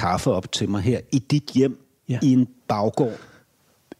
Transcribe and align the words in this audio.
kaffe 0.00 0.30
op 0.30 0.52
til 0.52 0.68
mig 0.70 0.80
her 0.82 1.00
i 1.12 1.18
dit 1.18 1.50
hjem 1.54 1.86
Ja. 2.08 2.18
i 2.22 2.32
en 2.32 2.48
baggård 2.68 3.12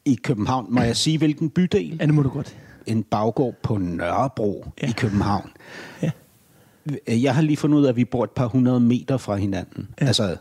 i 0.05 0.15
København. 0.15 0.67
Må 0.75 0.81
jeg 0.81 0.97
sige, 0.97 1.19
hvilken 1.19 1.51
bydel? 1.51 1.97
Ja, 2.01 2.07
det 2.07 2.15
må 2.15 2.23
du 2.23 2.29
godt. 2.29 2.57
En 2.87 3.03
baggård 3.03 3.55
på 3.63 3.79
Nørrebro 3.79 4.65
Ja. 4.83 4.89
i 4.89 4.93
København. 4.97 5.51
Ja. 6.03 6.11
Jeg 7.09 7.35
har 7.35 7.43
lige 7.43 7.57
fundet 7.57 7.79
ud 7.79 7.85
af, 7.85 7.89
at 7.89 7.97
vi 7.97 8.05
bor 8.05 8.25
et 8.25 8.31
par 8.31 8.47
hundrede 8.47 8.81
meter 8.81 9.17
fra 9.17 9.37
hinanden. 9.37 9.89
Ja. 10.01 10.07
Altså, 10.07 10.37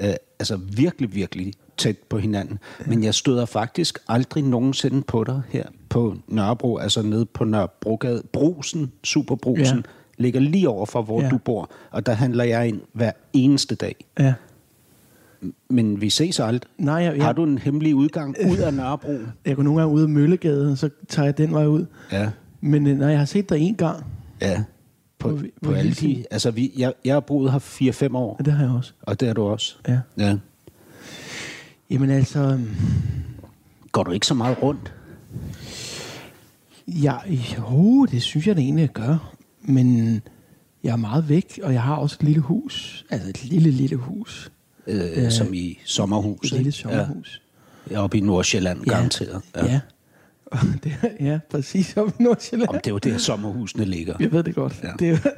øh, 0.00 0.14
altså 0.38 0.56
virkelig, 0.56 1.14
virkelig 1.14 1.52
tæt 1.76 1.96
på 2.08 2.18
hinanden. 2.18 2.58
Ja. 2.80 2.84
Men 2.86 3.04
jeg 3.04 3.14
støder 3.14 3.46
faktisk 3.46 3.98
aldrig 4.08 4.44
nogensinde 4.44 5.02
på 5.02 5.24
dig 5.24 5.42
her 5.48 5.64
på 5.88 6.16
Nørrebro, 6.28 6.76
altså 6.78 7.02
nede 7.02 7.26
på 7.26 7.44
Nørrebrogade. 7.44 8.22
Brusen, 8.32 8.92
Superbrusen, 9.04 9.76
Ja. 9.76 9.82
ligger 10.18 10.40
lige 10.40 10.68
over 10.68 10.86
for, 10.86 11.02
hvor 11.02 11.22
ja. 11.22 11.28
du 11.28 11.38
bor. 11.38 11.70
Og 11.90 12.06
der 12.06 12.12
handler 12.12 12.44
jeg 12.44 12.68
ind 12.68 12.80
hver 12.92 13.12
eneste 13.32 13.74
dag. 13.74 13.94
Ja. 14.18 14.34
Men 15.68 16.00
vi 16.00 16.10
ses 16.10 16.40
aldrig. 16.40 16.70
Nej, 16.78 16.94
jeg, 16.94 17.16
jeg, 17.16 17.24
Har 17.24 17.32
du 17.32 17.44
en 17.44 17.58
hemmelig 17.58 17.94
udgang 17.94 18.36
ud 18.50 18.56
af 18.56 18.74
Nørrebro? 18.74 19.18
jeg 19.46 19.56
går 19.56 19.62
nogle 19.62 19.80
gange 19.80 19.94
ud 19.94 20.02
af 20.02 20.08
Møllegade, 20.08 20.72
og 20.72 20.78
så 20.78 20.90
tager 21.08 21.26
jeg 21.26 21.38
den 21.38 21.52
vej 21.52 21.66
ud. 21.66 21.86
Ja. 22.12 22.30
Men 22.60 22.86
øh, 22.86 22.98
nej, 22.98 23.08
jeg 23.08 23.18
har 23.18 23.24
set 23.24 23.48
dig 23.48 23.58
en 23.58 23.74
gang. 23.74 24.04
Ja. 24.40 24.62
På, 25.18 25.28
På- 25.28 25.42
på, 25.62 25.72
alle 25.72 25.92
de... 25.92 26.24
Altså, 26.30 26.50
vi, 26.50 26.72
jeg, 26.78 26.92
jeg 27.04 27.14
har 27.14 27.20
boet 27.20 27.52
her 27.52 27.58
4-5 28.08 28.16
år, 28.16 28.36
Ja, 28.38 28.44
det 28.44 28.52
har 28.52 28.64
jeg 28.64 28.74
også. 28.74 28.92
og 29.02 29.20
det 29.20 29.28
er 29.28 29.32
du 29.32 29.42
også. 29.42 29.76
Ja. 29.88 29.98
Ja. 30.18 30.36
Jamen 31.90 32.10
altså, 32.10 32.40
øhm, 32.40 32.70
Går 33.92 34.02
du 34.02 34.10
ikke 34.10 34.26
så 34.26 34.34
meget 34.34 34.62
rundt? 34.62 34.92
ja, 36.88 37.14
jo, 37.58 38.04
det 38.06 38.22
synes 38.22 38.46
jeg 38.46 38.56
da 38.56 38.60
egentlig, 38.60 38.82
jeg 38.82 38.88
gør. 38.92 39.34
Men 39.62 40.20
jeg 40.84 40.92
er 40.92 40.96
meget 40.96 41.28
væk, 41.28 41.60
og 41.62 41.72
jeg 41.72 41.82
har 41.82 41.94
også 41.96 42.16
et 42.20 42.26
lille 42.26 42.40
hus. 42.40 43.06
Altså 43.10 43.28
et 43.28 43.44
lille, 43.44 43.70
lille 43.70 43.96
hus. 43.96 44.52
Øh, 44.86 45.24
Øh, 45.24 45.30
som 45.30 45.54
i 45.54 45.78
sommerhus. 45.84 46.46
Et 46.46 46.52
lille 46.52 46.72
sommerhus. 46.72 47.42
Ja, 47.90 48.02
oppe 48.02 48.18
i 48.18 48.20
Nordsjælland, 48.20 48.84
garanteret. 48.84 49.42
Ja. 49.56 49.66
ja. 49.66 49.80
Det, 50.84 50.92
ja, 51.20 51.38
præcis 51.50 51.96
op 51.96 52.08
i 52.20 52.22
Nordsjælland. 52.22 52.68
Om 52.68 52.74
det 52.74 52.86
er 52.86 52.90
jo 52.90 52.98
der, 52.98 53.18
sommerhusene 53.18 53.84
ligger. 53.84 54.14
Jeg 54.20 54.32
ved 54.32 54.42
det 54.42 54.54
godt. 54.54 54.80
Ja. 54.82 54.88
Ja. 54.88 54.94
Det 54.98 55.20
er, 55.24 55.30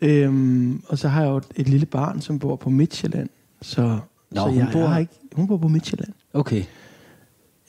øhm, 0.00 0.82
og 0.88 0.98
så 0.98 1.08
har 1.08 1.22
jeg 1.22 1.28
jo 1.30 1.36
et, 1.36 1.44
et 1.56 1.68
lille 1.68 1.86
barn, 1.86 2.20
som 2.20 2.38
bor 2.38 2.56
på 2.56 2.70
Midtjylland. 2.70 3.28
Så, 3.62 3.82
Nå, 4.30 4.40
så 4.40 4.46
hun 4.48 4.58
jeg, 4.58 4.68
bor- 4.72 4.78
jeg 4.78 4.88
har 4.90 4.98
ikke, 4.98 5.12
hun 5.32 5.46
bor 5.46 5.56
på 5.56 5.68
Midtjylland. 5.68 6.12
Okay. 6.32 6.64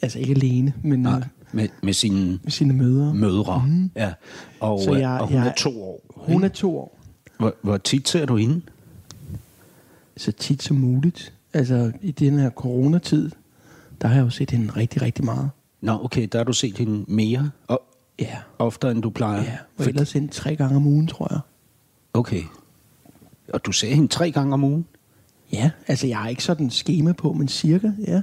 Altså 0.02 0.20
ikke 0.20 0.32
alene, 0.32 0.74
men 0.84 1.02
Nej, 1.02 1.24
med, 1.52 1.68
med 1.84 1.94
sine 1.94 2.40
med 2.44 2.52
sine 2.52 2.74
mødre. 2.74 3.14
mødre. 3.14 3.64
Mm. 3.68 3.92
Ja. 3.96 4.14
Og, 4.60 4.82
Så 4.84 4.94
jeg, 4.96 5.10
og 5.10 5.28
hun 5.28 5.38
jeg- 5.38 5.48
er 5.48 5.54
to 5.54 5.84
år. 5.84 6.02
Hun 6.16 6.44
er 6.44 6.48
to 6.50 6.78
år. 6.78 7.00
Hvor, 7.40 7.56
hvor 7.62 7.78
tit 7.78 8.10
ser 8.10 8.26
du 8.26 8.36
hende? 8.36 8.62
Så 10.20 10.32
tit 10.32 10.64
som 10.64 10.78
muligt. 10.78 11.34
Altså 11.54 11.92
i 12.02 12.12
den 12.12 12.40
her 12.40 12.50
coronatid, 12.50 13.32
der 14.02 14.08
har 14.08 14.16
jeg 14.16 14.22
jo 14.24 14.30
set 14.30 14.52
hende 14.52 14.72
rigtig, 14.76 15.02
rigtig 15.02 15.26
meget. 15.26 15.50
Nå, 15.82 16.04
okay, 16.04 16.28
der 16.32 16.38
har 16.40 16.44
du 16.44 16.54
set 16.54 16.78
hende 16.78 17.06
mere 17.08 17.52
og 17.68 17.82
Ja. 18.20 18.38
oftere, 18.60 18.92
end 18.92 19.02
du 19.02 19.10
plejer. 19.10 19.42
Ja, 19.44 19.58
og 19.78 19.86
ellers 19.86 20.12
hende 20.14 20.28
tre 20.28 20.56
gange 20.56 20.76
om 20.76 20.88
ugen, 20.88 21.08
tror 21.08 21.28
jeg. 21.32 21.40
Okay. 22.14 22.42
Og 23.54 23.66
du 23.66 23.72
ser 23.72 23.94
hende 23.96 24.08
tre 24.08 24.32
gange 24.32 24.54
om 24.54 24.64
ugen? 24.64 24.86
Ja, 25.54 25.72
altså 25.88 26.08
jeg 26.08 26.18
har 26.18 26.30
ikke 26.30 26.44
sådan 26.44 26.66
en 26.66 26.70
schema 26.72 27.14
på, 27.14 27.34
men 27.34 27.48
cirka, 27.48 27.92
ja. 28.08 28.22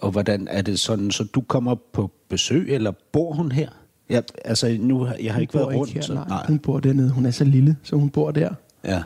Og 0.00 0.10
hvordan 0.10 0.48
er 0.50 0.62
det 0.62 0.80
sådan, 0.80 1.10
så 1.10 1.24
du 1.24 1.40
kommer 1.40 1.74
på 1.92 2.10
besøg, 2.28 2.70
eller 2.74 2.92
bor 3.12 3.32
hun 3.34 3.52
her? 3.52 3.68
Ja, 4.10 4.20
altså 4.44 4.76
nu, 4.80 4.98
har- 5.04 5.14
jeg 5.22 5.32
har 5.32 5.38
Hun 5.38 5.40
ikke 5.42 5.54
været 5.54 5.74
rundt. 5.76 5.92
her, 5.92 6.00
så, 6.02 6.14
nej. 6.14 6.46
Hun 6.46 6.58
bor 6.58 6.80
dernede. 6.80 7.10
Hun 7.10 7.26
er 7.26 7.30
så 7.30 7.44
lille, 7.44 7.76
så 7.82 7.96
hun 7.96 8.10
bor 8.10 8.30
der. 8.30 8.54
Ja. 8.84 9.02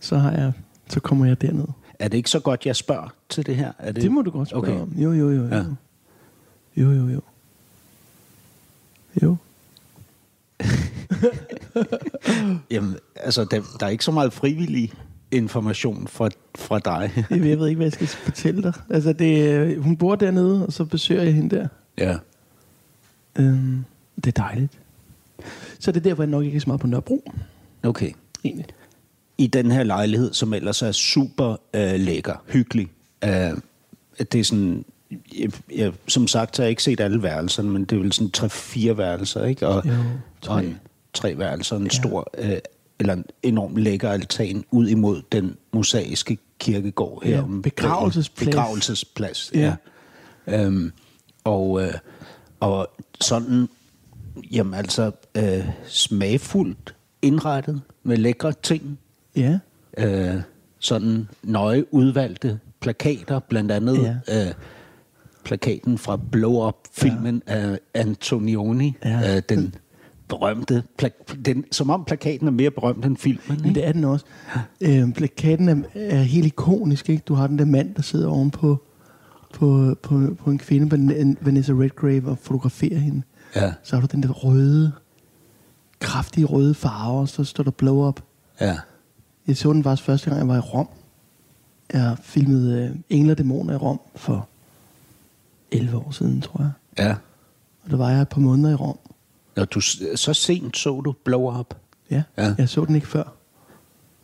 Så 0.00 0.16
har 0.18 0.32
jeg, 0.32 0.52
så 0.90 1.00
kommer 1.00 1.26
jeg 1.26 1.40
derned. 1.40 1.64
Er 1.98 2.08
det 2.08 2.16
ikke 2.16 2.30
så 2.30 2.40
godt, 2.40 2.66
jeg 2.66 2.76
spørger 2.76 3.08
til 3.28 3.46
det 3.46 3.56
her? 3.56 3.72
Er 3.78 3.92
Det, 3.92 4.02
det 4.02 4.12
må 4.12 4.22
du 4.22 4.30
godt 4.30 4.48
spørge 4.48 4.62
okay. 4.72 4.80
om. 4.80 4.92
Jo, 4.96 5.12
jo, 5.12 5.30
jo. 5.30 5.42
jo. 5.42 5.48
Ja. 5.56 5.64
Jo, 6.76 6.90
jo, 6.92 7.08
jo. 7.08 7.20
Jo. 9.22 9.36
Jamen, 12.70 12.96
altså, 13.16 13.44
der, 13.50 13.60
der 13.80 13.86
er 13.86 13.90
ikke 13.90 14.04
så 14.04 14.10
meget 14.12 14.32
frivillig 14.32 14.92
information 15.30 16.08
fra, 16.08 16.28
fra 16.58 16.78
dig. 16.78 17.10
Jeg 17.30 17.40
ved 17.58 17.68
ikke, 17.68 17.76
hvad 17.76 17.86
jeg 17.86 17.92
skal 17.92 18.06
fortælle 18.06 18.62
dig. 18.62 18.72
Altså, 18.90 19.12
det, 19.12 19.48
øh, 19.54 19.82
hun 19.82 19.96
bor 19.96 20.14
dernede, 20.16 20.66
og 20.66 20.72
så 20.72 20.84
besøger 20.84 21.22
jeg 21.22 21.34
hende 21.34 21.56
der. 21.56 21.68
ja. 21.98 22.16
Øhm, 23.38 23.84
det 24.16 24.26
er 24.38 24.42
dejligt. 24.42 24.78
Så 25.78 25.92
det 25.92 25.96
er 26.00 26.02
derfor, 26.02 26.22
jeg 26.22 26.30
nok 26.30 26.44
ikke 26.44 26.56
er 26.56 26.60
så 26.60 26.66
meget 26.68 26.80
på 26.80 26.86
Nørrebro, 26.86 27.32
Okay. 27.82 28.12
egentlig. 28.44 28.66
I 29.40 29.46
den 29.46 29.70
her 29.70 29.82
lejlighed, 29.82 30.32
som 30.32 30.52
ellers 30.54 30.82
er 30.82 30.92
super 30.92 31.56
øh, 31.74 32.00
lækker, 32.00 32.34
hyggelig. 32.48 32.88
Øh, 33.24 33.30
det 34.32 34.34
er 34.40 34.44
sådan... 34.44 34.84
Jeg, 35.38 35.50
jeg, 35.76 35.92
som 36.08 36.28
sagt 36.28 36.56
har 36.56 36.64
jeg 36.64 36.70
ikke 36.70 36.82
set 36.82 37.00
alle 37.00 37.22
værelserne, 37.22 37.70
men 37.70 37.84
det 37.84 37.96
er 37.96 38.00
vel 38.02 38.12
sådan 38.12 38.30
tre-fire 38.30 38.98
værelser, 38.98 39.44
ikke? 39.44 39.66
Og, 39.68 39.86
Jo, 39.86 39.92
tre. 40.42 40.54
Og 40.54 40.64
en, 40.64 40.78
tre 41.14 41.38
værelser, 41.38 41.76
en 41.76 41.82
Ja. 41.82 41.88
stor, 41.88 42.30
øh, 42.38 42.58
eller 43.00 43.12
en 43.14 43.24
enorm 43.42 43.76
lækker 43.76 44.10
altan 44.10 44.64
ud 44.70 44.88
imod 44.88 45.22
den 45.32 45.56
mosaiske 45.72 46.38
kirkegård 46.58 47.24
her. 47.24 47.36
Ja, 47.36 47.42
om- 47.42 47.62
begravelsesplads. 47.62 48.46
Begravelsesplads, 48.48 49.50
Ja. 49.54 49.74
ja. 50.46 50.64
Øhm, 50.66 50.92
og, 51.44 51.82
øh, 51.82 51.94
og 52.60 52.90
sådan, 53.20 53.68
jamen 54.52 54.74
altså, 54.74 55.10
øh, 55.34 55.64
smagfuldt 55.88 56.94
indrettet 57.22 57.80
med 58.02 58.16
lækre 58.16 58.52
ting. 58.62 58.98
Ja. 59.36 59.58
Øh, 59.98 60.40
sådan 60.78 61.28
nøje 61.42 61.94
udvalgte 61.94 62.60
plakater, 62.80 63.38
blandt 63.38 63.70
andet 63.72 63.98
ja. 64.28 64.46
øh, 64.48 64.54
plakaten 65.44 65.98
fra 65.98 66.16
Blow 66.32 66.68
Up-filmen 66.68 67.42
ja. 67.48 67.52
af 67.54 67.78
Antonioni. 67.94 68.96
Ja. 69.04 69.36
Øh, 69.36 69.42
den 69.48 69.74
berømte, 70.28 70.82
plak- 71.02 71.36
den, 71.44 71.64
som 71.72 71.90
om 71.90 72.04
plakaten 72.04 72.46
er 72.46 72.50
mere 72.52 72.70
berømt 72.70 73.04
end 73.04 73.16
filmen. 73.16 73.42
Men 73.48 73.58
Ikke? 73.58 73.80
det 73.80 73.86
er 73.88 73.92
den 73.92 74.04
også. 74.04 74.24
Øhm, 74.80 75.12
plakaten 75.12 75.68
er, 75.68 75.76
er 75.94 76.22
helt 76.22 76.46
ikonisk, 76.46 77.08
ikke? 77.10 77.22
Du 77.28 77.34
har 77.34 77.46
den 77.46 77.58
der 77.58 77.64
mand, 77.64 77.94
der 77.94 78.02
sidder 78.02 78.28
ovenpå 78.28 78.82
på, 79.54 79.94
på, 80.02 80.20
på 80.38 80.50
en 80.50 80.58
kvinde, 80.58 80.96
Van- 80.96 81.36
Vanessa 81.40 81.72
Redgrave, 81.72 82.28
og 82.28 82.38
fotograferer 82.38 82.98
hende. 82.98 83.22
Ja, 83.56 83.72
Så 83.82 83.96
har 83.96 84.00
du 84.00 84.08
den 84.12 84.22
der 84.22 84.28
røde, 84.28 84.92
kraftige 86.00 86.44
røde 86.46 86.74
farve, 86.74 87.20
og 87.20 87.28
så 87.28 87.44
står 87.44 87.64
der 87.64 87.70
blow 87.70 88.08
up. 88.08 88.20
ja. 88.60 88.76
Jeg 89.50 89.56
så 89.56 89.72
den 89.72 89.82
faktisk 89.84 90.06
første 90.06 90.30
gang, 90.30 90.38
jeg 90.40 90.48
var 90.48 90.56
i 90.56 90.60
Rom. 90.60 90.88
Jeg 91.92 92.16
filmede 92.22 92.84
øh, 92.88 92.96
Engler 93.10 93.34
og 93.34 93.38
Dæmoner 93.38 93.74
i 93.74 93.76
Rom 93.76 94.00
for 94.16 94.48
11 95.70 95.96
år 95.96 96.10
siden, 96.10 96.40
tror 96.40 96.60
jeg. 96.62 96.70
ja. 97.06 97.14
Og 97.84 97.90
der 97.90 97.96
var 97.96 98.10
jeg 98.10 98.22
et 98.22 98.28
par 98.28 98.40
måneder 98.40 98.70
i 98.70 98.74
Rom. 98.74 98.98
Når 99.56 99.64
du, 99.64 99.80
så 100.14 100.34
sent 100.34 100.76
så 100.76 101.00
du 101.00 101.14
Blow 101.24 101.58
Up. 101.60 101.74
Ja, 102.10 102.22
Ja. 102.38 102.54
jeg 102.58 102.68
så 102.68 102.84
den 102.84 102.94
ikke 102.94 103.06
før. 103.06 103.22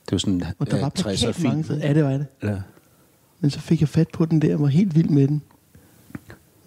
Det 0.04 0.12
var 0.12 0.18
sådan 0.18 0.42
Og 0.58 0.70
der 0.70 0.80
var 0.80 0.88
60'er 0.98 1.02
plakat 1.02 1.42
mange 1.42 1.64
steder. 1.64 1.86
Ja, 1.86 1.94
det 1.94 2.04
var 2.04 2.10
det. 2.10 2.26
Ja. 2.42 2.56
Men 3.40 3.50
så 3.50 3.60
fik 3.60 3.80
jeg 3.80 3.88
fat 3.88 4.08
på 4.08 4.24
den 4.24 4.42
der, 4.42 4.54
og 4.54 4.60
var 4.60 4.66
helt 4.66 4.94
vild 4.94 5.08
med 5.08 5.28
den. 5.28 5.42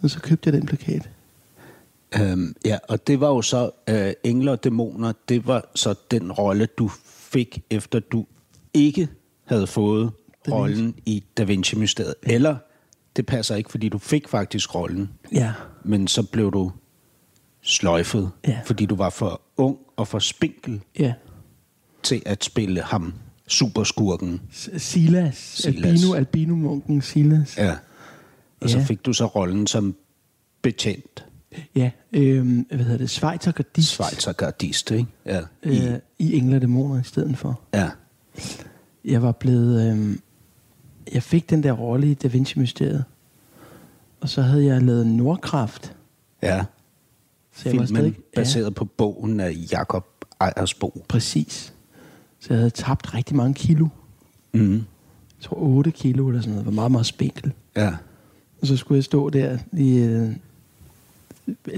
Og 0.02 0.10
så 0.10 0.20
købte 0.20 0.48
jeg 0.48 0.54
den 0.54 0.66
plakat. 0.68 1.10
Øhm, 2.22 2.56
ja, 2.66 2.78
og 2.90 3.08
det 3.08 3.20
var 3.20 3.28
jo 3.28 3.42
så 3.42 3.72
øh, 3.90 4.14
Engler 4.24 4.52
og 4.52 4.64
Dæmoner, 4.64 5.14
det 5.30 5.48
var 5.48 5.66
så 5.76 5.96
den 6.12 6.32
rolle, 6.32 6.66
du 6.66 6.88
fik, 7.06 7.64
efter 7.70 8.00
du 8.00 8.26
ikke 8.74 9.08
havde 9.46 9.68
fået 9.68 10.12
rollen 10.52 10.96
i 11.06 11.24
Da 11.38 11.44
Vinci-mysteriet. 11.44 12.14
Eller, 12.24 12.56
det 13.16 13.26
passer 13.26 13.56
ikke, 13.56 13.72
fordi 13.72 13.90
du 13.90 13.98
fik 13.98 14.28
faktisk 14.28 14.76
rollen, 14.76 15.10
Ja. 15.34 15.54
men 15.84 16.08
så 16.08 16.24
blev 16.24 16.52
du 16.52 16.72
sløjfet, 17.62 18.32
Ja. 18.48 18.60
fordi 18.66 18.86
du 18.86 18.96
var 18.96 19.10
for 19.10 19.42
ung 19.58 19.78
og 19.96 20.08
for 20.08 20.20
spinkel 20.20 20.82
Ja. 21.00 21.14
til 22.04 22.22
at 22.26 22.44
spille 22.44 22.82
ham, 22.82 23.14
superskurken. 23.48 24.42
Silas. 24.78 25.36
Silas. 25.38 25.66
Albino, 25.86 26.14
albino-munken 26.14 27.02
Silas. 27.02 27.58
Ja. 27.58 27.76
Og 28.62 28.70
så 28.70 28.78
Ja. 28.78 28.84
fik 28.84 29.06
du 29.06 29.14
så 29.14 29.26
rollen 29.26 29.68
som 29.68 29.96
betjent, 30.62 31.26
Ja, 31.76 31.92
øhm, 32.14 32.68
hvad 32.72 32.80
hedder 32.86 32.98
det? 32.98 33.10
Schweizer 33.10 33.52
Gardist. 33.52 33.90
Schweizergardist, 33.90 34.92
ikke? 34.92 35.06
Ja. 35.26 35.42
I, 35.64 35.68
Øh, 35.88 36.00
I 36.20 36.38
Engler 36.38 36.60
Dæmoner 36.60 37.02
i 37.02 37.04
stedet 37.04 37.38
for. 37.38 37.62
ja. 37.74 37.90
Jeg 39.06 39.22
var 39.22 39.32
blevet... 39.32 39.92
Øhm, 39.92 40.22
jeg 41.14 41.24
fik 41.24 41.50
den 41.50 41.64
der 41.64 41.72
rolle 41.72 42.12
i 42.12 42.14
Da 42.14 42.28
Vinci-mysteriet. 42.28 43.04
Og 44.22 44.30
så 44.30 44.42
havde 44.42 44.66
jeg 44.66 44.82
lavet 44.82 45.08
Nordkraft. 45.08 45.96
Ja. 46.44 46.66
Så 47.56 47.70
jeg 47.70 47.80
var 47.80 47.86
Filmen 47.86 47.88
stadig, 47.88 48.16
baseret 48.36 48.76
på 48.76 48.86
bogen 48.86 49.40
af 49.40 49.56
Jakob 49.72 50.06
Ejersbo. 50.40 51.06
Præcis. 51.08 51.74
Så 52.40 52.48
jeg 52.50 52.58
havde 52.58 52.70
tabt 52.70 53.14
rigtig 53.14 53.36
mange 53.36 53.54
kilo. 53.54 53.88
Mm. 54.54 54.74
Jeg 54.74 54.82
tror 55.42 55.58
8 55.58 55.92
kilo 55.92 56.28
eller 56.28 56.42
sådan 56.42 56.52
noget. 56.54 56.66
Var 56.66 56.72
meget, 56.72 56.92
meget 56.92 57.06
spinkel. 57.06 57.52
Ja. 57.76 57.94
Og 58.62 58.68
så 58.68 58.78
skulle 58.78 58.96
jeg 58.98 59.04
stå 59.04 59.30
der 59.30 59.58
i... 59.74 59.98
Øh, 59.98 60.32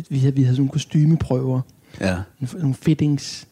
vi, 0.10 0.18
havde, 0.20 0.36
vi 0.36 0.44
havde 0.44 0.56
sådan 0.56 0.56
nogle 0.56 0.72
kostymeprøver. 0.72 1.62
Ja. 2.00 2.20
Nogle- 2.40 2.60
Nogle 2.60 2.74
fittings. 2.76 3.48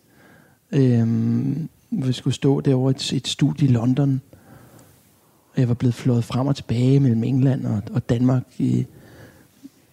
Øhm, 0.71 1.69
vi 1.91 2.13
skulle 2.13 2.33
stå 2.33 2.61
derovre 2.61 2.91
i 2.91 2.95
et, 2.95 3.13
et 3.13 3.27
studie 3.27 3.67
i 3.67 3.71
London. 3.71 4.21
Og 5.53 5.59
jeg 5.59 5.67
var 5.67 5.73
blevet 5.73 5.93
flået 5.93 6.23
frem 6.23 6.47
og 6.47 6.55
tilbage 6.55 6.99
mellem 6.99 7.23
England 7.23 7.65
og, 7.65 7.81
og 7.91 8.09
Danmark 8.09 8.43
i, 8.57 8.85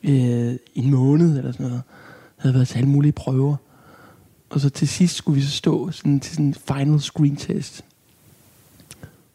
øh, 0.02 0.52
i 0.52 0.58
en 0.74 0.90
måned 0.90 1.38
eller 1.38 1.52
sådan 1.52 1.66
noget. 1.66 1.82
Jeg 2.36 2.42
havde 2.42 2.54
været 2.54 2.68
til 2.68 2.76
alle 2.78 2.88
mulige 2.88 3.12
prøver. 3.12 3.56
Og 4.50 4.60
så 4.60 4.70
til 4.70 4.88
sidst 4.88 5.14
skulle 5.14 5.36
vi 5.36 5.42
så 5.46 5.50
stå 5.50 5.90
sådan, 5.90 6.20
til 6.20 6.32
sådan 6.32 6.46
en 6.46 6.54
final 6.54 7.00
screen 7.00 7.36
test. 7.36 7.84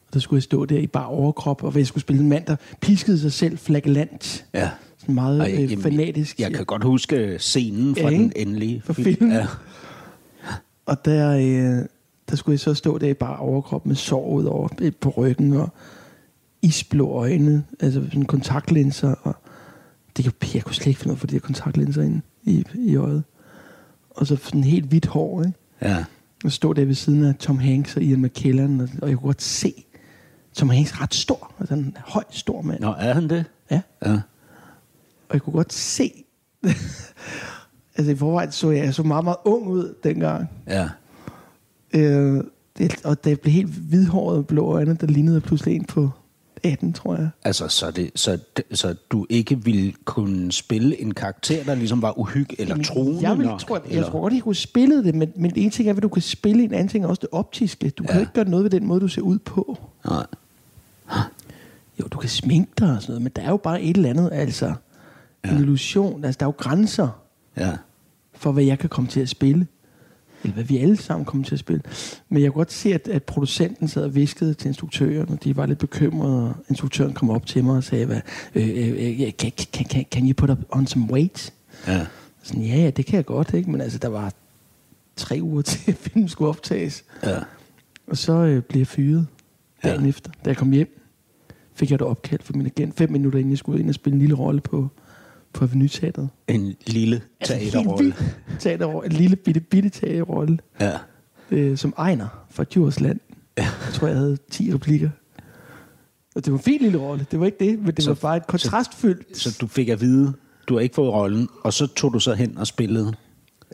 Og 0.08 0.14
der 0.14 0.20
skulle 0.20 0.38
jeg 0.38 0.44
stå 0.44 0.66
der 0.66 0.78
i 0.78 0.88
bare 0.88 1.06
overkrop, 1.08 1.64
og 1.64 1.78
jeg 1.78 1.88
skulle 1.88 2.02
spille 2.02 2.22
en 2.22 2.30
mand, 2.30 2.46
der 2.46 2.56
piskede 2.82 3.20
sig 3.20 3.32
selv 3.32 3.58
flagellant. 3.58 4.46
Ja. 4.54 4.70
Sådan 4.98 5.16
meget 5.16 5.40
Ej, 5.42 5.52
øh, 5.52 5.72
jamen, 5.72 5.84
fanatisk. 5.84 6.40
Jeg 6.40 6.54
kan 6.54 6.66
godt 6.66 6.84
huske 6.84 7.36
scenen 7.40 7.96
fra 7.96 8.10
Ja, 8.10 8.10
den 8.10 8.34
endelige 8.36 8.82
For 8.86 8.94
filmen. 8.94 9.32
Ja. 9.32 9.48
Og 10.86 11.06
der, 11.06 11.38
øh, 11.80 11.86
der 12.32 12.38
skulle 12.38 12.54
jeg 12.54 12.60
så 12.60 12.74
stå 12.74 12.98
der 12.98 13.08
i 13.08 13.14
bare 13.14 13.38
overkrop 13.38 13.86
med 13.86 13.96
sår 13.96 14.30
ud 14.30 14.46
over 14.46 14.70
øh, 14.82 14.92
på 15.02 15.10
ryggen 15.10 15.54
og 15.54 15.70
isblå 16.62 17.10
øjne, 17.10 17.64
altså 17.80 18.04
sådan 18.04 18.26
kontaktlinser. 18.26 19.16
Og 19.24 19.36
det 20.18 20.26
kan, 20.26 20.34
jeg 20.54 20.64
kunne 20.64 20.76
slet 20.76 20.88
ikke 20.88 21.00
finde 21.00 21.12
ud 21.12 21.16
af 21.16 21.20
få 21.20 21.28
de 21.28 21.36
her 21.36 21.40
kontaktlinser 21.40 22.02
ind 22.02 22.22
i, 22.44 22.66
i 22.76 22.96
øjet. 22.96 23.24
Og 24.10 24.28
så 24.28 24.36
sådan 24.36 24.64
helt 24.64 24.86
hvidt 24.86 25.06
hår, 25.06 25.42
ikke? 25.42 25.58
ja. 25.82 26.06
Og 26.44 26.52
stå 26.52 26.74
der 26.74 26.86
ved 26.86 26.96
siden 26.96 27.26
af 27.26 27.36
Tom 27.36 27.60
Hanks 27.60 27.96
og 27.96 28.02
Ian 28.04 28.22
McKellen, 28.22 28.82
og, 28.82 28.90
og 29.02 29.10
jeg 29.10 29.18
kunne 29.18 29.28
godt 29.28 29.42
se, 29.42 29.86
Tom 30.54 30.70
Hanks 30.70 30.92
er 30.92 31.02
ret 31.02 31.14
stor, 31.14 31.54
altså 31.60 31.74
en 31.74 31.98
høj, 32.06 32.24
stor 32.30 32.62
mand. 32.62 32.80
Nå, 32.80 32.96
er 33.00 33.14
han 33.14 33.30
det? 33.30 33.46
Ja. 33.72 33.82
Ja. 34.06 34.14
Og 35.30 35.34
jeg 35.34 35.42
kunne 35.42 35.54
godt 35.54 35.74
se, 35.74 36.12
altså 37.96 38.12
i 38.12 38.16
forvejen 38.16 38.52
så 38.52 38.72
jeg, 38.72 38.86
jeg 38.86 38.94
så 38.94 39.04
meget, 39.04 39.24
meget 39.24 39.38
ung 39.46 39.68
ud 39.68 39.96
dengang. 40.04 40.50
Ja. 40.68 40.90
Øh, 41.94 42.44
det, 42.78 43.06
og 43.06 43.18
jeg 43.26 43.40
blev 43.40 43.54
helt 43.54 43.68
hvidhåret 43.70 44.38
og 44.38 44.48
blå 44.48 44.66
øjne, 44.66 44.94
der 45.02 45.08
lignede 45.08 45.36
jeg 45.36 45.44
pludselig 45.44 45.76
en 45.76 45.86
på 45.86 46.10
18, 46.64 46.94
tror 46.94 47.16
jeg. 47.16 47.30
Altså, 47.44 47.68
så, 47.68 47.92
det, 47.92 48.12
så, 48.16 48.38
så 48.74 48.96
du 49.12 49.26
ikke 49.30 49.64
ville 49.64 49.94
kunne 50.06 50.52
spille 50.52 51.02
en 51.02 51.14
karakter, 51.14 51.64
der 51.64 51.76
ligesom 51.76 52.02
var 52.02 52.20
uhyggelig 52.20 52.60
eller 52.60 52.84
truende 52.84 53.22
jeg, 53.30 53.38
vil, 53.38 53.46
nok? 53.48 53.60
tror, 53.60 53.76
jeg, 53.76 53.84
jeg 53.90 53.96
eller? 53.98 54.10
tror 54.10 54.22
godt, 54.22 54.34
jeg 54.34 54.42
kunne 54.42 54.56
spille 54.56 55.04
det, 55.04 55.16
men, 55.16 55.32
men 55.36 55.52
det 55.52 55.62
ene 55.62 55.72
ting 55.72 55.90
er, 55.90 55.94
at 55.96 56.04
du 56.04 56.08
kan 56.10 56.22
spille, 56.22 56.64
en 56.64 56.74
anden 56.74 56.88
ting 56.88 57.04
er 57.04 57.08
også 57.08 57.20
det 57.20 57.30
optiske. 57.32 57.90
Du 57.90 58.04
kan 58.04 58.10
Ja. 58.12 58.16
jo 58.16 58.22
ikke 58.22 58.34
gøre 58.34 58.46
noget 58.50 58.64
ved 58.64 58.70
den 58.70 58.86
måde, 58.88 59.00
du 59.00 59.08
ser 59.08 59.22
ud 59.22 59.40
på. 59.40 59.78
Nej. 60.06 60.26
Jo, 62.00 62.08
du 62.12 62.18
kan 62.18 62.30
sminke 62.30 62.72
dig 62.80 62.96
og 62.96 63.02
sådan 63.02 63.12
noget, 63.12 63.22
men 63.22 63.32
der 63.36 63.42
er 63.42 63.50
jo 63.50 63.58
bare 63.58 63.82
et 63.82 63.96
eller 63.96 64.10
andet, 64.10 64.30
altså. 64.34 64.74
Ja. 65.46 65.52
En 65.52 65.58
illusion. 65.58 66.26
Altså, 66.26 66.38
der 66.40 66.46
er 66.46 66.48
jo 66.48 66.54
grænser 66.58 67.08
Ja. 67.58 67.72
for, 68.34 68.52
hvad 68.52 68.64
jeg 68.64 68.80
kan 68.80 68.90
komme 68.90 69.10
til 69.10 69.20
at 69.20 69.30
spille. 69.30 69.68
Eller 70.44 70.54
hvad 70.54 70.64
vi 70.64 70.78
alle 70.78 70.98
sammen 70.98 71.26
kommer 71.26 71.46
til 71.46 71.56
at 71.56 71.60
spille. 71.60 71.82
Men 72.30 72.44
jeg 72.44 72.52
kunne 72.52 72.60
godt 72.60 72.72
se, 72.72 72.94
at, 72.94 73.08
at 73.08 73.24
producenten 73.24 73.88
sad 73.88 74.04
og 74.04 74.16
viskede 74.16 74.54
til 74.54 74.68
instruktøren, 74.68 75.30
og 75.30 75.44
de 75.44 75.56
var 75.56 75.66
lidt 75.66 75.80
bekymrede, 75.80 76.50
og 76.50 76.56
instruktøren 76.70 77.14
kom 77.14 77.30
op 77.30 77.46
til 77.46 77.64
mig 77.64 77.76
og 77.76 77.84
sagde, 77.84 78.06
hvad, 78.06 78.22
øh, 78.56 78.68
øh, 78.68 79.32
can, 79.32 79.52
can, 79.52 79.86
can, 79.86 80.06
can 80.12 80.28
you 80.30 80.34
put 80.34 80.50
up 80.50 80.60
on 80.72 80.88
some 80.88 81.08
weight? 81.14 81.54
Ja. 81.88 82.06
Sådan, 82.44 82.62
ja, 82.64 82.76
ja, 82.76 82.90
det 82.90 83.06
kan 83.06 83.16
jeg 83.16 83.26
godt, 83.26 83.54
ikke? 83.54 83.72
Men 83.72 83.82
altså, 83.82 83.98
der 83.98 84.08
var 84.08 84.34
tre 85.16 85.40
uger 85.42 85.62
til, 85.72 85.92
at 85.92 85.98
filmen 85.98 86.30
skulle 86.30 86.50
optages. 86.50 87.04
Ja. 87.24 87.40
Og 88.08 88.18
så 88.18 88.34
øh, 88.34 88.62
blev 88.62 88.80
jeg 88.80 88.88
fyret 88.88 89.28
dagen 89.84 90.02
Ja. 90.04 90.10
efter. 90.10 90.32
Da 90.46 90.50
jeg 90.50 90.58
kom 90.58 90.72
hjem, 90.72 90.98
fik 91.76 91.90
jeg 91.90 91.96
et 91.96 92.02
opkald 92.02 92.40
fra 92.44 92.54
min 92.58 92.66
agent. 92.66 92.98
Fem 92.98 93.12
minutter 93.12 93.40
inden 93.40 93.52
jeg 93.52 93.58
skulle 93.58 93.80
ind 93.80 93.90
og 93.90 93.96
spille 93.96 94.14
en 94.16 94.20
lille 94.20 94.36
rolle 94.36 94.62
på, 94.62 94.90
på 95.54 95.66
Avenue 95.66 95.88
Teatret. 95.88 96.30
En 96.48 96.76
lille 96.88 97.22
Altså, 97.40 97.56
helt 97.56 97.72
teaterrolle. 97.72 98.14
teaterrolle. 98.60 99.06
En 99.12 99.12
lille 99.18 99.36
bitte, 99.36 99.60
bitte 99.60 99.90
teaterrolle. 99.90 100.58
Ja. 100.80 100.92
Øh, 101.52 101.78
som 101.78 101.94
Ejner 101.98 102.28
fra 102.50 102.64
Djursland. 102.74 103.20
Ja. 103.58 103.64
Jeg 103.64 103.94
tror, 103.94 104.08
jeg 104.08 104.18
havde 104.18 104.38
10 104.52 104.74
replikker. 104.74 105.10
Og 106.36 106.46
det 106.46 106.54
var 106.54 106.58
en 106.60 106.64
fin 106.64 106.82
lille 106.82 106.98
rolle. 106.98 107.26
Det 107.32 107.40
var 107.40 107.46
ikke 107.46 107.66
det, 107.66 107.80
men 107.80 107.96
det 107.96 108.04
Så- 108.04 108.10
var 108.10 108.16
bare 108.22 108.38
et 108.38 108.48
kontrastfyldt. 108.48 109.38
Så 109.38 109.58
du 109.62 109.68
fik 109.68 109.90
at 109.90 110.02
vide, 110.02 110.34
du 110.68 110.74
har 110.74 110.82
ikke 110.82 110.96
fået 110.96 111.14
rollen, 111.14 111.50
og 111.64 111.74
så 111.74 111.88
tog 111.88 112.14
du 112.14 112.20
så 112.20 112.34
hen 112.34 112.58
og 112.58 112.68
spillede 112.68 113.14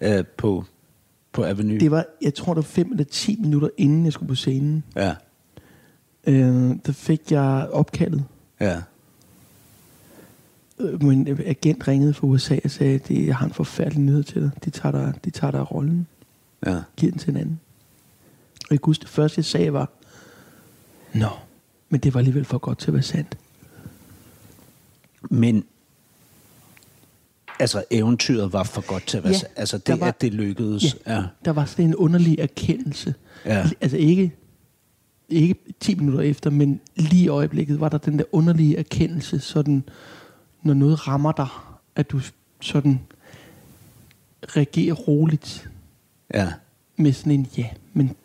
øh, 0.01 0.24
på, 0.38 0.63
på 1.33 1.44
Avenue. 1.44 1.79
Det 1.79 1.91
var, 1.91 2.06
jeg 2.21 2.33
tror, 2.33 2.53
det 2.53 2.57
var 2.57 2.62
5 2.62 2.91
eller 2.91 3.03
10 3.03 3.38
minutter 3.41 3.69
inden 3.77 4.06
jeg 4.06 4.13
skulle 4.13 4.27
på 4.29 4.35
scenen. 4.35 4.83
Ja. 4.95 5.15
Øh, 6.27 6.75
der 6.85 6.91
fik 6.91 7.31
jeg 7.31 7.68
opkaldet. 7.71 8.24
Ja. 8.62 8.81
Øh, 10.79 11.03
Min 11.03 11.27
agent 11.45 11.88
ringede 11.88 12.13
fra 12.13 12.27
USA 12.27 12.57
og 12.63 12.71
sagde, 12.71 12.94
at 12.95 13.09
jeg 13.12 13.35
har 13.35 13.45
en 13.45 13.53
forfærdelig 13.53 14.01
nyhed 14.03 14.24
til 14.24 14.41
dig. 14.41 14.51
De 14.65 14.69
tager 14.69 14.91
dig, 14.91 15.13
de 15.25 15.29
tager 15.29 15.51
dig 15.51 15.71
rollen. 15.71 16.07
Ja. 16.65 16.79
Giver 16.97 17.12
den 17.12 17.19
til 17.19 17.29
en 17.29 17.38
anden. 17.38 17.59
Og 18.62 18.68
jeg 18.71 18.79
kan 18.81 18.85
huske, 18.85 19.01
det 19.01 19.09
første 19.09 19.39
jeg 19.39 19.45
sagde 19.45 19.74
var, 19.74 19.89
Nå, 21.13 21.27
men 21.89 22.00
det 22.00 22.13
var 22.13 22.18
alligevel 22.19 22.45
for 22.45 22.57
godt 22.57 22.77
til 22.79 22.88
at 22.88 22.94
være 22.94 23.03
sandt. 23.03 23.38
Men 25.29 25.63
altså 27.59 27.83
eventyret 27.91 28.53
var 28.53 28.63
for 28.63 28.81
godt 28.88 29.07
til 29.07 29.18
at 29.18 29.24
være 29.24 29.33
Ja, 29.33 29.39
Altså 29.56 29.77
det, 29.77 30.00
var- 30.00 30.07
at 30.07 30.21
det 30.21 30.33
lykkedes. 30.33 30.97
Ja. 31.07 31.15
ja. 31.15 31.24
Der 31.45 31.51
var 31.51 31.65
sådan 31.65 31.85
en 31.85 31.95
underlig 31.95 32.39
erkendelse. 32.39 33.13
Ja. 33.45 33.69
Altså 33.81 33.97
ikke, 33.97 34.31
ikke 35.29 35.56
10 35.79 35.95
minutter 35.95 36.19
efter, 36.21 36.50
men 36.50 36.79
lige 36.95 37.24
i 37.24 37.27
øjeblikket 37.27 37.79
var 37.79 37.89
der 37.89 37.97
den 37.97 38.19
der 38.19 38.25
underlige 38.31 38.77
erkendelse, 38.77 39.39
sådan, 39.39 39.83
når 40.63 40.74
noget 40.74 41.07
rammer 41.07 41.31
dig, 41.31 41.48
at 41.95 42.12
du 42.12 42.21
sådan 42.62 43.00
reagerer 44.44 44.94
roligt 44.94 45.69
ja. 46.33 46.54
med 46.98 47.13
sådan 47.13 47.31
en 47.31 47.48
ja, 47.57 47.69
men 47.94 48.15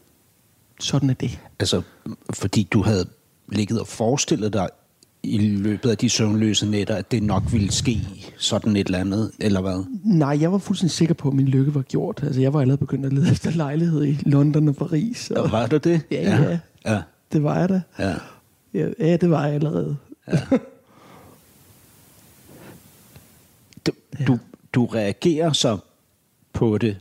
sådan 0.81 1.11
er 1.11 1.14
det. 1.14 1.40
Altså, 1.61 1.82
fordi 2.31 2.69
du 2.73 2.82
havde 2.82 3.06
ligget 3.49 3.81
og 3.81 3.87
forestillet 3.87 4.52
dig 4.52 4.69
i 5.23 5.38
løbet 5.38 5.90
af 5.90 5.99
de 5.99 6.11
søvnløse 6.11 6.67
nætter, 6.67 6.94
at 6.94 7.11
det 7.11 7.23
nok 7.23 7.42
ville 7.52 7.73
ske 7.73 8.09
sådan 8.38 8.76
et 8.76 8.87
eller 8.87 8.99
andet, 8.99 9.30
eller 9.40 9.61
hvad? 9.61 9.85
Nej, 10.04 10.38
jeg 10.40 10.52
var 10.52 10.59
fuldstændig 10.59 10.90
sikker 10.90 11.14
på, 11.14 11.28
at 11.28 11.35
min 11.35 11.49
lykke 11.49 11.75
var 11.75 11.83
gjort. 11.83 12.21
Altså, 12.23 12.40
jeg 12.40 12.52
var 12.52 12.61
allerede 12.61 12.78
begyndt 12.78 13.06
at 13.06 13.12
lede 13.12 13.30
efter 13.30 13.50
lejlighed 13.50 14.04
i 14.04 14.18
London 14.23 14.68
og 14.68 14.76
Paris. 14.76 15.30
Og 15.30 15.52
var 15.52 15.66
det 15.66 15.85
det? 15.85 16.00
Ja, 16.11 16.42
ja. 16.42 16.59
ja. 16.92 17.02
det 17.33 17.42
var 17.42 17.59
jeg 17.59 17.68
da. 17.68 17.83
ja. 17.99 18.14
Ja, 18.75 18.88
ja 18.99 19.16
det 19.16 19.30
var 19.30 19.45
jeg 19.47 19.54
allerede. 19.54 19.97
Du, 24.26 24.33
du, 24.33 24.38
du 24.73 24.87
reagerer 24.87 25.52
så 25.52 25.79
på 26.52 26.79
det 26.79 26.97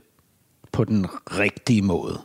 på 0.71 0.83
den 0.83 1.05
rigtige 1.31 1.81
måde, 1.81 2.21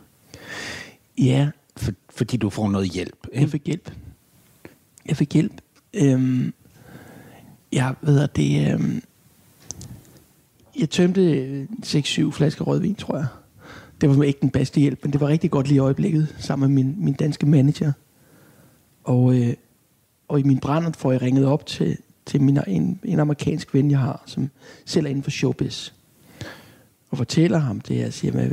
Ja, 1.19 1.51
for, 1.77 1.93
fordi 2.17 2.37
du 2.37 2.51
får 2.51 2.69
noget 2.69 2.91
hjælp. 2.91 3.27
jeg 3.33 3.41
Ikke? 3.41 3.51
fik 3.51 3.67
hjælp. 3.67 3.93
Jeg 5.07 5.17
fik 5.17 5.33
hjælp. 5.35 5.53
Øhm, 5.95 6.55
jeg 7.73 7.95
ved 8.03 8.21
at 8.21 8.37
det... 8.37 8.73
Øhm, 8.73 9.03
jeg 10.79 10.91
tømte 10.91 11.69
6-7 11.87 12.31
flasker 12.31 12.65
rødvin, 12.65 12.95
tror 12.95 13.17
jeg. 13.17 13.27
Det 14.01 14.19
var 14.19 14.25
ikke 14.25 14.41
den 14.41 14.51
bedste 14.51 14.81
hjælp, 14.81 14.99
men 15.03 15.13
det 15.13 15.21
var 15.21 15.29
rigtig 15.29 15.51
godt 15.51 15.67
lige 15.69 15.77
i 15.77 15.79
øjeblikket, 15.79 16.37
sammen 16.39 16.75
med 16.75 16.85
min, 16.85 17.05
min 17.05 17.15
danske 17.15 17.47
manager. 17.47 17.93
Og, 19.05 19.35
øh, 19.39 19.55
og 20.29 20.41
i 20.41 20.43
min 20.43 20.59
brænder 20.59 20.91
får 20.99 21.13
jeg 21.13 21.23
ringet 21.23 21.47
op 21.47 21.67
til, 21.67 21.99
til 22.27 22.43
min, 22.43 22.59
en, 22.67 23.01
en 23.05 23.21
amerikansk 23.21 23.75
ven, 23.75 23.91
jeg 23.91 23.99
har, 23.99 24.23
som 24.27 24.51
selv 24.85 25.07
er 25.07 25.11
inden 25.11 25.23
for 25.23 25.31
showbiz. 25.31 25.91
Og 27.11 27.17
fortæller 27.19 27.59
ham 27.59 27.81
det, 27.81 27.99
jeg 27.99 28.13
siger, 28.13 28.41
at 28.41 28.51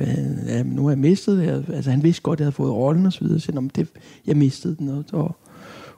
ja, 0.48 0.64
nu 0.64 0.84
har 0.84 0.90
jeg 0.92 0.98
mistet 1.00 1.38
det. 1.38 1.76
Altså, 1.76 1.92
han 1.92 2.04
vidste 2.04 2.22
godt, 2.22 2.38
at 2.38 2.40
jeg 2.40 2.46
havde 2.46 2.56
fået 2.56 2.72
rollen 2.74 3.06
og 3.06 3.14
så 3.14 3.20
videre. 3.20 3.34
Jeg 3.36 3.42
siger, 3.42 3.54
"Nå, 3.56 3.62
men 3.62 3.72
det, 3.76 3.88
jeg 4.28 4.38
mistede 4.38 4.76
den. 4.76 4.90
Og, 4.90 5.06
og, 5.14 5.36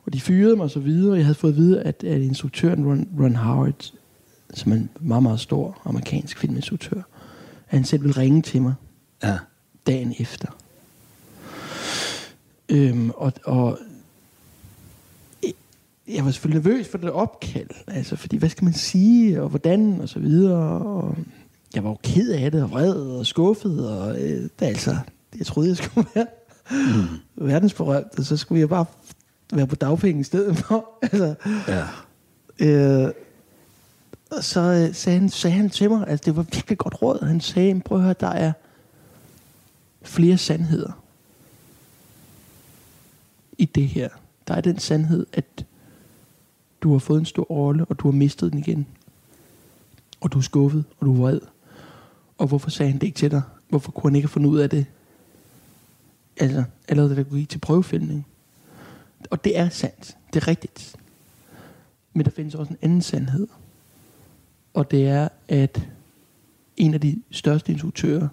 og 0.05 0.13
de 0.13 0.21
fyrede 0.21 0.55
mig 0.55 0.63
og 0.63 0.71
så 0.71 0.79
videre. 0.79 1.11
Og 1.11 1.17
jeg 1.17 1.25
havde 1.25 1.35
fået 1.35 1.51
at 1.51 1.57
vide, 1.57 1.81
at, 1.81 2.03
at 2.03 2.21
instruktøren 2.21 2.85
Ron, 2.85 3.07
Ron 3.19 3.35
Howard, 3.35 3.91
som 4.53 4.71
er 4.71 4.75
en 4.75 4.89
meget, 5.01 5.23
meget 5.23 5.39
stor 5.39 5.81
amerikansk 5.85 6.37
filminstruktør, 6.39 6.97
at 7.69 7.77
han 7.77 7.83
selv 7.85 8.01
ville 8.03 8.17
ringe 8.17 8.41
til 8.41 8.61
mig 8.61 8.73
Ja. 9.23 9.37
dagen 9.87 10.13
efter. 10.19 10.47
Øhm, 12.69 13.09
og, 13.09 13.33
og 13.45 13.79
jeg 16.07 16.25
var 16.25 16.31
selvfølgelig 16.31 16.71
nervøs 16.71 16.87
for 16.87 16.97
det 16.97 17.11
opkald, 17.11 17.69
altså 17.87 18.15
fordi 18.15 18.37
hvad 18.37 18.49
skal 18.49 18.63
man 18.63 18.73
sige, 18.73 19.41
og 19.41 19.49
hvordan, 19.49 20.01
og 20.01 20.09
så 20.09 20.19
videre, 20.19 20.81
og 20.81 21.17
jeg 21.75 21.83
var 21.83 21.89
jo 21.89 21.97
ked 22.03 22.31
af 22.31 22.51
det, 22.51 22.63
og 22.63 22.71
vred, 22.71 22.93
og 22.93 23.25
skuffet, 23.25 23.89
og 23.89 24.21
øh, 24.21 24.41
det, 24.59 24.65
altså, 24.65 24.97
jeg 25.37 25.45
troede, 25.45 25.69
jeg 25.69 25.77
skulle 25.77 26.07
være 26.15 26.27
mm. 26.71 27.45
verdensberømt, 27.47 28.19
og 28.19 28.25
så 28.25 28.37
skulle 28.37 28.59
jeg 28.59 28.69
bare 28.69 28.85
være 29.53 29.67
på 29.67 29.75
dagpenge 29.75 30.21
i 30.21 30.23
stedet 30.23 30.57
for. 30.57 30.89
altså, 31.11 31.35
Ja. 31.67 31.85
øh, 32.59 33.11
og 34.31 34.43
så 34.43 34.59
øh, 34.61 34.95
sagde, 34.95 35.19
han, 35.19 35.29
sagde 35.29 35.55
han 35.55 35.69
til 35.69 35.89
mig, 35.89 36.07
altså 36.07 36.23
det 36.25 36.35
var 36.35 36.43
virkelig 36.43 36.77
godt 36.77 37.01
råd. 37.01 37.25
Han 37.25 37.41
sagde, 37.41 37.81
prøv 37.81 37.97
at 37.97 38.03
høre, 38.03 38.15
der 38.19 38.27
er 38.27 38.51
flere 40.01 40.37
sandheder 40.37 41.01
i 43.57 43.65
det 43.65 43.87
her. 43.87 44.09
Der 44.47 44.53
er 44.53 44.61
den 44.61 44.79
sandhed, 44.79 45.25
at 45.33 45.65
du 46.85 46.91
har 46.91 46.99
fået 46.99 47.19
en 47.19 47.25
stor 47.25 47.43
rolle, 47.43 47.85
og 47.85 47.99
du 47.99 48.07
har 48.07 48.17
mistet 48.17 48.51
den 48.51 48.59
igen. 48.59 48.87
Og 50.21 50.31
du 50.31 50.37
er 50.37 50.41
skuffet, 50.41 50.83
og 50.99 51.05
du 51.05 51.13
er 51.13 51.17
vred. 51.17 51.39
Og 52.37 52.47
hvorfor 52.47 52.69
sagde 52.69 52.91
han 52.91 52.99
det 52.99 53.07
ikke 53.07 53.17
til 53.17 53.31
dig? 53.31 53.41
Hvorfor 53.69 53.91
kunne 53.91 54.11
han 54.11 54.15
ikke 54.15 54.27
have 54.27 54.33
fundet 54.33 54.49
ud 54.49 54.59
af 54.59 54.69
det? 54.69 54.85
Altså, 56.37 56.63
allerede 56.87 57.15
da 57.15 57.23
du 57.23 57.35
gik 57.35 57.49
til 57.49 57.59
prøvefældning. 57.59 58.27
Og 59.29 59.43
det 59.43 59.57
er 59.57 59.69
sandt. 59.69 60.17
Det 60.33 60.41
er 60.41 60.47
rigtigt. 60.47 60.95
Men 62.13 62.25
der 62.25 62.31
findes 62.31 62.55
også 62.55 62.73
en 62.73 62.79
anden 62.81 63.01
sandhed. 63.01 63.47
Og 64.73 64.91
det 64.91 65.07
er, 65.07 65.29
at 65.47 65.87
en 66.77 66.93
af 66.93 67.01
de 67.01 67.21
største 67.31 67.71
instruktører 67.71 68.27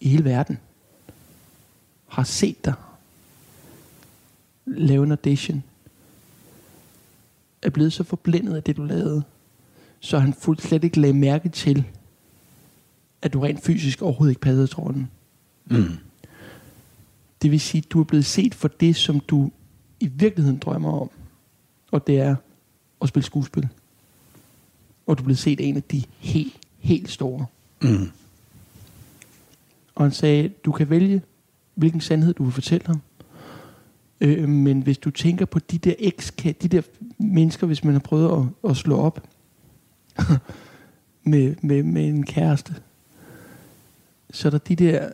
i 0.00 0.08
hele 0.08 0.24
verden 0.24 0.58
har 2.08 2.24
set 2.24 2.64
dig 2.64 2.74
lave 4.66 5.04
en 5.04 5.10
audition. 5.10 5.62
Er 7.62 7.70
blevet 7.70 7.92
så 7.92 8.04
forblændet 8.04 8.56
af 8.56 8.62
det, 8.62 8.76
du 8.76 8.84
lavede, 8.84 9.22
så 10.00 10.18
han 10.18 10.34
fuldt 10.34 10.62
slet 10.62 10.84
ikke 10.84 11.00
lagde 11.00 11.14
mærke 11.14 11.48
til, 11.48 11.84
at 13.22 13.32
du 13.32 13.40
rent 13.40 13.62
fysisk 13.62 14.02
overhovedet 14.02 14.30
ikke 14.30 14.40
passede 14.40 14.68
rollen. 14.78 15.10
Mm. 15.66 15.96
Det 17.42 17.50
vil 17.50 17.60
sige, 17.60 17.82
at 17.86 17.90
du 17.90 18.00
er 18.00 18.04
blevet 18.04 18.24
set 18.24 18.54
for 18.54 18.68
det, 18.68 18.96
som 18.96 19.20
du 19.20 19.50
i 20.00 20.06
virkeligheden 20.06 20.58
drømmer 20.58 21.00
om. 21.00 21.10
Og 21.90 22.06
det 22.06 22.18
er 22.18 22.36
at 23.02 23.08
spille 23.08 23.26
skuespil. 23.26 23.68
Og 25.06 25.18
du 25.18 25.22
er 25.22 25.24
blevet 25.24 25.38
set 25.38 25.60
af 25.60 25.64
en 25.64 25.76
af 25.76 25.82
de 25.82 26.02
helt, 26.18 26.56
helt 26.78 27.10
store. 27.10 27.46
Mm. 27.82 28.10
Og 29.94 30.04
han 30.04 30.12
sagde, 30.12 30.48
du 30.48 30.72
kan 30.72 30.90
vælge, 30.90 31.22
hvilken 31.74 32.00
sandhed 32.00 32.34
du 32.34 32.44
vil 32.44 32.52
fortælle 32.52 32.86
ham. 32.86 33.00
Øh, 34.20 34.48
men 34.48 34.80
hvis 34.80 34.98
du 34.98 35.10
tænker 35.10 35.44
på 35.44 35.58
de 35.58 35.78
der 35.78 35.94
eks 35.98 36.32
de 36.46 36.68
der 36.68 36.82
mennesker, 37.18 37.66
hvis 37.66 37.84
man 37.84 37.92
har 37.92 38.00
prøvet 38.00 38.52
at, 38.64 38.70
at 38.70 38.76
slå 38.76 38.98
op 38.98 39.28
med, 41.24 41.54
med, 41.62 41.82
med 41.82 42.08
en 42.08 42.26
kæreste, 42.26 42.74
så 44.30 44.48
er 44.48 44.50
der 44.50 44.58
de 44.58 44.76
der, 44.76 45.08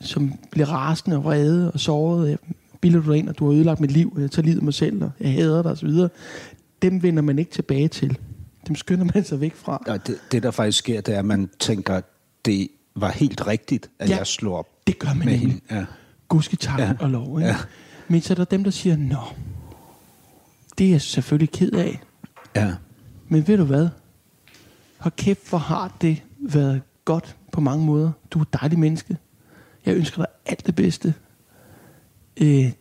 som 0.00 0.34
bliver 0.50 0.66
rasende 0.66 1.16
og 1.16 1.24
vrede 1.24 1.72
og 1.72 1.80
såret. 1.80 2.30
Jeg 2.30 2.38
bilder 2.80 3.02
du 3.02 3.12
dig 3.12 3.18
ind, 3.18 3.28
og 3.28 3.38
du 3.38 3.46
har 3.46 3.52
ødelagt 3.52 3.80
mit 3.80 3.90
liv, 3.90 4.16
jeg 4.20 4.30
tager 4.30 4.44
livet 4.44 4.58
af 4.58 4.62
mig 4.62 4.74
selv, 4.74 5.04
og 5.04 5.10
jeg 5.20 5.32
hader 5.32 5.62
dig 5.62 5.72
osv. 5.72 5.90
Dem 6.82 7.02
vender 7.02 7.22
man 7.22 7.38
ikke 7.38 7.50
tilbage 7.50 7.88
til. 7.88 8.18
Dem 8.68 8.76
skynder 8.76 9.04
man 9.14 9.24
sig 9.24 9.40
væk 9.40 9.54
fra. 9.54 9.82
Og 9.86 10.06
det, 10.06 10.18
det, 10.32 10.42
der 10.42 10.50
faktisk 10.50 10.78
sker, 10.78 11.00
det 11.00 11.14
er, 11.14 11.18
at 11.18 11.24
man 11.24 11.50
tænker, 11.58 12.00
det 12.44 12.68
var 12.94 13.10
helt 13.10 13.46
rigtigt, 13.46 13.90
at 13.98 14.08
Ja, 14.08 14.12
ja, 14.12 14.18
jeg 14.18 14.26
slog 14.26 14.54
op 14.58 14.66
Det 14.86 14.98
gør 14.98 15.14
man 15.14 15.26
med 15.26 15.36
hende. 15.36 15.60
Ja. 15.70 15.84
Gudske 16.28 16.56
tak 16.56 16.78
ja. 16.78 16.84
Ja. 16.84 16.92
og 17.00 17.10
lov. 17.10 17.38
Ikke? 17.40 17.50
Ja. 17.50 17.56
Men 18.10 18.20
så 18.22 18.32
er 18.32 18.34
der 18.34 18.44
dem, 18.44 18.64
der 18.64 18.70
siger, 18.70 18.96
nå, 18.96 19.16
det 20.78 20.86
er 20.86 20.90
jeg 20.90 21.00
selvfølgelig 21.02 21.50
ked 21.50 21.72
af. 21.72 22.00
Ja. 22.56 22.72
Men 23.28 23.48
ved 23.48 23.56
du 23.56 23.64
hvad? 23.64 23.88
Hold 24.98 25.12
kæft, 25.16 25.48
hvor 25.48 25.58
har 25.58 25.96
det 26.00 26.22
været 26.40 26.82
godt 27.04 27.36
på 27.52 27.60
mange 27.60 27.84
måder. 27.86 28.10
Du 28.30 28.38
er 28.38 28.42
et 28.42 28.52
dejligt 28.52 28.80
menneske. 28.80 29.16
Jeg 29.86 29.94
ønsker 29.96 30.16
dig 30.16 30.26
alt 30.46 30.66
det 30.66 30.74
bedste. 30.74 31.14
Øh, 32.36 32.72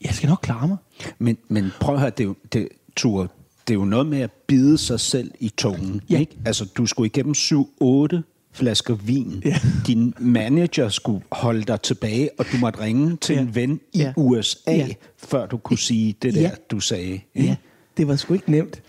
jeg 0.00 0.10
skal 0.14 0.28
nok 0.28 0.38
klare 0.42 0.68
mig. 0.68 0.76
Men, 1.18 1.38
men 1.48 1.70
prøv 1.80 1.94
at 1.94 2.00
høre, 2.00 2.10
det, 2.10 2.20
er 2.20 2.24
jo- 2.28 2.36
det, 2.52 2.68
Ture, 2.96 3.28
det 3.68 3.74
er 3.74 3.78
jo 3.78 3.84
noget 3.84 4.06
med 4.06 4.20
at 4.20 4.30
bide 4.32 4.78
sig 4.78 5.00
selv 5.00 5.30
i 5.40 5.48
tungen. 5.56 6.00
Ja. 6.10 6.18
Ikke? 6.18 6.36
Altså, 6.44 6.64
du 6.64 6.86
skulle 6.86 7.06
igennem 7.06 7.34
7-8 7.38 8.37
flasker 8.58 8.94
vin. 8.94 9.42
Ja. 9.44 9.60
Din 9.86 10.14
manager 10.18 10.88
skulle 10.88 11.24
holde 11.32 11.62
dig 11.62 11.80
tilbage, 11.80 12.30
og 12.38 12.46
du 12.52 12.56
måtte 12.56 12.80
ringe 12.80 13.16
til 13.16 13.34
Ja. 13.34 13.40
en 13.40 13.54
ven 13.54 13.80
i 13.92 13.98
Ja. 13.98 14.12
USA, 14.16 14.58
Ja. 14.72 14.88
før 15.16 15.46
du 15.46 15.56
kunne 15.56 15.78
sige 15.78 16.14
det 16.22 16.34
der, 16.34 16.40
Ja. 16.40 16.50
du 16.70 16.80
sagde. 16.80 17.20
Ikke? 17.34 17.48
Ja, 17.48 17.56
det 17.96 18.08
var 18.08 18.16
sgu 18.16 18.34
ikke 18.34 18.50
nemt. 18.50 18.82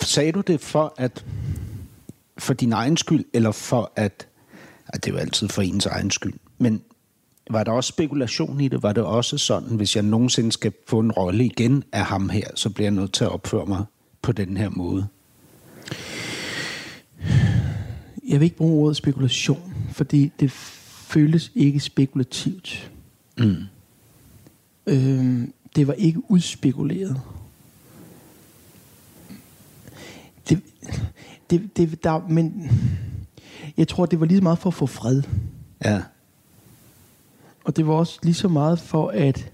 Sagde 0.00 0.32
du 0.32 0.40
det 0.40 0.60
for 0.60 0.94
at 0.96 1.24
for 2.38 2.54
din 2.54 2.72
egen 2.72 2.96
skyld, 2.96 3.24
eller 3.32 3.52
for 3.52 3.92
at... 3.96 4.26
at 4.88 5.04
det 5.04 5.10
er 5.10 5.14
jo 5.14 5.20
altid 5.20 5.48
for 5.48 5.62
ens 5.62 5.86
egen 5.86 6.10
skyld. 6.10 6.34
Men 6.58 6.80
var 7.50 7.64
der 7.64 7.72
også 7.72 7.88
spekulation 7.88 8.60
i 8.60 8.68
det? 8.68 8.82
Var 8.82 8.92
det 8.92 9.02
også 9.04 9.38
sådan, 9.38 9.68
hvis 9.76 9.96
jeg 9.96 10.02
nogensinde 10.04 10.52
skal 10.52 10.72
få 10.88 10.98
en 10.98 11.12
rolle 11.12 11.44
igen 11.44 11.84
af 11.92 12.04
ham 12.04 12.28
her, 12.28 12.48
så 12.54 12.70
bliver 12.70 12.86
jeg 12.86 12.94
nødt 12.94 13.12
til 13.12 13.24
at 13.24 13.30
opføre 13.30 13.66
mig 13.66 13.84
på 14.22 14.32
den 14.32 14.56
her 14.56 14.68
måde? 14.70 15.06
Jeg 18.28 18.40
vil 18.40 18.44
ikke 18.44 18.56
bruge 18.56 18.84
ordet 18.84 18.96
spekulation, 18.96 19.74
fordi 19.92 20.32
det 20.40 20.50
føles 20.50 21.52
ikke 21.54 21.80
spekulativt. 21.80 22.90
Mm. 23.38 23.56
Øhm, 24.86 25.52
det 25.76 25.86
var 25.86 25.92
ikke 25.92 26.30
udspekuleret. 26.30 27.20
Det, 30.48 30.60
det, 31.50 31.76
det, 31.76 32.04
der, 32.04 32.28
men 32.28 32.70
jeg 33.76 33.88
tror, 33.88 34.06
det 34.06 34.20
var 34.20 34.26
lige 34.26 34.38
så 34.38 34.42
meget 34.42 34.58
for 34.58 34.70
at 34.70 34.74
få 34.74 34.86
fred. 34.86 35.22
Ja. 35.84 36.02
Og 37.64 37.76
det 37.76 37.86
var 37.86 37.94
også 37.94 38.18
lige 38.22 38.34
så 38.34 38.48
meget 38.48 38.78
for 38.78 39.08
at... 39.08 39.52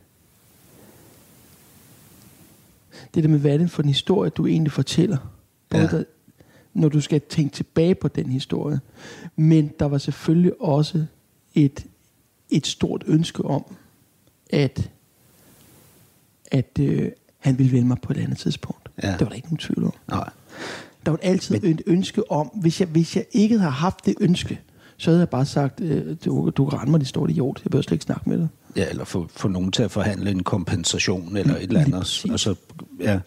Det 3.15 3.23
der 3.25 3.29
med, 3.29 3.39
hvad 3.39 3.53
er 3.55 3.59
det 3.59 3.71
for 3.71 3.83
en 3.83 3.89
historie, 3.89 4.31
du 4.31 4.47
egentlig 4.47 4.73
fortæller? 4.73 5.17
Både 5.69 5.83
Ja. 5.83 5.89
der, 5.89 6.05
når 6.75 6.89
du 6.89 7.01
skal 7.01 7.21
tænke 7.21 7.55
tilbage 7.55 7.95
på 7.95 8.09
den 8.09 8.31
historie. 8.31 8.81
Men 9.37 9.71
der 9.79 9.87
var 9.87 9.99
selvfølgelig 9.99 10.61
også 10.61 11.05
et, 11.55 11.87
et 12.51 12.67
stort 12.67 13.05
ønske 13.07 13.45
om, 13.45 13.65
at, 14.51 14.91
at 16.47 16.79
øh, 16.81 17.11
han 17.39 17.59
ville 17.59 17.73
vælge 17.73 17.87
mig 17.87 17.97
på 18.03 18.13
et 18.13 18.17
andet 18.17 18.39
tidspunkt. 18.39 18.91
Ja. 19.03 19.13
Det 19.13 19.21
var 19.21 19.27
der 19.27 19.35
ikke 19.35 19.47
nogen 19.47 19.59
tvivl 19.59 19.85
om. 19.85 19.93
Nej. 20.09 20.31
Der 21.05 21.11
var 21.11 21.19
altid 21.23 21.61
Men- 21.61 21.71
et 21.73 21.83
ønske 21.87 22.31
om, 22.31 22.47
hvis 22.47 22.81
jeg, 22.81 22.89
hvis 22.89 23.17
jeg 23.17 23.25
ikke 23.33 23.59
havde 23.59 23.73
haft 23.73 24.07
det 24.07 24.15
ønske, 24.21 24.61
så 24.97 25.11
havde 25.11 25.21
jeg 25.21 25.29
bare 25.29 25.47
sagt, 25.47 25.81
øh, 25.81 26.17
du, 26.25 26.51
du 26.57 26.67
kan 26.69 26.79
rende 26.79 26.91
mig, 26.91 27.01
det 27.01 27.09
står 27.09 27.29
idiot, 27.29 27.61
jeg 27.65 27.71
behøver 27.71 27.83
slet 27.83 27.93
ikke 27.93 28.05
snakke 28.05 28.29
med 28.29 28.39
dig. 28.39 28.49
Ja, 28.77 28.89
eller 28.91 29.05
få, 29.05 29.27
få 29.31 29.49
nogen 29.49 29.73
til 29.73 29.83
at 29.83 29.91
forhandle 29.91 30.31
en 30.31 30.43
kompensation 30.43 31.37
eller 31.37 31.57
et 31.57 31.63
eller 31.63 31.81
andet. 31.81 32.25
Og 32.31 32.41
så, 32.41 32.55
ja. 33.01 33.21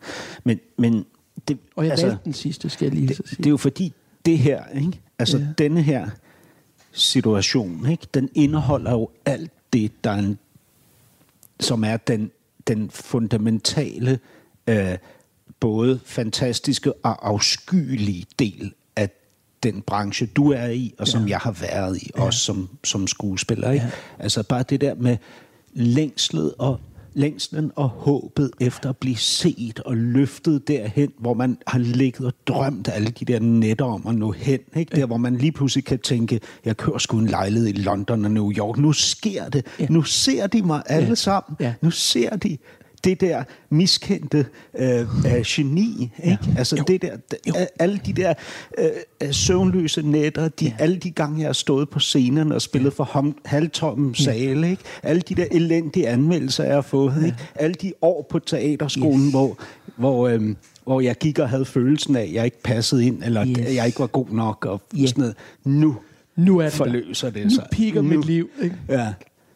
Men, 0.44 0.60
men 0.78 1.06
det, 1.48 1.58
Og 1.76 1.84
jeg 1.84 1.92
altså, 1.92 2.08
valgte 2.08 2.26
den 2.26 2.34
sidste, 2.34 2.70
skal 2.70 2.86
jeg 2.86 2.94
lige 2.94 3.08
det, 3.08 3.18
så 3.18 3.24
sige. 3.26 3.38
det 3.38 3.46
er 3.46 3.50
jo 3.50 3.58
fordi, 3.58 3.94
det 4.26 4.38
her, 4.38 4.64
ikke? 4.76 5.02
altså 5.20 5.38
Ja. 5.38 5.44
ja. 5.44 5.50
denne 5.58 5.82
her 5.82 6.10
situation, 6.92 7.90
ikke? 7.90 8.08
den 8.14 8.30
indeholder 8.36 8.92
jo 8.92 9.10
alt 9.26 9.52
det, 9.74 10.04
der 10.04 10.12
er 10.12 10.18
en, 10.20 10.38
som 11.60 11.84
er 11.84 11.98
den, 11.98 12.32
den 12.68 12.90
fundamentale, 12.90 14.20
øh, 14.68 14.98
både 15.60 16.00
fantastiske 16.06 16.94
og 16.94 17.30
afskyelige 17.30 18.26
del 18.40 18.74
af 18.96 19.10
den 19.64 19.82
branche, 19.82 20.26
du 20.26 20.52
er 20.52 20.68
i, 20.68 20.94
og 21.00 21.08
som 21.08 21.24
Ja. 21.24 21.30
jeg 21.30 21.40
har 21.40 21.52
været 21.52 21.98
i, 22.02 22.12
også 22.16 22.40
som, 22.40 22.70
som 22.84 23.08
skuespiller. 23.08 23.72
Ikke? 23.72 23.86
Ja. 23.86 23.92
Altså 24.24 24.44
bare 24.44 24.64
det 24.70 24.82
der 24.82 24.96
med 24.96 25.18
længslet 25.74 26.54
og 26.58 26.80
længslen 27.14 27.72
og 27.76 27.90
håbet 27.90 28.52
efter 28.60 28.90
at 28.90 28.98
blive 28.98 29.16
set 29.18 29.80
og 29.80 29.98
løftet 29.98 30.68
derhen, 30.68 31.12
hvor 31.20 31.34
man 31.34 31.58
har 31.68 31.80
ligget 31.80 32.26
og 32.28 32.34
drømt 32.48 32.90
alle 32.94 33.08
de 33.10 33.26
der 33.26 33.40
nætter 33.40 33.86
om 33.86 34.08
at 34.08 34.16
nå 34.16 34.32
hen. 34.32 34.60
Ikke? 34.76 34.96
Der, 34.96 35.06
hvor 35.06 35.18
man 35.18 35.36
lige 35.38 35.52
pludselig 35.52 35.86
kan 35.86 36.00
tænke, 36.00 36.40
jeg 36.66 36.78
kører 36.78 36.98
sgu 36.98 37.18
en 37.20 37.28
lejlighed 37.28 37.70
i 37.70 37.72
London 37.72 38.26
og 38.26 38.32
New 38.32 38.52
York. 38.52 38.78
Nu 38.78 38.92
sker 38.94 39.50
det. 39.50 39.66
Ja. 39.80 39.86
Nu 39.90 40.02
ser 40.04 40.48
de 40.48 40.62
mig 40.62 40.84
alle 40.86 41.08
Ja. 41.08 41.16
sammen. 41.16 41.58
Ja. 41.60 41.74
Nu 41.82 41.92
ser 41.92 42.36
de 42.36 42.58
det 43.04 43.22
der 43.22 43.44
miskendte 43.70 44.46
øh, 44.78 45.00
øh, 45.00 45.06
geni, 45.46 46.12
ikke? 46.24 46.38
Ja. 46.48 46.58
Altså 46.58 46.76
Jo. 46.78 46.84
det 46.88 47.02
der, 47.02 47.12
Jo. 47.48 47.54
alle 47.80 48.00
de 48.06 48.14
der 48.14 48.34
øh, 48.78 48.86
øh, 49.24 49.34
søvnløse 49.34 50.02
nætter, 50.02 50.48
de, 50.50 50.66
Ja. 50.66 50.70
ja. 50.80 50.84
alle 50.84 50.96
de 50.98 51.12
gange, 51.12 51.40
jeg 51.40 51.48
har 51.48 51.54
stået 51.54 51.90
på 51.90 52.00
scenerne 52.00 52.56
og 52.56 52.62
spillet 52.62 52.94
for 52.94 53.04
ham, 53.04 53.38
halvtomme 53.46 54.16
sale, 54.16 54.70
ikke? 54.70 54.84
alle 55.04 55.22
de 55.22 55.36
der 55.36 55.46
elendige 55.52 56.08
anmeldelser, 56.08 56.64
jeg 56.64 56.74
har 56.74 56.82
fået, 56.82 57.24
ikke? 57.26 57.38
alle 57.56 57.74
de 57.74 57.94
år 58.02 58.28
på 58.30 58.40
teaterskolen, 58.40 59.26
Yes. 59.26 59.32
hvor, 59.32 59.58
hvor, 59.96 60.28
øh, 60.28 60.56
hvor 60.84 61.02
jeg 61.02 61.16
gik 61.18 61.40
og 61.40 61.50
havde 61.50 61.66
følelsen 61.66 62.16
af, 62.16 62.22
at 62.22 62.34
jeg 62.34 62.46
ikke 62.46 62.62
passede 62.64 63.06
ind, 63.06 63.24
eller 63.24 63.46
Yes. 63.48 63.58
yes. 63.60 63.76
jeg 63.76 63.86
ikke 63.86 64.00
var 64.00 64.08
god 64.08 64.28
nok, 64.32 64.66
og 64.66 64.82
Ja. 64.98 65.06
sådan 65.06 65.22
noget. 65.22 65.36
Nu 65.64 65.96
Nu 66.36 66.58
er 66.58 66.64
den 66.64 66.72
forløser 66.72 67.30
det 67.30 67.44
Nu 67.44 67.50
sig. 67.50 67.68
piker 67.72 68.02
nu, 68.02 68.10
mit 68.18 68.26
liv. 68.26 68.50
Ikke? 68.64 68.76
Ja. 68.90 69.14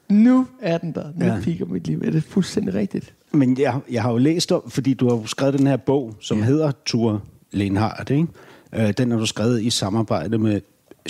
Nu 0.09 0.47
er 0.61 0.77
den 0.77 0.91
der. 0.91 1.03
Nu 1.15 1.25
ja. 1.25 1.33
Ja. 1.33 1.41
piker 1.41 1.65
mit 1.65 1.87
liv. 1.87 2.01
Er 2.05 2.11
det 2.11 2.23
fuldstændig 2.23 2.73
rigtigt? 2.73 3.13
Men 3.31 3.59
jeg, 3.59 3.79
jeg 3.91 4.01
har 4.01 4.11
jo 4.11 4.17
læst 4.17 4.51
om, 4.51 4.69
fordi 4.69 4.93
du 4.93 5.09
har 5.09 5.23
skrevet 5.25 5.57
den 5.59 5.67
her 5.67 5.77
bog, 5.77 6.13
som 6.19 6.37
Ja. 6.37 6.43
hedder 6.45 6.71
Ture 6.85 7.19
Lenhardt, 7.51 8.09
ikke? 8.09 8.27
Øh, 8.75 8.93
den 8.97 9.11
har 9.11 9.17
du 9.19 9.25
skrevet 9.25 9.61
i 9.61 9.69
samarbejde 9.69 10.37
med 10.37 10.61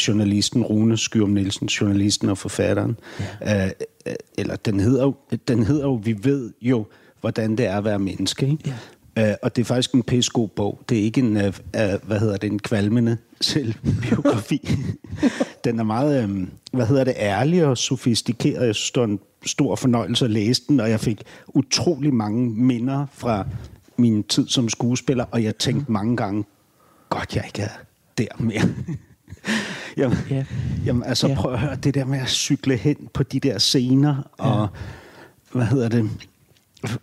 journalisten 0.07 0.63
Rune 0.63 0.97
Skyrum 0.97 1.29
Nielsen, 1.29 1.67
journalisten 1.67 2.29
og 2.29 2.37
forfatteren. 2.37 2.97
Ja. 3.41 3.65
Øh, 3.65 3.71
øh, 4.07 4.13
eller 4.37 4.55
den 4.55 4.79
hedder, 4.79 5.03
jo, 5.03 5.15
den 5.47 5.63
hedder 5.63 5.83
jo, 5.83 5.93
vi 5.93 6.15
ved 6.23 6.51
jo, 6.61 6.85
hvordan 7.21 7.55
det 7.55 7.65
er 7.65 7.77
at 7.77 7.83
være 7.85 7.99
menneske. 7.99 8.45
Ikke? 8.47 8.63
Ja. 8.65 8.73
Uh, 9.17 9.33
og 9.43 9.55
det 9.55 9.61
er 9.61 9.65
faktisk 9.65 9.93
en 9.93 10.03
pissegod 10.03 10.47
bog. 10.47 10.79
Det 10.89 10.99
er 10.99 11.03
ikke 11.03 11.21
en, 11.21 11.37
uh, 11.37 11.53
hvad 12.03 12.19
hedder 12.19 12.37
det, 12.37 12.51
en 12.51 12.59
kvalmende 12.59 13.17
selvbiografi. 13.41 14.69
den 15.63 15.79
er 15.79 15.83
meget, 15.83 16.23
um, 16.23 16.49
hvad 16.71 16.85
hedder 16.85 17.03
det, 17.03 17.13
ærlig 17.17 17.65
og 17.65 17.77
sofistikeret. 17.77 18.65
Jeg 18.65 18.75
synes, 18.75 18.91
det 18.91 19.01
var 19.01 19.07
en 19.07 19.19
stor 19.45 19.75
fornøjelse 19.75 20.25
at 20.25 20.31
læse 20.31 20.61
den, 20.67 20.79
og 20.79 20.89
jeg 20.89 20.99
fik 20.99 21.23
utrolig 21.47 22.13
mange 22.13 22.49
minder 22.49 23.05
fra 23.13 23.45
min 23.97 24.23
tid 24.23 24.47
som 24.47 24.69
skuespiller, 24.69 25.25
og 25.31 25.43
jeg 25.43 25.57
tænkte 25.57 25.91
mange 25.91 26.17
gange, 26.17 26.43
godt 27.09 27.35
jeg 27.35 27.43
ikke 27.45 27.61
er 27.61 27.77
der 28.17 28.27
mere. 28.39 28.61
jamen, 29.97 30.17
ja. 30.29 30.45
jamen, 30.85 31.03
altså 31.03 31.27
ja. 31.27 31.35
prøv 31.35 31.53
at 31.53 31.59
høre, 31.59 31.75
det 31.75 31.93
der 31.93 32.05
med 32.05 32.19
at 32.19 32.29
cykle 32.29 32.77
hen 32.77 33.09
på 33.13 33.23
de 33.23 33.39
der 33.39 33.57
scener, 33.57 34.29
og 34.37 34.61
ja. 34.61 34.67
hvad 35.57 35.65
hedder 35.65 35.89
det, 35.89 36.09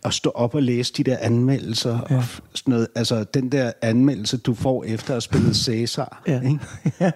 at 0.05 0.15
stå 0.15 0.31
op 0.31 0.55
og 0.55 0.63
læse 0.63 0.93
de 0.93 1.05
der 1.05 1.17
anmeldelser, 1.21 1.99
ja. 2.11 2.17
og 2.17 2.25
sådan 2.55 2.73
noget, 2.73 2.89
altså 2.95 3.25
den 3.25 3.53
der 3.53 3.73
anmeldelse, 3.83 4.37
du 4.37 4.55
får 4.55 4.85
efter 4.85 5.11
at 5.11 5.15
have 5.15 5.21
spillet 5.21 5.57
Cæsar, 5.65 6.23
ja. 6.27 6.41
ikke? 6.41 6.59
ja. 7.01 7.11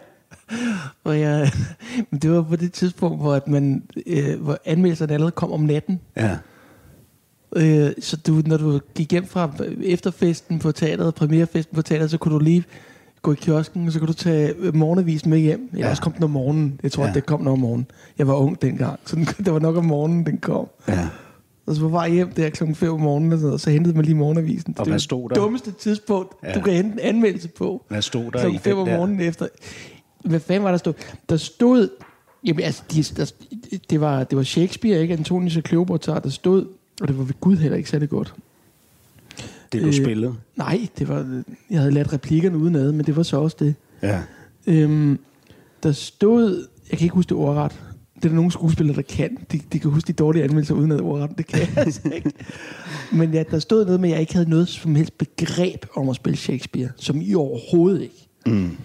Og 1.05 1.21
jeg, 1.21 1.50
men 2.11 2.21
det 2.21 2.31
var 2.31 2.43
på 2.43 2.57
det 2.57 2.73
tidspunkt, 2.73 3.21
hvor, 3.21 3.35
at 3.35 3.49
man, 3.49 3.83
øh, 4.07 4.41
hvor 4.41 4.59
anmeldelserne 4.65 5.12
allerede 5.12 5.33
kom 5.33 5.53
om 5.53 5.61
natten. 5.61 6.00
Ja. 6.17 6.37
Øh, 7.57 7.93
så 8.00 8.17
du, 8.17 8.43
når 8.47 8.57
du 8.57 8.81
gik 8.95 9.11
hjem 9.11 9.27
fra 9.27 9.50
efterfesten 9.83 10.59
på 10.59 10.73
teateret, 10.73 11.15
premierefesten 11.15 11.75
på 11.75 11.83
teateret, 11.83 12.11
så 12.11 12.19
kunne 12.19 12.35
du 12.35 12.38
lige 12.38 12.65
gå 13.23 13.33
i 13.33 13.37
kiosken, 13.37 13.87
og 13.87 13.93
så 13.93 13.99
kunne 13.99 14.09
du 14.09 14.12
tage 14.12 14.55
morgenavisen 14.73 15.31
med 15.31 15.38
hjem. 15.38 15.71
Jeg 15.73 15.81
ja. 15.81 15.91
også 15.91 16.03
kom 16.03 16.12
den 16.12 16.25
om 16.25 16.31
morgenen. 16.31 16.81
Jeg 16.83 16.93
tror, 16.93 17.03
ja. 17.03 17.09
at 17.09 17.15
det 17.15 17.27
kom 17.27 17.41
noget 17.41 17.53
om 17.53 17.59
morgenen. 17.59 17.87
Jeg 18.19 18.29
var 18.29 18.35
ung 18.35 18.62
dengang, 18.62 19.00
så 19.05 19.17
den, 19.17 19.25
det 19.45 19.53
var 19.53 19.59
nok 19.59 19.77
om 19.77 19.85
morgenen, 19.85 20.27
den 20.27 20.38
kom. 20.38 20.69
Ja. 20.88 21.09
Og 21.69 21.75
så 21.75 21.81
var 21.83 21.89
vej 21.89 22.11
hjem 22.11 22.31
der 22.31 22.51
klokken 22.51 22.75
5 22.75 22.93
om 22.93 23.01
morgenen, 23.01 23.33
og 23.33 23.39
så, 23.39 23.47
og 23.47 23.61
så 23.61 23.71
hentede 23.71 23.97
man 23.97 24.05
lige 24.05 24.15
morgenavisen. 24.15 24.75
Og 24.79 24.85
det 24.85 24.93
hvad 24.93 25.01
stod 25.01 25.23
der? 25.23 25.29
det 25.29 25.37
dummeste 25.37 25.73
tidspunkt, 25.73 26.33
ja. 26.43 26.53
du 26.53 26.61
kan 26.61 26.73
hente 26.73 26.93
en 26.93 26.99
anmeldelse 26.99 27.49
på. 27.49 27.85
Hvad 27.89 28.03
stod 28.03 28.25
der 28.25 28.41
klokken 28.41 28.61
5 28.61 28.79
om 28.79 28.89
morgenen 28.89 29.21
efter. 29.21 29.49
Hvad 30.25 30.41
fanden 30.41 30.65
var 30.65 30.71
der 30.71 30.79
stod? 30.79 30.95
Der 31.29 31.37
stod... 31.37 31.89
Jamen 32.45 32.65
altså, 32.65 32.83
de, 32.93 33.03
der, 33.03 33.33
det, 33.91 34.01
var, 34.01 34.25
det 34.25 34.37
var 34.39 34.43
Shakespeare, 34.43 35.01
ikke? 35.01 35.15
Antonius 35.15 35.57
og 35.57 35.63
Kleopatra, 35.63 36.19
der 36.19 36.29
stod... 36.29 36.67
Og 37.01 37.09
det 37.09 37.19
var 37.19 37.25
ved 37.25 37.35
Gud 37.41 37.57
heller 37.57 37.77
ikke 37.77 37.91
særlig 37.91 38.09
godt. 38.09 38.35
Det 39.73 39.83
du 39.83 39.87
øh, 39.87 39.95
spillede? 39.95 40.35
Nej, 40.57 40.89
det 40.99 41.09
var, 41.09 41.43
jeg 41.71 41.79
havde 41.79 41.93
lært 41.93 42.13
replikkerne 42.13 42.59
udenad, 42.59 42.93
men 42.93 43.07
det 43.07 43.17
var 43.17 43.23
så 43.23 43.41
også 43.41 43.57
det. 43.61 43.75
Ja. 44.03 44.21
Øhm, 44.67 45.19
der 45.83 45.93
stod... 45.93 46.67
Jeg 46.91 46.99
kan 46.99 47.05
ikke 47.05 47.15
huske 47.15 47.29
det 47.29 47.37
ordret. 47.37 47.81
Det 48.19 48.25
er 48.25 48.29
der 48.29 48.37
nogle 48.37 48.53
skuespillere, 48.53 48.97
der 48.97 49.03
kan. 49.03 49.39
De, 49.53 49.61
de 49.73 49.79
kan 49.79 49.91
huske 49.91 50.07
de 50.07 50.13
dårlige 50.13 50.45
anmeldelser 50.45 50.75
uden 50.75 50.93
at 50.93 51.01
ordret. 51.01 51.39
Det 51.39 51.47
kan 51.47 51.59
jeg 51.61 51.69
altså 51.77 52.01
ikke. 52.15 52.33
Men 53.13 53.35
ja, 53.35 53.43
der 53.51 53.59
stod 53.59 53.85
noget 53.85 54.01
med, 54.01 54.09
at 54.09 54.13
jeg 54.13 54.21
ikke 54.21 54.33
havde 54.33 54.51
noget 54.51 54.69
som 54.69 54.95
helst 54.95 55.19
begreb 55.19 55.87
om 55.97 56.09
at 56.09 56.17
spille 56.17 56.37
Shakespeare. 56.37 56.89
Som 56.97 57.21
i 57.21 57.35
overhovedet 57.35 58.03
ikke. 58.03 58.29
Mm. 58.47 58.77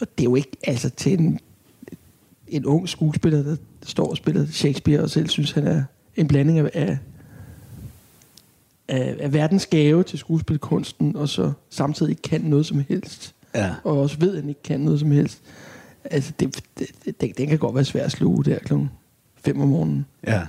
Og 0.00 0.06
det 0.18 0.24
er 0.24 0.24
jo 0.24 0.34
ikke 0.34 0.56
altså 0.66 0.90
til 0.90 1.20
en, 1.20 1.38
en 2.48 2.66
ung 2.66 2.88
skuespiller, 2.88 3.42
der 3.42 3.56
står 3.82 4.10
og 4.10 4.16
spiller 4.16 4.46
Shakespeare, 4.46 5.00
og 5.00 5.10
selv 5.10 5.28
synes, 5.28 5.50
han 5.50 5.66
er 5.66 5.82
en 6.16 6.28
blanding 6.28 6.58
af, 6.58 6.70
af, 6.74 6.98
af, 8.88 9.32
verdens 9.32 9.66
gave 9.66 10.02
til 10.02 10.18
skuespilkunsten, 10.18 11.16
og 11.16 11.28
så 11.28 11.52
samtidig 11.70 12.10
ikke 12.10 12.22
kan 12.22 12.40
noget 12.40 12.66
som 12.66 12.84
helst. 12.88 13.34
Ja. 13.54 13.74
Og 13.84 14.00
også 14.00 14.18
ved, 14.18 14.30
at 14.30 14.40
han 14.40 14.48
ikke 14.48 14.62
kan 14.62 14.80
noget 14.80 15.00
som 15.00 15.10
helst. 15.10 15.42
Altså, 16.04 16.32
det, 16.40 16.64
det, 16.78 16.86
det, 17.20 17.38
det 17.38 17.48
kan 17.48 17.58
godt 17.58 17.74
være 17.74 17.84
svært 17.84 18.04
at 18.04 18.12
sluge 18.12 18.44
der 18.44 18.58
klokken 18.58 18.90
5 19.36 19.60
om 19.60 19.68
morgenen. 19.68 20.06
Ja. 20.26 20.42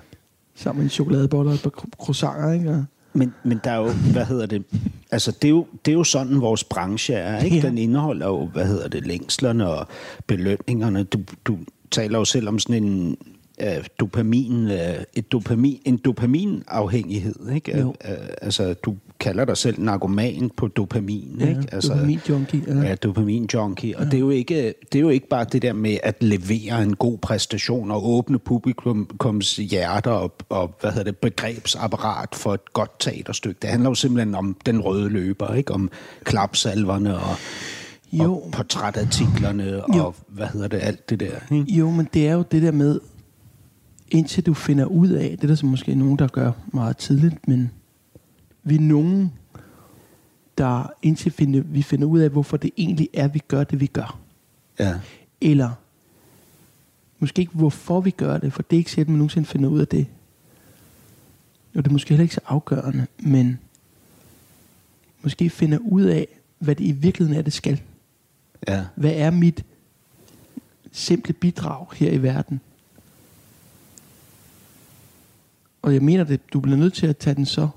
Sammen 0.56 0.80
med 0.80 0.86
en 0.86 0.90
chokoladeboller 0.90 1.52
og 1.52 1.56
et 1.56 1.62
par 1.62 1.88
croissanter, 1.98 2.52
ikke? 2.52 2.70
Og, 2.70 2.86
Men, 3.14 3.34
men 3.44 3.60
der 3.64 3.72
er 3.72 3.78
jo, 3.78 3.90
hvad 4.12 4.26
hedder 4.26 4.46
det, 4.46 4.64
altså 5.12 5.32
det 5.32 5.46
er 5.46 5.50
jo, 5.50 5.68
det 5.86 5.92
er 5.92 5.96
jo 5.96 6.04
sådan, 6.04 6.42
vores 6.42 6.64
branche 6.64 7.14
er, 7.14 7.44
ikke? 7.44 7.62
Den 7.62 7.78
indeholder 7.78 8.28
jo, 8.28 8.46
hvad 8.46 8.66
hedder 8.66 8.88
det, 8.88 9.08
længslerne 9.08 9.68
og 9.68 9.88
belønningerne. 10.28 11.04
Du, 11.04 11.20
du 11.46 11.58
taler 11.91 12.20
jo 12.20 12.26
selv 12.26 12.48
om 12.48 12.60
sådan 12.60 12.84
en 12.84 13.18
øh, 13.62 13.86
dopamin, 14.00 14.72
øh, 14.72 14.96
et 15.13 15.32
dopamin, 15.32 15.80
en 15.86 15.98
dopaminafhængighed, 15.98 17.50
ikke? 17.56 17.80
Jo. 17.80 17.96
Øh, 18.06 18.15
altså, 18.41 18.74
du 18.74 18.96
kalder 19.20 19.46
dig 19.46 19.58
selv 19.58 19.82
narkoman 19.82 20.52
på 20.58 20.68
dopamin, 20.68 21.36
ja, 21.39 21.50
ikke? 21.50 21.63
Altså, 21.72 21.94
dopamin-junkie. 21.94 22.63
Ja. 22.68 22.88
Ja, 22.88 22.96
dopamin 22.96 23.50
junkie. 23.54 23.98
Og 23.98 24.04
ja. 24.04 24.10
det, 24.10 24.13
er 24.13 24.20
jo 24.20 24.30
ikke, 24.30 24.74
det 24.91 25.00
er 25.00 25.02
jo 25.02 25.10
ikke 25.10 25.28
bare 25.28 25.46
det 25.52 25.62
der 25.62 25.74
med 25.74 25.98
at 26.04 26.24
levere 26.24 26.84
en 26.84 26.96
god 26.96 27.18
præstation 27.18 27.91
og 27.91 28.10
åbne 28.10 28.39
publikums 28.39 29.56
hjerter 29.56 30.12
og, 30.12 30.36
og 30.50 30.76
hvad 30.82 30.91
hedder 30.91 31.12
det, 31.12 31.18
begrebsapparat 31.18 32.30
for 32.36 32.54
et 32.54 32.74
godt 32.74 32.91
teaterstykke. 33.00 33.58
Det 33.62 33.70
handler 33.70 33.89
jo 33.89 33.96
simpelthen 33.96 34.36
om 34.36 34.56
den 34.65 34.82
røde 34.82 35.10
løber, 35.10 35.54
ikke? 35.54 35.74
Om 35.74 35.89
klapsalverne 36.24 37.15
og, 37.15 37.36
Jo. 38.12 38.36
og 38.36 38.50
portrætartiklerne 38.52 39.86
og 39.86 40.15
hvad 40.28 40.48
hedder 40.48 40.68
det, 40.68 40.80
alt 40.82 41.10
det 41.10 41.20
der. 41.20 41.56
Ikke? 41.56 41.74
Jo, 41.74 41.89
men 41.89 42.10
det 42.13 42.28
er 42.28 42.34
jo 42.34 42.44
det 42.52 42.62
der 42.62 42.72
med, 42.72 43.00
indtil 44.12 44.46
du 44.46 44.54
finder 44.54 44.86
ud 44.86 45.10
af, 45.10 45.30
det 45.30 45.44
er 45.44 45.48
der 45.48 45.56
så 45.56 45.65
måske 45.65 45.96
nogen, 45.96 46.20
der 46.20 46.28
gør 46.28 46.52
meget 46.74 46.98
tidligt, 46.98 47.48
men 47.48 47.72
vi 48.63 48.76
er 48.76 48.80
nogen, 48.80 49.34
der 50.58 50.94
indtil 51.02 51.32
finde, 51.32 51.65
vi 51.65 51.82
finder 51.82 52.08
ud 52.08 52.20
af, 52.20 52.30
hvorfor 52.30 52.58
det 52.58 52.72
egentlig 52.78 53.10
er, 53.13 53.28
vi 53.28 53.39
gør 53.48 53.63
det, 53.63 53.80
vi 53.80 53.88
gør. 53.88 54.20
Ja. 54.80 54.94
Eller 55.41 55.72
måske 57.20 57.39
ikke, 57.39 57.54
hvorfor 57.54 58.02
vi 58.02 58.12
gør 58.12 58.38
det, 58.38 58.54
for 58.54 58.62
det 58.62 58.76
er 58.76 58.78
ikke 58.78 58.91
sikkert, 58.91 59.08
at 59.08 59.10
man 59.10 59.18
nogensinde 59.18 59.48
finder 59.48 59.70
ud 59.70 59.80
af 59.80 59.88
det. 59.88 60.08
Og 61.76 61.84
det 61.84 61.88
er 61.88 61.94
måske 61.94 62.10
heller 62.10 62.24
ikke 62.24 62.36
så 62.36 62.41
afgørende, 62.48 63.08
men 63.20 63.60
måske 65.22 65.50
finder 65.50 65.78
ud 65.78 66.04
af, 66.04 66.28
hvad 66.60 66.76
det 66.76 66.84
i 66.84 66.91
virkeligheden 66.91 67.39
er, 67.39 67.44
det 67.44 67.54
skal. 67.54 67.82
Ja. 68.68 68.86
Hvad 68.96 69.13
er 69.13 69.32
mit 69.32 69.65
simple 70.91 71.34
bidrag 71.34 71.88
her 71.94 72.12
i 72.12 72.24
verden? 72.24 72.62
Og 75.86 75.93
jeg 75.93 76.02
mener, 76.02 76.24
det, 76.24 76.54
du 76.54 76.60
bliver 76.60 76.78
nødt 76.78 76.93
til 76.93 77.08
at 77.08 77.17
tage 77.17 77.36
den 77.36 77.45
så 77.45 77.67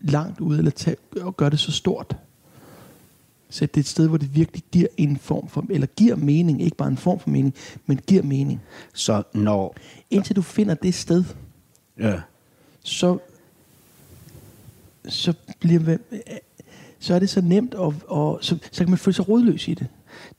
langt 0.00 0.40
ud, 0.40 0.58
eller 0.58 0.70
tage, 0.70 0.96
og 1.20 1.36
gøre 1.36 1.50
det 1.50 1.58
så 1.58 1.72
stort. 1.72 2.16
Så 3.50 3.66
det 3.66 3.76
er 3.76 3.80
et 3.80 3.86
sted, 3.86 4.08
hvor 4.08 4.16
det 4.16 4.34
virkelig 4.34 4.62
giver 4.72 4.86
en 4.96 5.16
form 5.16 5.48
for, 5.48 5.64
eller 5.70 5.86
giver 5.86 6.16
mening, 6.16 6.62
ikke 6.62 6.76
bare 6.76 6.88
en 6.88 6.96
form 6.96 7.20
for 7.20 7.30
mening, 7.30 7.54
men 7.86 8.00
giver 8.06 8.22
mening. 8.22 8.60
Så 8.94 9.22
når... 9.34 9.76
Indtil 10.10 10.36
du 10.36 10.42
finder 10.42 10.74
det 10.74 10.94
sted, 10.94 11.24
Ja. 11.98 12.20
så, 12.82 13.18
så 15.08 15.34
bliver 15.60 15.96
så 16.98 17.14
er 17.14 17.18
det 17.18 17.30
så 17.30 17.40
nemt, 17.40 17.74
og, 17.74 17.94
og 18.06 18.38
så, 18.42 18.58
så 18.72 18.84
kan 18.84 18.90
man 18.90 18.98
føle 18.98 19.14
sig 19.14 19.28
rodløs 19.28 19.68
i 19.68 19.74
det. 19.74 19.86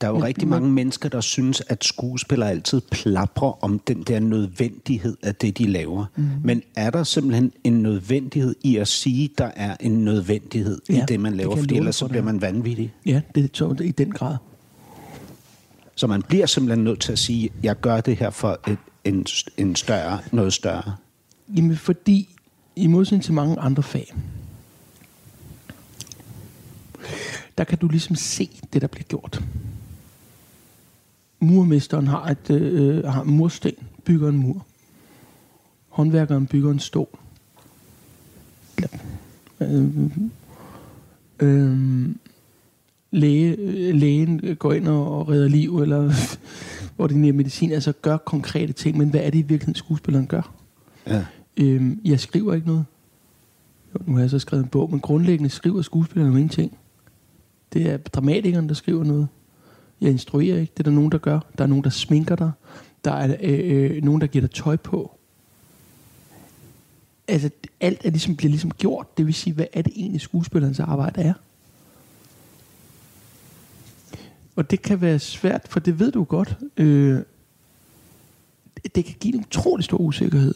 Der 0.00 0.06
er 0.06 0.10
jo 0.10 0.16
Men- 0.16 0.24
rigtig 0.24 0.48
men- 0.48 0.50
mange 0.50 0.70
mennesker, 0.72 1.08
der 1.08 1.20
synes, 1.20 1.62
at 1.68 1.84
skuespillere 1.84 2.50
altid 2.50 2.80
plaprer 2.90 3.64
om 3.64 3.78
den 3.78 4.02
der 4.02 4.20
nødvendighed 4.20 5.16
af 5.22 5.34
det, 5.34 5.58
de 5.58 5.66
laver. 5.66 6.04
Mm. 6.16 6.28
Men 6.44 6.62
er 6.76 6.90
der 6.90 7.02
simpelthen 7.04 7.52
en 7.64 7.82
nødvendighed 7.82 8.54
i 8.62 8.76
at 8.76 8.88
sige, 8.88 9.30
der 9.38 9.50
er 9.56 9.76
en 9.80 10.04
nødvendighed 10.04 10.80
ja, 10.88 11.02
i 11.02 11.06
det, 11.08 11.20
man 11.20 11.32
det 11.32 11.36
laver? 11.36 11.50
jeg 11.54 11.58
Fordi 11.58 11.76
ellers 11.76 11.96
så 11.96 12.08
bliver 12.08 12.22
det 12.22 12.28
er. 12.28 12.32
man 12.32 12.40
vanvittig. 12.40 12.92
Ja, 13.06 13.20
det 13.34 13.44
er 13.44 13.48
så 13.52 13.76
i 13.84 13.90
den 13.90 14.10
grad. 14.12 14.36
Så 15.94 16.06
man 16.06 16.22
bliver 16.22 16.46
simpelthen 16.46 16.84
nødt 16.84 17.00
til 17.00 17.12
at 17.12 17.18
sige, 17.18 17.50
jeg 17.62 17.80
gør 17.80 18.00
det 18.00 18.16
her 18.16 18.30
for 18.30 18.60
et, 18.68 18.78
en, 19.04 19.26
en 19.56 19.76
større, 19.76 20.18
noget 20.32 20.52
større. 20.52 20.94
Jamen 21.56 21.76
fordi, 21.76 22.28
i 22.76 22.86
modsætning 22.86 23.24
til 23.24 23.32
mange 23.32 23.58
andre 23.60 23.82
fag, 23.82 24.14
der 27.58 27.64
kan 27.64 27.78
du 27.78 27.88
ligesom 27.88 28.16
se 28.16 28.50
det, 28.72 28.82
der 28.82 28.88
bliver 28.88 29.04
gjort. 29.04 29.42
Murmesteren 31.40 32.06
har, 32.06 32.24
et, 32.24 32.50
øh, 32.50 33.04
har 33.04 33.22
en 33.22 33.30
mursten, 33.30 33.72
bygger 34.04 34.28
en 34.28 34.36
mur. 34.36 34.66
Håndværkeren 35.88 36.46
bygger 36.46 36.70
en 36.70 36.78
stol. 36.78 37.18
Eller, 38.76 38.88
Øh, 39.60 40.10
øh, 41.40 42.08
læge, 43.10 43.56
øh, 43.56 43.94
lægen 43.94 44.56
går 44.58 44.72
ind 44.72 44.88
og, 44.88 45.18
og 45.18 45.28
redder 45.28 45.48
liv, 45.48 45.78
eller 45.78 46.12
ordinerer 46.98 47.32
medicin, 47.32 47.72
altså 47.72 47.92
gør 47.92 48.16
konkrete 48.16 48.72
ting, 48.72 48.98
men 48.98 49.08
hvad 49.08 49.20
er 49.20 49.30
det 49.30 49.38
i 49.38 49.42
virkeligheden, 49.42 49.74
skuespilleren 49.74 50.26
gør? 50.26 50.54
Ja. 51.06 51.24
Øhm, 51.56 52.00
jeg 52.04 52.20
skriver 52.20 52.54
ikke 52.54 52.66
noget. 52.66 52.84
Jo, 53.94 53.98
nu 54.06 54.14
har 54.14 54.20
jeg 54.20 54.30
så 54.30 54.38
skrevet 54.38 54.64
en 54.64 54.68
bog, 54.68 54.90
men 54.90 55.00
grundlæggende 55.00 55.50
skriver 55.50 55.82
skuespillerne 55.82 56.32
jo 56.32 56.36
ingenting. 56.36 56.78
Det 57.72 57.90
er 57.90 57.96
dramatikeren, 57.96 58.68
der 58.68 58.74
skriver 58.74 59.04
noget. 59.04 59.28
Jeg 60.00 60.10
instruerer 60.10 60.58
ikke, 60.60 60.72
det 60.72 60.78
er 60.80 60.84
der 60.84 60.90
nogen, 60.90 61.12
der 61.12 61.18
gør. 61.18 61.40
Der 61.58 61.64
er 61.64 61.68
nogen, 61.68 61.84
der 61.84 61.90
sminker 61.90 62.36
dig. 62.36 62.52
Der 63.04 63.12
er 63.12 63.36
øh, 63.40 63.90
øh, 63.96 64.02
nogen, 64.04 64.20
der 64.20 64.26
giver 64.26 64.40
dig 64.40 64.50
tøj 64.50 64.76
på. 64.76 65.18
Altså, 67.28 67.50
alt 67.80 68.04
er 68.04 68.10
ligesom, 68.10 68.36
bliver 68.36 68.50
ligesom 68.50 68.70
gjort. 68.70 69.18
Det 69.18 69.26
vil 69.26 69.34
sige, 69.34 69.54
hvad 69.54 69.66
er 69.72 69.82
det 69.82 69.92
egentlig 69.96 70.20
skuespillerens 70.20 70.80
arbejde 70.80 71.20
er? 71.22 71.34
Og 74.56 74.70
det 74.70 74.82
kan 74.82 75.00
være 75.00 75.18
svært, 75.18 75.66
for 75.68 75.80
det 75.80 75.98
ved 75.98 76.12
du 76.12 76.24
godt. 76.24 76.56
Øh, 76.76 77.20
det 78.94 79.04
kan 79.04 79.14
give 79.20 79.34
en 79.34 79.40
utrolig 79.40 79.84
stor 79.84 79.96
usikkerhed 79.98 80.54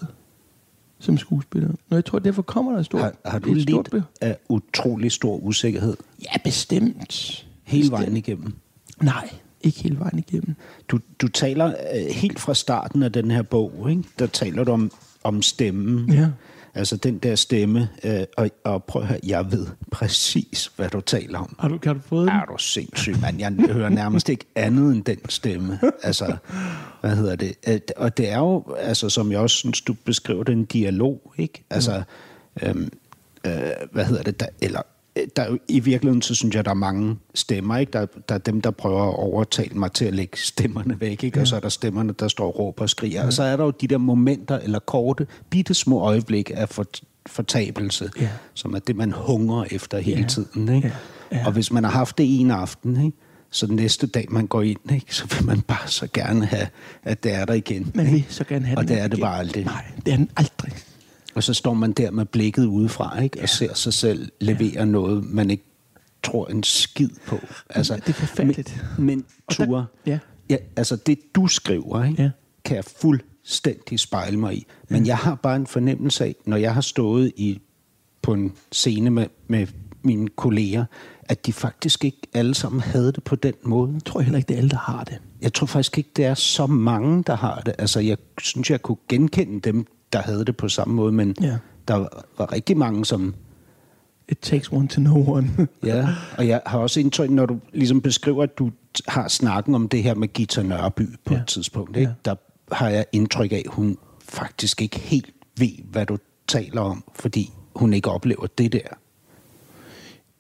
som 0.98 1.18
skuespiller. 1.18 1.68
Nå, 1.88 1.96
jeg 1.96 2.04
tror, 2.04 2.18
derfor 2.18 2.42
kommer 2.42 2.72
der 2.72 2.78
et 2.78 2.86
stort, 2.86 3.02
Har, 3.02 3.14
har 3.24 3.38
du 3.38 3.54
lidt 3.54 3.94
af 4.20 4.36
utrolig 4.48 5.12
stor 5.12 5.36
usikkerhed 5.36 5.96
Ja, 6.22 6.38
bestemt. 6.44 7.46
hele 7.62 7.82
Bestemt. 7.82 7.92
vejen 8.00 8.16
igennem? 8.16 8.54
Nej, 9.02 9.30
ikke 9.60 9.82
hele 9.82 9.98
vejen 9.98 10.18
igennem. 10.18 10.54
Du, 10.88 10.98
du 11.20 11.28
taler 11.28 11.66
øh, 11.66 12.06
helt 12.14 12.40
fra 12.40 12.54
starten 12.54 13.02
af 13.02 13.12
den 13.12 13.30
her 13.30 13.42
bog, 13.42 13.86
ikke? 13.90 14.02
der 14.18 14.26
taler 14.26 14.64
du 14.64 14.72
om, 14.72 14.90
om 15.24 15.42
stemmen. 15.42 16.12
Ja. 16.12 16.28
Altså 16.74 16.96
den 16.96 17.18
der 17.18 17.34
stemme, 17.34 17.88
øh, 18.04 18.22
og, 18.36 18.50
og 18.64 18.84
prøv 18.84 19.02
at 19.02 19.08
høre, 19.08 19.20
jeg 19.26 19.52
ved 19.52 19.66
præcis, 19.90 20.70
hvad 20.76 20.88
du 20.88 21.00
taler 21.00 21.38
om. 21.38 21.56
Har 21.58 21.68
du, 21.68 21.78
kan 21.78 21.94
du 21.94 22.00
fået 22.00 22.28
den? 22.28 22.36
Er 22.36 22.44
du 22.44 22.58
sindssyg, 22.58 23.14
mand? 23.20 23.38
Jeg 23.38 23.52
hører 23.52 23.88
nærmest 23.88 24.28
ikke 24.28 24.44
andet 24.54 24.92
end 24.94 25.04
den 25.04 25.28
stemme. 25.28 25.80
Altså, 26.02 26.36
hvad 27.00 27.16
hedder 27.16 27.36
det? 27.36 27.54
Øh, 27.68 27.80
Og 27.96 28.16
det 28.16 28.28
er 28.28 28.38
jo, 28.38 28.64
altså, 28.78 29.08
som 29.08 29.32
jeg 29.32 29.40
også 29.40 29.56
synes, 29.56 29.80
du 29.80 29.92
beskriver 30.04 30.44
det, 30.44 30.52
en 30.52 30.64
dialog, 30.64 31.32
ikke? 31.38 31.64
Altså, 31.70 32.02
øhm, 32.62 32.90
øh, 33.46 33.52
hvad 33.92 34.04
hedder 34.04 34.22
det? 34.22 34.40
Der, 34.40 34.46
eller, 34.60 34.82
der, 35.36 35.42
er 35.42 35.56
I 35.68 35.80
virkeligheden, 35.80 36.22
så 36.22 36.34
synes 36.34 36.54
jeg, 36.54 36.64
der 36.64 36.70
er 36.70 36.74
mange 36.74 37.16
stemmer, 37.34 37.76
ikke? 37.76 37.92
Der, 37.92 38.06
der 38.28 38.34
er 38.34 38.38
dem, 38.38 38.60
der 38.60 38.70
prøver 38.70 39.02
at 39.08 39.14
overtale 39.16 39.74
mig 39.74 39.92
til 39.92 40.04
at 40.04 40.14
lægge 40.14 40.38
stemmerne 40.38 41.00
væk, 41.00 41.24
ikke? 41.24 41.40
Og 41.40 41.46
så 41.46 41.56
er 41.56 41.60
der 41.60 41.68
stemmerne, 41.68 42.12
der 42.18 42.28
står 42.28 42.46
og 42.46 42.58
råber 42.58 42.82
og 42.82 42.90
skriger. 42.90 43.26
Og 43.26 43.32
så 43.32 43.42
er 43.42 43.56
der 43.56 43.64
jo 43.64 43.70
de 43.70 43.86
der 43.86 43.98
momenter, 43.98 44.58
eller 44.58 44.78
korte, 44.78 45.26
bitte 45.50 45.74
små 45.74 46.00
øjeblikke 46.00 46.56
af 46.56 46.68
for, 46.68 46.86
fortabelse, 47.26 48.10
Ja. 48.20 48.28
som 48.54 48.74
er 48.74 48.78
det, 48.78 48.96
man 48.96 49.12
hungrer 49.12 49.64
efter 49.70 49.98
hele 49.98 50.20
Ja. 50.20 50.26
tiden, 50.26 50.74
ikke? 50.74 50.92
Ja. 51.32 51.38
Ja. 51.38 51.46
Og 51.46 51.52
hvis 51.52 51.72
man 51.72 51.84
har 51.84 51.90
haft 51.90 52.18
det 52.18 52.40
en 52.40 52.50
aften, 52.50 53.04
ikke? 53.04 53.16
så 53.50 53.66
den 53.66 53.76
næste 53.76 54.06
dag, 54.06 54.26
man 54.30 54.46
går 54.46 54.62
ind, 54.62 54.92
ikke? 54.92 55.14
så 55.14 55.26
vil 55.36 55.46
man 55.46 55.60
bare 55.60 55.88
så 55.88 56.08
gerne 56.14 56.46
have, 56.46 56.66
at 57.04 57.22
det 57.24 57.34
er 57.34 57.44
der 57.44 57.54
igen. 57.54 57.92
Man 57.94 58.06
ikke? 58.06 58.16
vil 58.16 58.24
så 58.28 58.44
gerne 58.44 58.66
have 58.66 58.78
Og 58.78 58.82
den 58.82 58.88
det 58.96 59.02
er 59.02 59.08
det 59.08 59.14
igen. 59.16 59.22
bare 59.22 59.38
aldrig. 59.38 59.64
Nej, 59.64 59.84
det 60.06 60.12
er 60.12 60.16
den 60.16 60.30
aldrig. 60.36 60.72
Og 61.34 61.42
så 61.42 61.54
står 61.54 61.74
man 61.74 61.92
der 61.92 62.10
med 62.10 62.24
blikket 62.24 62.64
udefra, 62.64 63.20
ikke? 63.20 63.42
og 63.42 63.48
ser 63.48 63.74
sig 63.74 63.94
selv 63.94 64.32
levere 64.40 64.86
noget, 64.86 65.24
man 65.24 65.50
ikke 65.50 65.64
tror 66.22 66.46
en 66.46 66.62
skid 66.62 67.10
på. 67.26 67.38
Altså, 67.70 67.94
Det 67.94 68.08
er 68.08 68.12
forfærdeligt. 68.12 68.84
Men, 68.98 69.06
men 69.06 69.24
Ture, 69.50 69.86
ja. 70.06 70.18
ja, 70.50 70.56
altså 70.76 70.96
det 70.96 71.18
du 71.34 71.46
skriver, 71.46 72.04
ikke? 72.04 72.22
Ja. 72.22 72.30
kan 72.64 72.76
jeg 72.76 72.84
fuldstændig 72.84 74.00
spejle 74.00 74.36
mig 74.36 74.56
i. 74.56 74.66
Men 74.88 75.06
jeg 75.06 75.16
har 75.16 75.34
bare 75.34 75.56
en 75.56 75.66
fornemmelse 75.66 76.24
af, 76.24 76.34
når 76.44 76.56
jeg 76.56 76.74
har 76.74 76.80
stået 76.80 77.32
i, 77.36 77.60
på 78.22 78.32
en 78.32 78.52
scene 78.72 79.10
med, 79.10 79.26
med 79.48 79.66
mine 80.02 80.28
kolleger, 80.28 80.84
at 81.22 81.46
de 81.46 81.52
faktisk 81.52 82.04
ikke 82.04 82.18
alle 82.34 82.54
sammen 82.54 82.80
havde 82.80 83.12
det 83.12 83.24
på 83.24 83.36
den 83.36 83.54
måde. 83.62 83.92
Jeg 83.92 84.04
tror 84.04 84.20
heller 84.20 84.38
ikke, 84.38 84.48
det 84.48 84.54
er 84.54 84.58
alle, 84.58 84.70
der 84.70 84.76
har 84.76 85.04
det. 85.04 85.18
Jeg 85.42 85.52
tror 85.52 85.66
faktisk 85.66 85.98
ikke, 85.98 86.10
det 86.16 86.24
er 86.24 86.34
så 86.34 86.66
mange, 86.66 87.22
der 87.26 87.36
har 87.36 87.60
det. 87.60 87.74
Altså, 87.78 88.00
jeg 88.00 88.16
synes, 88.38 88.70
jeg 88.70 88.82
kunne 88.82 88.96
genkende 89.08 89.60
dem, 89.60 89.86
der 90.12 90.18
havde 90.22 90.44
det 90.44 90.56
på 90.56 90.68
samme 90.68 90.94
måde, 90.94 91.12
men 91.12 91.36
Ja. 91.40 91.56
der 91.88 91.94
var, 91.94 92.24
var 92.38 92.52
rigtig 92.52 92.76
mange, 92.76 93.04
som... 93.04 93.34
It 94.28 94.38
takes 94.38 94.72
one 94.72 94.88
to 94.88 95.00
know 95.00 95.28
one. 95.36 95.50
Ja, 95.84 96.08
og 96.38 96.48
jeg 96.48 96.60
har 96.66 96.78
også 96.78 97.00
indtryk, 97.00 97.30
når 97.30 97.46
du 97.46 97.58
ligesom 97.72 98.00
beskriver, 98.00 98.42
at 98.42 98.58
du 98.58 98.70
har 99.08 99.28
snakken 99.28 99.74
om 99.74 99.88
det 99.88 100.02
her 100.02 100.14
med 100.14 100.28
Gita 100.28 100.62
Nørby 100.62 101.02
på 101.24 101.34
Ja. 101.34 101.40
et 101.40 101.46
tidspunkt, 101.46 101.96
ikke? 101.96 102.08
Ja. 102.08 102.14
der 102.30 102.34
har 102.74 102.88
jeg 102.88 103.04
indtryk 103.12 103.52
af, 103.52 103.62
at 103.66 103.72
hun 103.72 103.98
faktisk 104.28 104.82
ikke 104.82 104.98
helt 104.98 105.30
ved, 105.58 105.70
hvad 105.90 106.06
du 106.06 106.18
taler 106.48 106.80
om, 106.80 107.04
fordi 107.14 107.52
hun 107.76 107.92
ikke 107.92 108.10
oplever 108.10 108.46
det 108.58 108.72
der. 108.72 108.80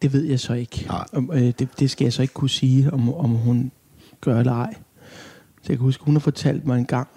Det 0.02 0.12
ved 0.12 0.24
jeg 0.24 0.40
så 0.40 0.52
ikke. 0.52 0.84
Nej. 0.88 1.04
Om, 1.12 1.30
øh, 1.34 1.40
det, 1.58 1.68
det 1.78 1.90
skal 1.90 2.04
jeg 2.04 2.12
så 2.12 2.22
ikke 2.22 2.34
kunne 2.34 2.50
sige, 2.50 2.92
om, 2.92 3.14
om 3.14 3.30
hun 3.30 3.72
gør 4.20 4.38
eller 4.38 4.52
ej. 4.54 4.74
Så 5.62 5.66
jeg 5.68 5.76
kan 5.78 5.84
huske, 5.84 6.04
hun 6.04 6.14
har 6.14 6.20
fortalt 6.20 6.66
mig 6.66 6.78
en 6.78 6.86
gang, 6.86 7.08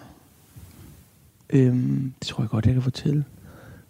øhm, 1.54 2.12
det 2.20 2.28
tror 2.28 2.42
jeg 2.42 2.50
godt, 2.50 2.66
jeg 2.66 2.74
kan 2.74 2.82
fortælle. 2.82 3.24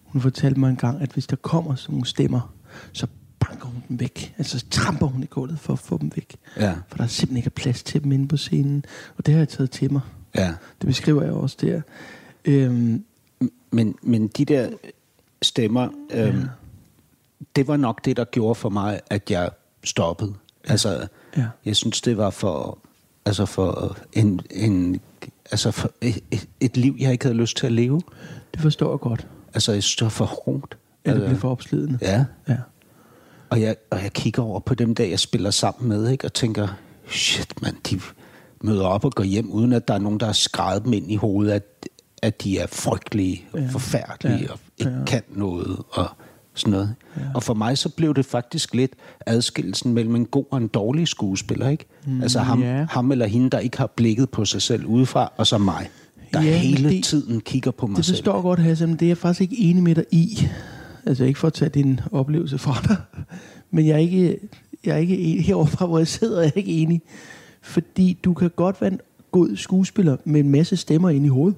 Hun 0.04 0.20
fortalte 0.20 0.60
mig 0.60 0.70
en 0.70 0.76
gang, 0.76 1.02
at 1.02 1.10
hvis 1.12 1.26
der 1.26 1.36
kommer 1.36 1.74
sådan 1.74 1.92
nogle 1.92 2.06
stemmer, 2.06 2.54
så 2.92 3.06
banker 3.40 3.66
hun 3.66 3.82
dem 3.88 4.00
væk. 4.00 4.34
Altså 4.38 4.58
så 4.58 4.66
tramper 4.70 5.06
hun 5.06 5.22
i 5.22 5.26
gulvet 5.26 5.58
for 5.58 5.72
at 5.72 5.78
få 5.78 5.98
dem 5.98 6.10
væk. 6.16 6.36
Ja. 6.56 6.74
For 6.88 6.96
der 6.96 7.06
simpelthen 7.06 7.36
ikke 7.36 7.46
er 7.46 7.50
plads 7.62 7.82
til 7.82 8.04
dem 8.04 8.12
inde 8.12 8.28
på 8.28 8.36
scenen. 8.36 8.84
Og 9.16 9.26
det 9.26 9.34
har 9.34 9.38
jeg 9.40 9.48
taget 9.48 9.70
til 9.70 9.92
mig. 9.92 10.00
Ja. 10.34 10.54
Det 10.80 10.86
beskriver 10.86 11.22
jeg 11.22 11.32
også 11.32 11.56
der. 11.60 11.80
Øhm, 12.44 13.04
Men, 13.70 13.94
men 14.02 14.28
de 14.28 14.44
der 14.44 14.70
stemmer, 15.42 15.88
øhm, 16.12 16.38
ja. 16.38 16.44
det 17.56 17.68
var 17.68 17.76
nok 17.76 18.04
det, 18.04 18.16
der 18.16 18.24
gjorde 18.24 18.54
for 18.54 18.68
mig, 18.68 19.00
at 19.10 19.30
jeg 19.30 19.50
stoppede. 19.84 20.34
Altså, 20.64 21.06
Ja. 21.36 21.46
jeg 21.64 21.76
synes, 21.76 22.00
det 22.00 22.16
var 22.16 22.30
for, 22.30 22.78
altså 23.24 23.46
for, 23.46 23.96
en, 24.12 24.40
en, 24.50 25.00
altså 25.50 25.88
et, 26.00 26.18
et, 26.30 26.48
et 26.60 26.76
liv, 26.76 26.96
jeg 26.98 27.12
ikke 27.12 27.24
havde 27.24 27.36
lyst 27.36 27.56
til 27.56 27.66
at 27.66 27.72
leve. 27.72 28.00
det 28.54 28.62
forstår 28.62 28.90
jeg 28.92 28.98
godt. 29.00 29.26
Altså, 29.54 29.72
jeg 29.72 29.82
synes, 29.82 29.96
det 29.96 30.04
var 30.04 30.08
for 30.10 30.24
hårdt. 30.24 30.76
Ja, 31.06 31.10
det 31.10 31.14
Altså, 31.16 31.26
bliver 31.26 31.40
for 31.40 31.50
opslidende. 31.50 31.98
Ja, 32.02 32.24
ja. 32.48 32.56
og 33.50 33.60
jeg, 33.60 33.76
og 33.90 34.02
jeg 34.02 34.12
kigger 34.12 34.42
over 34.42 34.60
på 34.60 34.74
dem 34.74 34.94
der, 34.94 35.04
jeg 35.04 35.18
spiller 35.20 35.50
sammen 35.50 35.88
med, 35.88 36.08
ikke, 36.10 36.24
og 36.24 36.32
tænker, 36.32 36.68
shit 37.08 37.62
mand, 37.62 37.76
de 37.90 38.00
møder 38.62 38.86
op 38.86 39.04
og 39.04 39.12
går 39.12 39.24
hjem, 39.24 39.50
uden 39.50 39.72
at 39.72 39.88
der 39.88 39.94
er 39.94 39.98
nogen, 39.98 40.20
der 40.20 40.26
har 40.26 40.32
skrevet 40.32 40.84
dem 40.84 40.92
ind 40.92 41.10
i 41.12 41.16
hovedet, 41.16 41.52
at, 41.52 41.88
at 42.22 42.42
de 42.42 42.58
er 42.58 42.66
frygtelige 42.66 43.44
og 43.52 43.60
Ja. 43.60 43.66
forfærdelige 43.72 44.38
Ja. 44.42 44.52
og 44.52 44.58
ikke 44.78 44.92
Ja. 44.92 45.04
kan 45.04 45.22
noget 45.28 45.78
og 45.90 46.06
sådan 46.54 46.70
noget. 46.72 46.94
Ja. 47.16 47.22
Og 47.34 47.42
for 47.42 47.54
mig 47.54 47.78
så 47.78 47.88
blev 47.88 48.14
det 48.14 48.26
faktisk 48.26 48.74
lidt 48.74 48.92
adskillelsen 49.26 49.92
mellem 49.94 50.14
en 50.16 50.26
god 50.26 50.44
og 50.50 50.58
en 50.58 50.68
dårlig 50.68 51.08
skuespiller, 51.08 51.68
ikke? 51.68 51.84
Mm, 52.06 52.22
altså 52.22 52.38
ham, 52.38 52.62
ja. 52.62 52.86
ham 52.90 53.12
eller 53.12 53.26
hende, 53.26 53.50
der 53.50 53.58
ikke 53.58 53.78
har 53.78 53.86
blikket 53.86 54.30
på 54.30 54.44
sig 54.44 54.62
selv 54.62 54.86
udefra, 54.86 55.32
og 55.36 55.46
så 55.46 55.58
mig, 55.58 55.88
der 56.32 56.42
Ja, 56.42 56.58
hele 56.58 56.88
det- 56.88 57.04
tiden 57.04 57.40
kigger 57.40 57.70
på 57.70 57.86
mig 57.86 57.96
Det 57.96 58.04
selv. 58.04 58.16
forstår 58.16 58.34
jeg 58.34 58.42
godt, 58.42 58.58
Hasse, 58.58 58.86
men 58.86 58.96
det 58.96 59.02
er 59.02 59.10
jeg 59.10 59.18
faktisk 59.18 59.40
ikke 59.40 59.58
enig 59.58 59.82
med 59.82 59.94
dig 59.94 60.04
i. 60.10 60.38
Altså 61.06 61.24
ikke 61.24 61.38
for 61.38 61.46
at 61.46 61.52
tage 61.52 61.68
din 61.68 62.00
oplevelse 62.12 62.58
fra 62.58 62.74
dig, 62.88 62.96
men 63.70 63.86
jeg 63.86 63.94
er 63.94 63.98
ikke, 63.98 64.38
jeg 64.84 64.92
er 64.94 64.98
ikke 64.98 65.18
enig. 65.18 65.44
Heroverfra, 65.44 65.86
hvor 65.86 65.98
jeg 65.98 66.06
sidder, 66.08 66.38
er 66.38 66.42
jeg 66.42 66.56
ikke 66.56 66.72
enig. 66.72 67.02
Fordi 67.62 68.18
du 68.24 68.34
kan 68.34 68.50
godt 68.56 68.80
være 68.80 68.92
en 68.92 69.00
god 69.32 69.56
skuespiller 69.56 70.16
med 70.24 70.40
en 70.40 70.48
masse 70.50 70.76
stemmer 70.76 71.10
ind 71.10 71.24
i 71.24 71.28
hovedet. 71.28 71.56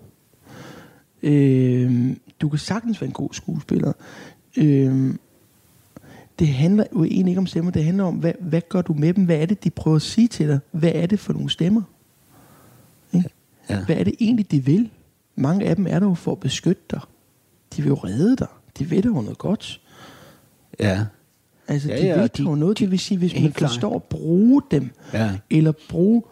Øh, 1.23 2.11
du 2.41 2.49
kan 2.49 2.59
sagtens 2.59 3.01
være 3.01 3.09
en 3.09 3.13
god 3.15 3.29
skuespiller. 3.33 3.93
Øh, 4.57 5.15
det 6.39 6.49
handler 6.49 6.85
jo 6.93 7.05
egentlig 7.05 7.31
ikke 7.33 7.39
om 7.41 7.47
stemmer, 7.47 7.71
det 7.71 7.85
handler 7.85 8.05
om, 8.05 8.15
hvad, 8.15 8.33
hvad 8.41 8.61
gør 8.69 8.83
du 8.83 8.93
med 8.93 9.15
dem? 9.15 9.25
Hvad 9.25 9.37
er 9.37 9.47
det, 9.47 9.65
de 9.65 9.71
prøver 9.71 9.97
at 9.97 10.03
sige 10.03 10.29
til 10.29 10.49
dig? 10.49 10.59
Hvad 10.71 10.93
er 10.95 11.07
det 11.07 11.19
for 11.21 11.33
nogle 11.33 11.51
stemmer? 11.51 11.83
Ikke? 13.13 13.29
Ja. 13.71 13.85
Hvad 13.85 13.97
er 13.97 14.05
det 14.05 14.15
egentlig, 14.21 14.51
de 14.51 14.65
vil? 14.65 14.91
Mange 15.37 15.67
af 15.67 15.77
dem 15.77 15.87
er 15.87 15.99
der 15.99 16.07
jo 16.07 16.15
for 16.15 16.33
at 16.33 16.41
beskytte 16.41 16.83
dig. 16.91 17.01
De 17.77 17.83
vil 17.83 17.89
jo 17.89 17.95
redde 17.95 18.37
dig. 18.37 18.47
De 18.79 18.91
ved 18.91 19.03
dig 19.03 19.09
jo 19.09 19.21
noget 19.21 19.39
godt. 19.39 19.81
Ja, 20.81 21.05
Altså, 21.69 21.89
Ja, 21.89 21.97
de 22.01 22.07
ja, 22.07 22.21
ved 22.21 22.29
de- 22.29 22.43
jo 22.43 22.55
noget. 22.55 22.79
Det 22.79 22.91
vil 22.91 22.99
sige, 22.99 23.19
hvis 23.19 23.41
man 23.41 23.53
forstår 23.53 23.95
at 23.97 24.03
bruge 24.03 24.63
dem, 24.71 24.91
Ja. 25.13 25.31
eller 25.51 25.73
bruge, 25.89 26.23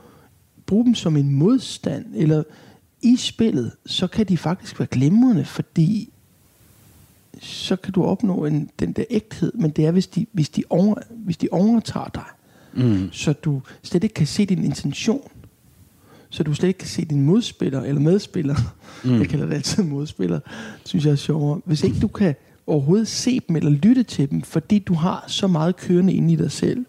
bruge 0.67 0.85
dem 0.85 0.95
som 0.95 1.17
en 1.17 1.31
modstand, 1.35 2.07
eller 2.15 2.43
i 3.03 3.17
spillet, 3.17 3.73
så 3.87 4.07
kan 4.07 4.27
de 4.27 4.37
faktisk 4.39 4.79
være 4.81 4.87
glimrende, 4.91 5.45
fordi 5.45 6.13
så 7.41 7.77
kan 7.77 7.93
du 7.93 8.05
opnå 8.05 8.45
en, 8.45 8.71
den 8.79 8.93
der 8.93 9.05
ægthed, 9.11 9.53
men 9.55 9.71
det 9.71 9.87
er, 9.87 9.91
hvis 9.91 10.07
de, 10.07 10.27
hvis 10.33 10.49
de, 10.49 10.63
over, 10.71 10.95
hvis 11.11 11.37
de 11.37 11.49
overtager 11.53 12.11
dig, 12.15 12.25
mm. 12.75 13.09
så 13.13 13.33
du 13.33 13.63
slet 13.83 14.05
ikke 14.05 14.15
kan 14.15 14.27
se 14.27 14.47
din 14.47 14.65
intention. 14.65 15.31
Så 16.31 16.43
du 16.43 16.55
slet 16.55 16.69
ikke 16.69 16.79
kan 16.79 16.89
se 16.89 17.05
din 17.05 17.21
modspiller 17.21 17.83
eller 17.83 18.01
medspiller. 18.01 18.57
Mm. 19.05 19.19
Jeg 19.19 19.29
kalder 19.29 19.47
det 19.47 19.55
altid 19.55 19.83
modspiller. 19.83 20.41
Synes 20.85 21.05
jeg 21.05 21.13
er 21.13 21.17
sjovere. 21.17 21.61
Hvis 21.65 21.83
ikke 21.83 21.99
du 22.01 22.09
kan 22.09 22.35
overhovedet 22.67 23.09
se 23.09 23.41
dem 23.49 23.57
eller 23.57 23.71
lytte 23.71 24.03
til 24.03 24.31
dem, 24.31 24.43
fordi 24.43 24.79
du 24.79 24.95
har 24.95 25.25
så 25.29 25.47
meget 25.47 25.77
kørende 25.77 26.13
inde 26.13 26.33
i 26.33 26.37
dig 26.37 26.51
selv, 26.51 26.85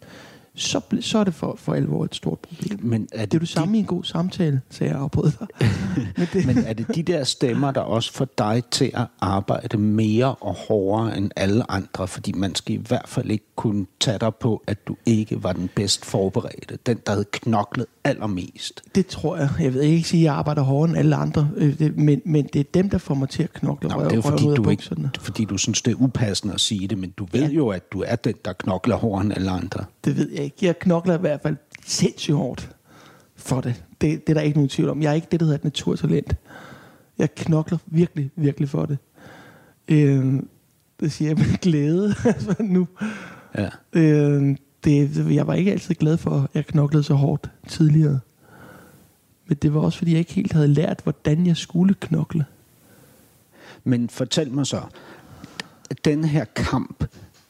så, 0.56 0.82
så 1.02 1.18
er 1.18 1.24
det 1.24 1.34
for, 1.34 1.56
for 1.58 1.74
alvor 1.74 2.06
et 2.06 2.16
stort 2.16 2.40
problem. 2.40 2.80
Men 2.84 3.08
er 3.12 3.26
Det 3.26 3.34
er 3.34 3.38
jo 3.38 3.40
det 3.40 3.50
samme 3.50 3.78
i 3.78 3.80
en 3.80 3.86
god 3.86 4.04
samtale, 4.04 4.62
sagde 4.70 4.94
jeg 4.94 5.02
afbrød 5.02 5.32
dig. 5.40 5.48
Men 6.18 6.28
det, 6.34 6.46
Men 6.46 6.58
er 6.58 6.74
det 6.74 6.96
de 6.96 7.04
der 7.04 7.24
stemmer, 7.24 7.72
der 7.72 7.82
også 7.82 8.14
får 8.14 8.28
dig 8.38 8.64
til 8.72 8.92
at 8.94 9.08
arbejde 9.22 9.78
mere 9.78 10.36
og 10.36 10.54
hårdere 10.68 11.18
end 11.18 11.32
alle 11.36 11.72
andre? 11.72 12.08
Fordi 12.08 12.32
man 12.32 12.56
skal 12.56 12.76
i 12.76 12.82
hvert 12.88 13.08
fald 13.08 13.32
ikke 13.32 13.46
kunne 13.56 13.86
tage 14.00 14.20
dig 14.20 14.36
på, 14.36 14.64
at 14.68 14.88
du 14.88 14.96
ikke 15.06 15.44
var 15.44 15.54
den 15.54 15.70
bedst 15.76 16.06
forberedte. 16.06 16.78
Den, 16.86 17.00
der 17.06 17.12
havde 17.12 17.26
knoklet 17.32 17.86
allermest. 18.04 18.82
det 18.96 19.08
tror 19.08 19.38
jeg. 19.38 19.50
Jeg 19.60 19.74
vil 19.74 19.82
ikke 19.82 20.08
sige, 20.08 20.22
at 20.22 20.26
jeg 20.26 20.34
arbejder 20.34 20.62
hårdere 20.62 20.90
end 20.90 20.98
alle 20.98 21.16
andre, 21.16 21.50
øh, 21.56 21.80
det, 21.80 21.98
men, 21.98 22.22
men 22.26 22.50
det 22.54 22.60
er 22.60 22.64
dem, 22.74 22.90
der 22.90 22.98
får 22.98 23.16
mig 23.16 23.30
til 23.30 23.44
at 23.44 23.54
knokle 23.54 23.90
Nå, 23.90 23.96
røv, 23.96 24.04
det 24.04 24.12
er 24.12 24.16
jo 24.16 24.22
fordi 24.22 24.44
du, 24.44 24.70
ikke, 24.70 24.84
fordi 25.20 25.46
du 25.46 25.58
synes, 25.58 25.82
det 25.82 25.92
er 25.92 25.96
upassende 26.02 26.54
at 26.54 26.62
sige 26.62 26.88
det, 26.88 26.98
men 26.98 27.10
du 27.10 27.28
ved 27.32 27.42
Ja. 27.42 27.48
jo, 27.48 27.68
at 27.70 27.92
du 27.92 28.04
er 28.08 28.16
den, 28.16 28.34
der 28.46 28.54
knokler 28.54 28.96
hårdere 28.96 29.26
end 29.26 29.34
alle 29.34 29.52
andre. 29.52 29.86
Det 30.06 30.18
ved 30.18 30.30
jeg 30.32 30.44
ikke. 30.46 30.66
Jeg 30.66 30.80
knokler 30.80 31.18
i 31.18 31.22
hvert 31.22 31.42
fald 31.42 31.56
sindssygt 31.86 32.38
hårdt 32.38 32.76
for 33.36 33.62
det. 33.62 33.84
det. 34.02 34.28
Det 34.28 34.30
er 34.30 34.34
der 34.34 34.42
ikke 34.42 34.58
nogen 34.58 34.70
tvivl 34.70 34.90
om. 34.90 35.02
Jeg 35.02 35.10
er 35.10 35.14
ikke 35.14 35.28
det, 35.32 35.40
der 35.40 35.46
hedder 35.46 35.58
et 35.58 35.64
naturtalent. 35.64 36.36
Jeg 37.18 37.36
knokler 37.36 37.78
virkelig, 37.86 38.32
virkelig 38.36 38.70
for 38.70 38.86
det. 38.86 38.98
Øh, 39.88 40.42
det 41.00 41.12
siger 41.12 41.30
jeg 41.30 41.38
med 41.38 41.58
glæde 41.68 42.16
altså 42.26 42.56
nu. 42.64 42.88
Ja. 43.58 43.70
Øh, 43.94 44.58
det, 44.84 45.36
jeg 45.36 45.48
var 45.48 45.54
ikke 45.54 45.72
altid 45.72 45.96
glad 45.96 46.18
for, 46.18 46.32
at 46.42 46.50
jeg 46.54 46.66
knoklede 46.66 47.04
så 47.04 47.14
hårdt 47.14 47.52
tidligere. 47.68 48.20
Men 49.48 49.58
det 49.62 49.74
var 49.74 49.80
også, 49.80 49.98
fordi 49.98 50.12
jeg 50.12 50.20
ikke 50.20 50.34
helt 50.34 50.54
havde 50.54 50.68
lært, 50.68 51.00
hvordan 51.04 51.48
jeg 51.48 51.58
skulle 51.58 51.94
knokle. 51.94 52.46
Men 53.84 54.10
fortæl 54.10 54.52
mig 54.52 54.68
så, 54.68 54.82
den 56.06 56.24
her 56.24 56.46
kamp, 56.46 57.06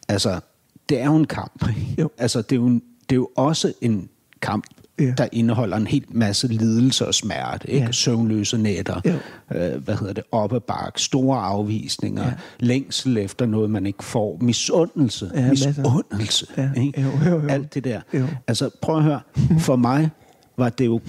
altså, 0.08 0.40
det 0.90 1.02
er 1.02 1.06
jo 1.06 1.16
en 1.16 1.26
kamp. 1.28 1.66
Jo. 2.00 2.10
Altså, 2.18 2.42
det 2.42 2.52
er 2.52 2.56
jo, 2.56 2.66
en, 2.66 2.82
det 3.10 3.12
er 3.12 3.16
jo 3.16 3.30
også 3.36 3.74
en 3.82 4.10
kamp, 4.42 4.64
Ja. 5.00 5.14
der 5.18 5.28
indeholder 5.32 5.78
en 5.78 5.88
helt 5.88 6.14
masse 6.14 6.48
lidelse 6.48 7.08
og 7.08 7.14
smerte. 7.14 7.70
Ikke? 7.72 7.86
Ja. 7.86 7.92
Søvnløse 7.92 8.58
nætter, 8.58 9.02
øh, 9.06 9.84
hvad 9.84 9.96
hedder 9.98 10.14
det, 10.14 10.24
oppebark, 10.32 11.00
store 11.00 11.40
afvisninger, 11.40 12.24
Ja. 12.24 12.34
længsel 12.60 13.18
efter 13.18 13.46
noget, 13.46 13.70
man 13.70 13.86
ikke 13.86 14.04
får, 14.04 14.38
misundelse, 14.42 15.32
Ja, 15.36 15.50
misundelse. 15.50 16.48
Ja. 16.58 16.70
Ikke? 16.78 17.02
Jo, 17.02 17.10
jo, 17.26 17.42
jo. 17.42 17.48
Alt 17.48 17.74
det 17.74 17.84
der. 17.84 18.02
Jo. 18.14 18.26
Altså, 18.48 18.70
prøv 18.82 18.98
at 18.98 19.04
høre. 19.04 19.20
For 19.60 19.76
mig 19.76 20.10
var 20.58 20.70
det 20.70 20.86
jo 20.86 21.00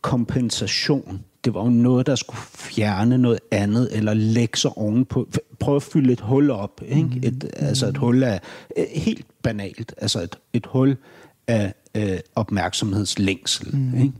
kompensation. 0.00 1.20
Det 1.44 1.54
var 1.54 1.64
jo 1.64 1.70
noget, 1.70 2.06
der 2.06 2.14
skulle 2.14 2.40
fjerne 2.54 3.18
noget 3.18 3.38
andet, 3.50 3.88
eller 3.96 4.14
lægge 4.14 4.58
sig 4.58 4.70
ovenpå. 4.78 5.28
Prøv 5.58 5.76
at 5.76 5.82
fylde 5.82 6.12
et 6.12 6.20
hul 6.20 6.50
op. 6.50 6.80
Ikke? 6.88 7.02
Mhm. 7.04 7.20
Et, 7.22 7.50
altså 7.56 7.86
et 7.88 7.96
hul 7.96 8.22
af... 8.22 8.40
eh, 8.76 8.84
Helt 8.94 9.26
banalt. 9.42 9.94
Altså 9.98 10.22
et, 10.22 10.36
et 10.52 10.66
hul 10.66 10.96
af 11.46 11.74
øh, 11.94 12.18
opmærksomhedslængsel. 12.34 13.76
Mhm. 13.76 13.98
Ikke? 14.02 14.12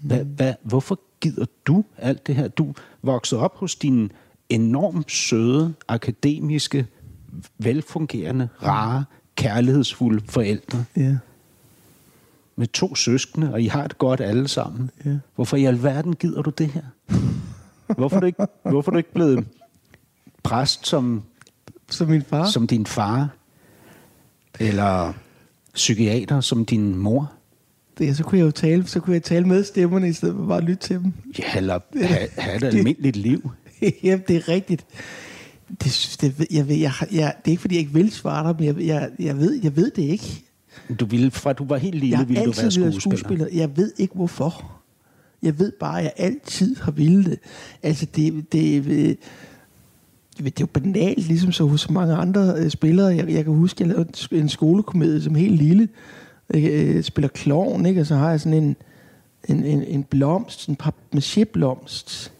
Hvad, 0.00 0.24
hvad, 0.24 0.54
hvorfor 0.62 1.00
gider 1.20 1.44
du 1.66 1.84
alt 1.98 2.26
det 2.26 2.34
her? 2.34 2.48
Du 2.48 2.74
voksede 3.02 3.40
op 3.40 3.56
hos 3.56 3.74
dine 3.76 4.08
enormt 4.48 5.10
søde, 5.10 5.74
akademiske, 5.88 6.86
velfungerende, 7.58 8.48
rare, 8.62 9.04
kærlighedsfulde 9.36 10.22
forældre 10.28 10.84
Ja. 10.96 11.16
Med 12.56 12.66
to 12.66 12.94
søskende, 12.94 13.52
og 13.52 13.62
I 13.62 13.66
har 13.66 13.86
det 13.86 13.98
godt 13.98 14.20
alle 14.20 14.48
sammen. 14.48 14.90
Ja. 15.04 15.16
Hvorfor 15.34 15.56
i 15.56 15.64
alverden 15.64 16.16
gider 16.16 16.42
du 16.42 16.50
det 16.50 16.66
her? 16.66 16.82
Hvorfor 17.96 18.16
er 18.16 18.20
du 18.20 18.26
ikke, 18.26 18.46
hvorfor 18.70 18.90
er 18.90 18.92
du 18.92 18.98
ikke 18.98 19.12
blevet 19.14 19.46
præst 20.42 20.86
som, 20.86 21.22
Som 21.90 22.08
min 22.08 22.22
far. 22.22 22.46
som 22.46 22.66
din 22.66 22.86
far? 22.86 23.28
Eller 24.60 25.12
psykiater 25.74 26.40
som 26.40 26.64
din 26.64 26.96
mor? 26.96 27.32
Det, 27.98 28.16
så 28.16 28.24
kunne 28.24 28.38
jeg 28.38 28.44
jo 28.46 28.50
tale, 28.50 28.86
så 28.86 29.00
kunne 29.00 29.14
jeg 29.14 29.22
tale 29.22 29.46
med 29.46 29.64
stemmerne, 29.64 30.08
i 30.08 30.12
stedet 30.12 30.34
for 30.36 30.46
bare 30.46 30.58
at 30.58 30.64
lytte 30.64 30.82
til 30.86 30.96
dem. 30.96 31.12
Ja, 31.38 31.56
eller 31.56 31.78
have, 32.02 32.28
have 32.38 32.56
et 32.56 32.64
almindeligt 32.74 33.16
liv? 33.16 33.50
Jamen, 34.02 34.24
det 34.28 34.36
er 34.36 34.48
rigtigt. 34.48 34.86
Det, 35.68 36.16
det, 36.20 36.46
jeg, 36.50 36.68
ved, 36.68 36.76
jeg, 36.76 36.92
jeg, 37.12 37.34
det 37.44 37.50
er 37.50 37.50
ikke, 37.50 37.60
fordi 37.60 37.74
jeg 37.74 37.80
ikke 37.80 37.92
vil 37.92 38.10
svare 38.10 38.48
dig, 38.48 38.56
men 38.58 38.66
jeg, 38.66 38.86
jeg, 38.86 39.10
jeg, 39.18 39.38
ved, 39.38 39.60
jeg 39.62 39.76
ved 39.76 39.90
det 39.90 40.02
ikke. 40.02 40.44
Du 41.00 41.04
ville, 41.06 41.30
fra 41.30 41.52
du 41.52 41.64
var 41.64 41.76
helt 41.76 41.94
Jeg 41.94 42.00
lille, 42.00 42.16
har 42.16 42.24
ville 42.24 42.44
du 42.44 42.50
være 42.60 42.70
skuespiller. 42.70 43.00
skuespiller. 43.00 43.46
Jeg 43.52 43.76
ved 43.76 43.92
ikke, 43.98 44.14
hvorfor. 44.14 44.72
Jeg 45.42 45.58
ved 45.58 45.72
bare, 45.80 45.98
at 45.98 46.04
jeg 46.04 46.12
altid 46.16 46.76
har 46.76 46.92
ville 46.92 47.24
det. 47.24 47.38
Altså, 47.82 48.06
det, 48.16 48.52
det, 48.52 48.84
det, 48.84 49.18
det 50.38 50.46
er 50.46 50.52
jo 50.60 50.66
banalt, 50.66 51.26
ligesom 51.26 51.52
så 51.52 51.64
hos 51.64 51.90
mange 51.90 52.14
andre 52.14 52.54
øh, 52.56 52.70
spillere. 52.70 53.06
Jeg, 53.06 53.28
jeg 53.30 53.44
kan 53.44 53.52
huske, 53.54 53.82
jeg 53.84 53.88
lavede 53.88 54.08
en- 54.32 54.48
skolekomedie 54.48 55.22
som 55.22 55.34
helt 55.34 55.54
lille. 55.56 55.88
Jeg 56.54 56.70
øh, 56.70 57.02
spiller 57.02 57.28
klovn, 57.28 57.86
ikke? 57.86 58.00
Og 58.00 58.06
så 58.06 58.14
har 58.14 58.30
jeg 58.30 58.40
sådan 58.40 58.62
en, 58.64 58.76
en, 59.48 59.64
en, 59.64 59.82
en 59.82 60.02
blomst, 60.04 60.68
en 60.68 60.76
papmaché-blomst. 60.76 62.32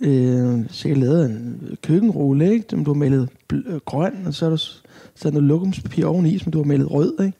Øh, 0.00 0.60
så 0.70 0.88
jeg 0.88 0.96
lavede 0.96 1.26
en 1.26 1.60
køkkenrulle, 1.82 2.52
ikke? 2.52 2.64
Som 2.70 2.84
du 2.84 2.92
har 2.92 2.98
malet 2.98 3.28
øh, 3.52 3.76
grøn, 3.84 4.12
og 4.26 4.34
så 4.34 4.46
er 4.46 4.50
der 4.50 4.80
s- 5.16 5.20
så 5.20 5.28
der 5.28 5.34
noget 5.34 5.48
lokumspapir 5.48 6.06
oveni, 6.06 6.38
som 6.38 6.52
du 6.52 6.58
har 6.58 6.64
malet 6.64 6.90
rød, 6.90 7.20
ikke? 7.20 7.38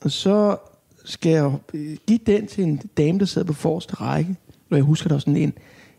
Og 0.00 0.10
så 0.10 0.56
skal 1.04 1.32
jeg 1.32 1.52
give 2.06 2.18
den 2.26 2.46
til 2.46 2.64
en 2.64 2.76
dame, 2.96 3.18
der 3.18 3.24
sad 3.24 3.44
på 3.44 3.52
forreste 3.52 3.94
række. 3.94 4.36
Og 4.70 4.76
jeg 4.76 4.84
husker, 4.84 5.08
der 5.08 5.14
var 5.14 5.20
sådan 5.20 5.36
en 5.36 5.52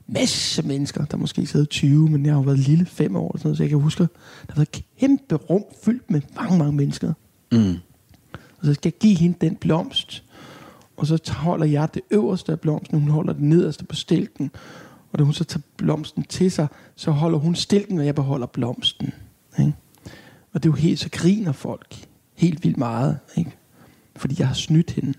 masse 0.07 0.61
mennesker, 0.67 1.05
der 1.05 1.17
måske 1.17 1.45
sad 1.47 1.65
20, 1.65 2.09
men 2.09 2.25
jeg 2.25 2.33
har 2.33 2.39
jo 2.39 2.43
været 2.45 2.59
lille 2.59 2.85
fem 2.85 3.15
år, 3.15 3.27
eller 3.31 3.37
sådan 3.39 3.47
noget, 3.47 3.57
så 3.57 3.63
jeg 3.63 3.69
kan 3.69 3.79
huske, 3.79 4.03
der 4.47 4.55
været 4.55 4.69
et 4.77 4.83
kæmpe 4.99 5.35
rum 5.35 5.63
fyldt 5.83 6.11
med 6.11 6.21
mange, 6.35 6.57
mange 6.57 6.73
mennesker. 6.73 7.13
Mm. 7.51 7.75
Og 8.33 8.65
så 8.65 8.73
skal 8.73 8.89
jeg 8.93 8.99
give 8.99 9.15
hende 9.15 9.37
den 9.41 9.55
blomst. 9.55 10.23
Og 10.97 11.07
så 11.07 11.31
holder 11.33 11.65
jeg 11.65 11.93
det 11.93 12.01
øverste 12.11 12.51
af 12.51 12.59
blomsten, 12.59 12.99
hun 12.99 13.09
holder 13.09 13.33
det 13.33 13.41
nederste 13.41 13.85
på 13.85 13.95
stilken. 13.95 14.51
Og 15.11 15.19
da 15.19 15.23
hun 15.23 15.33
så 15.33 15.43
tager 15.43 15.61
blomsten 15.77 16.23
til 16.23 16.51
sig, 16.51 16.67
så 16.95 17.11
holder 17.11 17.37
hun 17.39 17.55
stilken, 17.55 17.99
og 17.99 18.05
jeg 18.05 18.15
beholder 18.15 18.47
blomsten. 18.47 19.13
Ikke? 19.59 19.73
Og 20.53 20.63
det 20.63 20.69
er 20.69 20.73
jo 20.73 20.75
helt, 20.75 20.99
så 20.99 21.09
griner 21.11 21.51
folk 21.51 22.07
helt 22.33 22.63
vildt 22.63 22.77
meget. 22.77 23.19
Ikke? 23.35 23.51
Fordi 24.15 24.35
jeg 24.39 24.47
har 24.47 24.55
snydt 24.55 24.91
hende. 24.91 25.13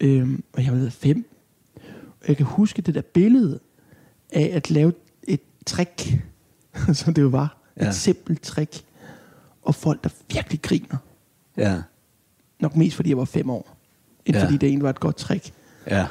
Øhm, 0.00 0.44
og 0.52 0.58
jeg 0.62 0.68
har 0.70 0.76
været 0.76 0.92
fem. 0.92 1.24
Og 2.20 2.28
jeg 2.28 2.36
kan 2.36 2.46
huske 2.46 2.82
det 2.82 2.94
der 2.94 3.00
billede 3.02 3.60
af 4.32 4.50
at 4.54 4.70
lave 4.70 4.92
et 5.22 5.40
trick, 5.66 6.14
som 6.92 7.14
det 7.14 7.22
jo 7.22 7.28
var. 7.28 7.56
Ja. 7.80 7.88
Et 7.88 7.94
simpelt 7.94 8.42
trick. 8.42 8.84
Og 9.62 9.74
folk, 9.74 10.04
der 10.04 10.10
virkelig 10.32 10.62
griner. 10.62 10.96
Ja, 11.56 11.82
Nok 12.60 12.76
mest 12.76 12.96
fordi 12.96 13.08
jeg 13.08 13.18
var 13.18 13.24
fem 13.24 13.50
år. 13.50 13.76
End. 14.26 14.36
Ja. 14.36 14.44
fordi 14.44 14.56
det 14.56 14.66
egentlig 14.66 14.82
var 14.84 14.90
et 14.90 15.00
godt 15.00 15.16
trick. 15.16 15.52
ja. 15.90 16.06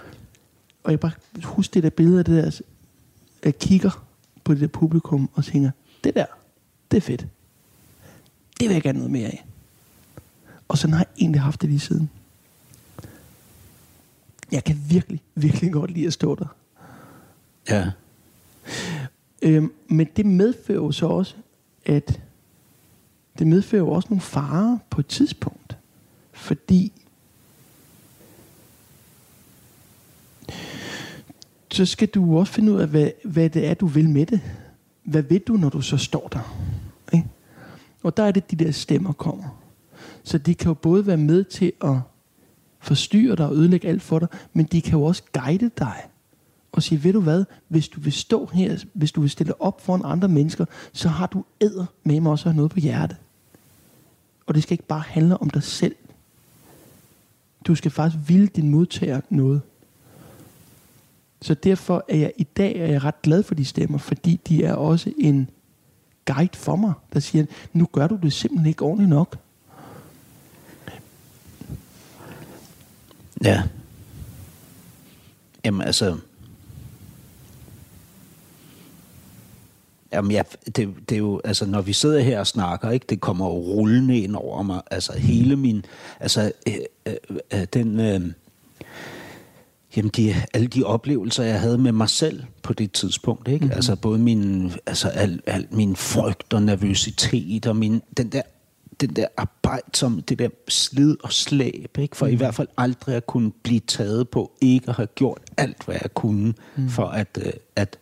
Og 0.84 0.92
jeg 0.92 1.00
bare 1.00 1.12
husker 1.44 1.74
det 1.74 1.84
der 1.84 1.90
billede 1.90 2.20
af 2.20 2.26
det 2.26 2.44
der, 2.44 2.62
jeg 3.44 3.60
kigger 3.60 4.06
på 4.44 4.54
det 4.54 4.62
der 4.62 4.68
publikum 4.68 5.30
og 5.34 5.46
tænker, 5.46 5.72
det 6.04 6.16
der, 6.16 6.26
det 6.92 6.98
er 6.98 7.02
fedt. 7.02 7.28
Det 8.60 8.70
vil 8.70 8.74
jeg 8.74 8.84
gerne 8.84 8.98
noget 9.00 9.12
mere 9.12 9.28
af. 9.28 9.46
Og 10.68 10.78
sådan 10.78 10.94
har 10.94 11.00
jeg 11.00 11.22
egentlig 11.22 11.42
haft 11.42 11.62
det 11.62 11.70
lige 11.70 11.80
siden. 11.80 12.10
Jeg 14.52 14.64
kan 14.64 14.84
virkelig, 14.90 15.22
virkelig 15.36 15.72
godt 15.72 15.92
lide 15.92 16.08
at 16.08 16.14
stå 16.14 16.36
der. 16.36 16.56
ja. 17.70 17.92
Øhm, 19.42 19.74
men 19.88 20.08
det 20.16 20.26
medfører 20.26 20.78
jo 20.78 20.92
så 20.92 21.08
også, 21.08 21.36
at 21.86 22.22
det 23.40 23.48
medfører 23.48 23.82
jo 23.82 23.92
også 23.92 24.08
nogle 24.10 24.22
farer 24.22 24.78
på 24.90 25.00
et 25.02 25.08
tidspunkt. 25.08 25.78
Fordi 26.32 26.92
så 31.72 31.86
skal 31.86 32.08
du 32.08 32.40
også 32.40 32.54
finde 32.54 32.72
ud 32.72 32.80
af, 32.80 32.88
hvad, 32.88 33.10
hvad 33.24 33.50
det 33.50 33.68
er, 33.68 33.74
du 33.74 33.86
vil 33.88 34.10
med 34.10 34.26
det. 34.26 34.42
Hvad 35.04 35.22
vil 35.22 35.40
du, 35.40 35.54
når 35.54 35.70
du 35.70 35.82
så 35.82 35.98
står 35.98 36.28
der? 36.28 36.67
Og 38.08 38.18
der 38.18 38.24
er 38.24 38.32
det, 38.32 38.52
de 38.52 38.56
der 38.56 38.72
stemmer 38.72 39.14
kommer. 39.14 39.62
Så 40.24 40.38
de 40.38 40.56
kan 40.56 40.68
jo 40.68 40.74
både 40.74 41.08
være 41.08 41.18
med 41.18 41.44
til 41.44 41.74
at 41.82 41.96
forstyrre 42.80 43.36
dig 43.36 43.48
og 43.48 43.56
ødelægge 43.56 43.88
alt 43.88 44.02
for 44.02 44.20
dig, 44.20 44.28
men 44.54 44.66
de 44.66 44.82
kan 44.82 45.00
jo 45.00 45.04
også 45.04 45.24
guide 45.34 45.72
dig 45.78 46.04
og 46.72 46.84
sige, 46.84 47.04
ved 47.04 47.14
du 47.14 47.22
hvad, 47.22 47.46
hvis 47.68 47.88
du 47.88 48.00
vil 48.00 48.14
stå 48.14 48.46
her, 48.46 48.84
hvis 48.94 49.12
du 49.12 49.22
vil 49.22 49.30
stille 49.30 49.62
op 49.62 49.82
foran 49.82 50.02
andre 50.06 50.28
mennesker, 50.28 50.66
så 50.94 51.10
har 51.10 51.28
du 51.28 51.44
æder 51.62 51.86
med 52.04 52.20
mig 52.20 52.32
også 52.32 52.44
at 52.50 52.54
have 52.54 52.56
noget 52.56 52.72
på 52.72 52.80
hjertet. 52.80 53.18
Og 54.46 54.56
det 54.56 54.64
skal 54.64 54.74
ikke 54.74 54.88
bare 54.88 55.04
handle 55.08 55.38
om 55.38 55.50
dig 55.50 55.64
selv. 55.64 55.96
Du 57.68 57.76
skal 57.76 57.92
faktisk 57.92 58.30
ville 58.30 58.48
din 58.48 58.70
modtager 58.70 59.22
noget. 59.30 59.62
Så 61.42 61.54
derfor 61.54 62.06
er 62.08 62.18
jeg 62.18 62.34
i 62.38 62.44
dag 62.44 62.76
er 62.76 62.86
jeg 62.86 63.04
ret 63.04 63.22
glad 63.22 63.44
for 63.44 63.56
de 63.56 63.66
stemmer, 63.66 63.98
fordi 63.98 64.40
de 64.48 64.64
er 64.64 64.74
også 64.74 65.14
en 65.18 65.50
guide 66.34 66.58
for 66.58 66.76
mig, 66.76 66.94
der 67.14 67.20
siger, 67.20 67.46
nu 67.74 67.88
gør 67.92 68.08
du 68.08 68.20
det 68.24 68.34
simpelthen 68.34 68.68
ikke 68.68 68.82
ordentligt 68.82 69.10
nok. 69.10 69.38
Ja. 73.44 73.64
Jamen 75.66 75.82
altså... 75.82 76.18
Jamen, 80.12 80.32
ja, 80.32 80.42
det, 80.66 80.96
det 81.10 81.12
er 81.12 81.18
jo, 81.18 81.42
altså, 81.44 81.66
når 81.66 81.82
vi 81.82 81.94
sidder 81.94 82.20
her 82.20 82.40
og 82.40 82.48
snakker, 82.48 82.90
ikke, 82.90 83.06
det 83.10 83.22
kommer 83.22 83.46
jo 83.46 83.52
rullende 83.52 84.20
ind 84.20 84.36
over 84.36 84.64
mig. 84.64 84.82
Altså, 84.92 85.14
hele 85.18 85.56
min, 85.56 85.86
altså, 86.20 86.52
øh, 86.68 86.74
øh, 87.06 87.16
øh, 87.54 87.68
den, 87.74 88.00
øh, 88.00 88.22
jamen, 89.98 90.10
de, 90.10 90.36
alle 90.54 90.68
de 90.68 90.84
oplevelser, 90.84 91.44
jeg 91.44 91.60
havde 91.60 91.78
med 91.78 91.92
mig 91.92 92.10
selv 92.10 92.44
på 92.64 92.74
det 92.74 92.92
tidspunkt, 92.92 93.48
ikke? 93.48 93.66
Mm-hmm. 93.66 93.76
Altså, 93.76 93.96
både 93.96 94.20
min, 94.20 94.72
altså, 94.86 95.08
al, 95.08 95.42
al 95.46 95.68
min 95.72 95.96
frygt 95.96 96.54
og 96.54 96.64
nervøsitet 96.64 97.68
og 97.68 97.76
min, 97.76 98.02
den 98.18 98.30
der 98.30 98.42
den 99.02 99.10
der 99.10 99.28
arbejde 99.38 99.88
som 99.94 100.22
det 100.22 100.40
der 100.40 100.50
slid 100.68 101.18
og 101.24 101.34
slæb, 101.34 101.98
ikke? 101.98 102.18
for 102.18 102.26
mm. 102.26 102.32
i 102.32 102.36
hvert 102.36 102.56
fald 102.56 102.68
aldrig 102.78 103.16
at 103.16 103.28
kunne 103.28 103.52
blive 103.64 103.80
taget 103.80 104.30
på, 104.30 104.52
ikke 104.62 104.90
at 104.90 104.96
have 104.96 105.08
gjort 105.08 105.42
alt, 105.58 105.86
hvad 105.86 105.96
jeg 106.02 106.14
kunne, 106.14 106.54
mm. 106.76 106.90
for 106.90 107.06
at, 107.06 107.40
øh, 107.46 107.54
at, 107.76 108.00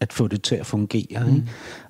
at 0.00 0.12
få 0.12 0.28
det 0.28 0.42
til 0.42 0.54
at 0.54 0.66
fungere. 0.66 1.26
Mm. 1.26 1.34
Ikke? 1.34 1.48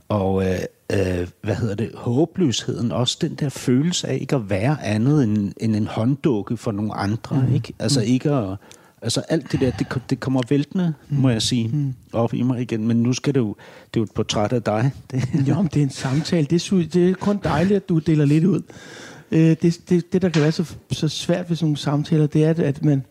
Og 0.08 0.44
øh, 0.44 0.58
øh, 0.92 1.28
hvad 1.42 1.54
hedder 1.54 1.74
det, 1.74 1.90
håbløsheden, 1.94 2.92
også 2.92 3.18
den 3.20 3.34
der 3.34 3.48
følelse 3.48 4.08
af 4.08 4.18
ikke 4.20 4.36
at 4.36 4.50
være 4.50 4.84
andet 4.84 5.24
end, 5.24 5.52
end 5.60 5.76
en 5.76 5.86
hånddukke 5.86 6.56
for 6.56 6.72
nogle 6.72 6.94
andre. 6.94 7.44
Mm. 7.48 7.54
Ikke? 7.54 7.72
Altså 7.78 8.00
ikke 8.00 8.30
at, 8.30 8.56
Altså 9.02 9.20
alt 9.20 9.52
det 9.52 9.60
der, 9.60 9.70
det, 9.70 10.02
det 10.10 10.20
kommer 10.20 10.40
væltende, 10.48 10.94
må 11.08 11.28
jeg 11.28 11.42
sige, 11.42 11.68
mm. 11.68 11.94
op 12.12 12.34
i 12.34 12.42
mig 12.42 12.60
igen. 12.60 12.86
Men 12.86 13.02
nu 13.02 13.12
skal 13.12 13.34
det 13.34 13.40
jo, 13.40 13.56
det 13.94 14.00
er 14.00 14.00
jo 14.00 14.02
et 14.02 14.12
portræt 14.12 14.52
af 14.52 14.62
dig. 14.62 14.90
Det, 15.10 15.28
Jo, 15.48 15.54
men 15.54 15.66
det 15.66 15.76
er 15.76 15.82
en 15.82 15.90
samtale. 15.90 16.46
Det 16.46 16.72
er, 16.72 16.88
det 16.92 17.10
er 17.10 17.14
kun 17.14 17.40
dejligt, 17.44 17.76
at 17.76 17.88
du 17.88 17.98
deler 17.98 18.24
lidt 18.24 18.44
ud. 18.44 18.62
Øh, 19.30 19.56
det, 19.62 19.80
det, 19.88 20.12
det, 20.12 20.22
der 20.22 20.28
kan 20.28 20.42
være 20.42 20.52
så, 20.52 20.74
så 20.90 21.08
svært 21.08 21.48
ved 21.48 21.56
sådan 21.56 21.66
nogle 21.66 21.76
samtaler, 21.76 22.26
det 22.26 22.44
er, 22.44 22.54
at 22.58 22.84
man, 22.84 23.04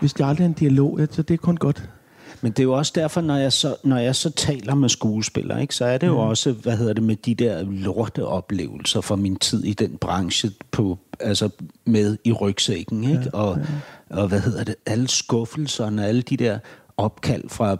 hvis 0.00 0.12
det 0.12 0.24
aldrig 0.24 0.44
er 0.44 0.48
en 0.48 0.52
dialog, 0.52 1.00
så 1.10 1.22
det 1.22 1.34
er 1.34 1.38
kun 1.38 1.56
godt. 1.56 1.90
Men 2.40 2.52
det 2.52 2.58
er 2.58 2.64
jo 2.64 2.72
også 2.72 2.92
derfor, 2.94 3.20
når 3.20 3.36
jeg 3.36 3.52
så, 3.52 3.76
når 3.84 3.96
jeg 3.96 4.16
så 4.16 4.30
taler 4.30 4.74
med 4.74 4.88
skuespillere, 4.88 5.62
ikke, 5.62 5.74
så 5.74 5.84
er 5.84 5.98
det 5.98 6.06
jo 6.06 6.18
også, 6.18 6.52
hvad 6.52 6.76
hedder 6.76 6.92
det, 6.92 7.02
med 7.02 7.16
de 7.16 7.34
der 7.34 7.62
lorte 7.62 8.26
oplevelser 8.26 9.00
fra 9.00 9.16
min 9.16 9.36
tid 9.36 9.64
i 9.64 9.72
den 9.72 9.96
branche 9.96 10.50
på, 10.70 10.98
altså 11.20 11.48
med 11.84 12.18
i 12.24 12.32
rygsækken, 12.32 13.04
ikke? 13.04 13.22
Ja, 13.24 13.30
og, 13.32 13.58
ja. 14.10 14.16
og 14.16 14.28
hvad 14.28 14.40
hedder 14.40 14.64
det, 14.64 14.74
alle 14.86 15.08
skuffelserne, 15.08 16.06
alle 16.06 16.22
de 16.22 16.36
der 16.36 16.58
opkald 16.96 17.48
fra 17.48 17.76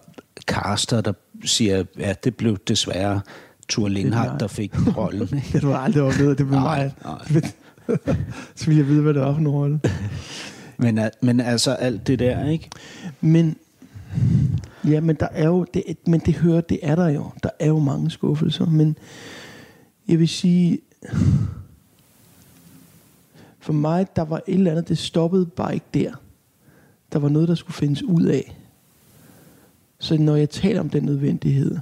caster, 0.46 1.00
der 1.00 1.12
siger, 1.44 1.84
ja, 1.98 2.14
det 2.24 2.36
blev 2.36 2.58
desværre 2.68 3.20
Tur 3.68 3.88
Lindhardt, 3.88 4.40
der 4.40 4.46
fik 4.46 4.96
rollen. 4.96 5.28
Det 5.52 5.62
du 5.62 5.72
aldrig 5.72 6.02
oplevet, 6.02 6.38
det 6.38 6.46
blev 6.46 6.60
mig. 6.60 6.94
så 8.56 8.66
vil 8.66 8.76
jeg 8.76 8.86
vide, 8.86 9.02
hvad 9.02 9.14
det 9.14 9.22
var 9.22 9.32
for 9.32 9.40
en 9.40 9.48
rolle. 9.48 9.80
Men, 10.78 11.00
men 11.20 11.40
altså 11.40 11.72
alt 11.72 12.06
det 12.06 12.18
der, 12.18 12.48
ikke? 12.48 12.70
Men, 13.20 13.56
ja, 14.88 15.00
men 15.00 15.16
der 15.16 15.28
er 15.32 15.46
jo, 15.46 15.66
det, 15.74 15.82
men 16.06 16.20
det 16.20 16.34
hører, 16.34 16.60
det 16.60 16.78
er 16.82 16.94
der 16.94 17.08
jo. 17.08 17.30
Der 17.42 17.48
er 17.58 17.66
jo 17.66 17.78
mange 17.78 18.10
skuffelser, 18.10 18.66
men 18.66 18.96
jeg 20.08 20.18
vil 20.18 20.28
sige, 20.28 20.78
for 23.70 23.74
mig, 23.74 24.06
der 24.16 24.22
var 24.22 24.36
et 24.46 24.54
eller 24.54 24.70
andet, 24.70 24.88
det 24.88 24.98
stoppede 24.98 25.46
bare 25.46 25.74
ikke 25.74 25.86
der. 25.94 26.12
Der 27.12 27.18
var 27.18 27.28
noget, 27.28 27.48
der 27.48 27.54
skulle 27.54 27.74
findes 27.74 28.02
ud 28.02 28.22
af. 28.22 28.56
Så 29.98 30.16
når 30.18 30.36
jeg 30.36 30.50
taler 30.50 30.80
om 30.80 30.90
den 30.90 31.02
nødvendighed, 31.04 31.78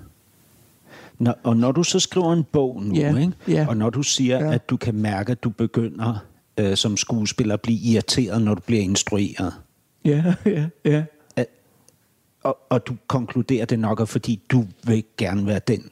når, 1.19 1.39
og 1.43 1.57
når 1.57 1.73
du 1.73 1.83
så 1.83 2.01
skriver 2.01 2.33
en 2.33 2.45
bog 2.53 2.83
nu, 2.83 2.95
Ja, 2.95 3.17
ikke? 3.17 3.33
ja. 3.49 3.67
og 3.69 3.77
når 3.77 3.91
du 3.91 4.03
siger, 4.03 4.45
Ja. 4.45 4.53
at 4.53 4.71
du 4.71 4.77
kan 4.77 4.95
mærke, 4.95 5.33
at 5.33 5.45
du 5.45 5.51
begynder 5.51 6.25
øh, 6.61 6.77
som 6.77 6.97
skuespiller 6.97 7.55
at 7.55 7.61
blive 7.61 7.79
irriteret, 7.79 8.43
når 8.43 8.55
du 8.55 8.61
bliver 8.67 8.83
instrueret, 8.83 9.53
ja, 10.05 10.35
ja, 10.47 10.67
ja, 10.85 11.05
og, 12.43 12.59
og 12.69 12.87
du 12.87 12.97
konkluderer 13.07 13.65
det 13.65 13.79
nok, 13.79 14.09
fordi 14.09 14.41
du 14.51 14.65
vil 14.85 15.05
gerne 15.17 15.47
være 15.47 15.61
den. 15.69 15.91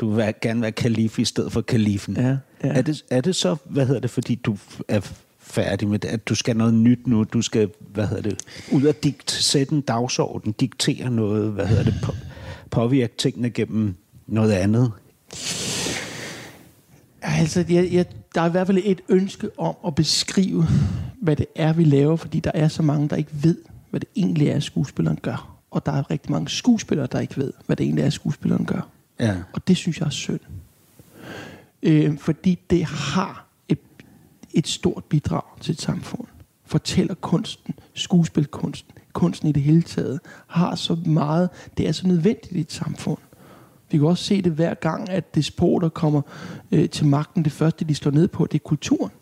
Du 0.00 0.10
vil 0.10 0.34
gerne 0.42 0.62
være 0.62 0.72
kalif 0.72 1.18
i 1.18 1.24
stedet 1.24 1.52
for 1.52 1.60
kalifen. 1.60 2.16
Ja, 2.16 2.36
ja. 2.62 2.68
Er, 2.68 2.82
det, 2.82 3.04
er 3.10 3.20
det 3.20 3.36
så, 3.36 3.56
hvad 3.64 3.86
hedder 3.86 4.00
det, 4.00 4.10
fordi 4.10 4.34
du 4.34 4.56
er 4.88 5.12
færdig 5.38 5.88
med 5.88 5.98
det, 5.98 6.08
at 6.08 6.28
du 6.28 6.34
skal 6.34 6.56
noget 6.56 6.74
nyt 6.74 7.06
nu, 7.06 7.24
du 7.24 7.42
skal, 7.42 7.70
hvad 7.92 8.06
hedder 8.06 8.22
det, 8.22 8.38
ud 8.72 8.84
og 8.84 9.04
dikt, 9.04 9.30
sætte 9.30 9.74
en 9.74 9.80
dagsorden, 9.80 10.52
diktere 10.52 11.10
noget, 11.10 11.52
hvad 11.52 11.66
hedder 11.66 11.84
det, 11.84 11.94
på, 12.02 12.12
påvirke 12.70 13.14
tingene 13.18 13.50
gennem 13.50 13.94
noget 14.26 14.52
andet? 14.52 14.92
Altså, 17.22 17.64
jeg, 17.68 17.88
jeg, 17.92 18.06
der 18.34 18.40
er 18.40 18.46
i 18.46 18.50
hvert 18.50 18.66
fald 18.66 18.80
et 18.84 19.00
ønske 19.08 19.50
om 19.58 19.74
at 19.86 19.94
beskrive, 19.94 20.66
hvad 21.22 21.36
det 21.36 21.46
er, 21.56 21.72
vi 21.72 21.84
laver, 21.84 22.16
fordi 22.16 22.40
der 22.40 22.50
er 22.54 22.68
så 22.68 22.82
mange, 22.82 23.08
der 23.08 23.16
ikke 23.16 23.30
ved, 23.32 23.56
hvad 23.90 24.00
det 24.00 24.08
egentlig 24.16 24.48
er, 24.48 24.60
skuespilleren 24.60 25.18
gør. 25.22 25.58
Og 25.70 25.86
der 25.86 25.92
er 25.92 26.10
rigtig 26.10 26.32
mange 26.32 26.48
skuespillere, 26.48 27.08
der 27.12 27.20
ikke 27.20 27.36
ved, 27.36 27.52
hvad 27.66 27.76
det 27.76 27.84
egentlig 27.84 28.04
er, 28.04 28.10
skuespilleren 28.10 28.64
gør. 28.64 28.88
Ja. 29.20 29.36
Og 29.52 29.68
det 29.68 29.76
synes 29.76 30.00
jeg 30.00 30.06
er 30.06 30.10
synd. 30.10 30.40
Øh, 31.82 32.18
fordi 32.18 32.58
det 32.70 32.84
har 32.84 33.46
et, 33.68 33.78
et 34.54 34.68
stort 34.68 35.04
bidrag 35.04 35.42
til 35.60 35.72
et 35.72 35.80
samfund. 35.80 36.26
Fortæller 36.66 37.14
kunsten, 37.14 37.74
skuespilkunsten, 37.94 38.92
kunsten 39.12 39.48
i 39.48 39.52
det 39.52 39.62
hele 39.62 39.82
taget, 39.82 40.20
har 40.46 40.74
så 40.74 40.94
meget, 41.06 41.50
det 41.76 41.88
er 41.88 41.92
så 41.92 42.06
nødvendigt 42.06 42.52
i 42.52 42.60
et 42.60 42.72
samfund. 42.72 43.18
Vi 43.90 43.98
kan 43.98 44.06
også 44.06 44.24
se 44.24 44.42
det 44.42 44.52
hver 44.52 44.74
gang, 44.74 45.10
at 45.10 45.34
despoter 45.34 45.88
kommer 45.88 46.20
øh, 46.72 46.88
til 46.90 47.06
magten. 47.06 47.44
Det 47.44 47.52
første, 47.52 47.84
de 47.84 47.94
slår 47.94 48.12
ned 48.12 48.28
på, 48.28 48.46
det 48.46 48.54
er 48.58 48.62
kulturen. 48.64 49.12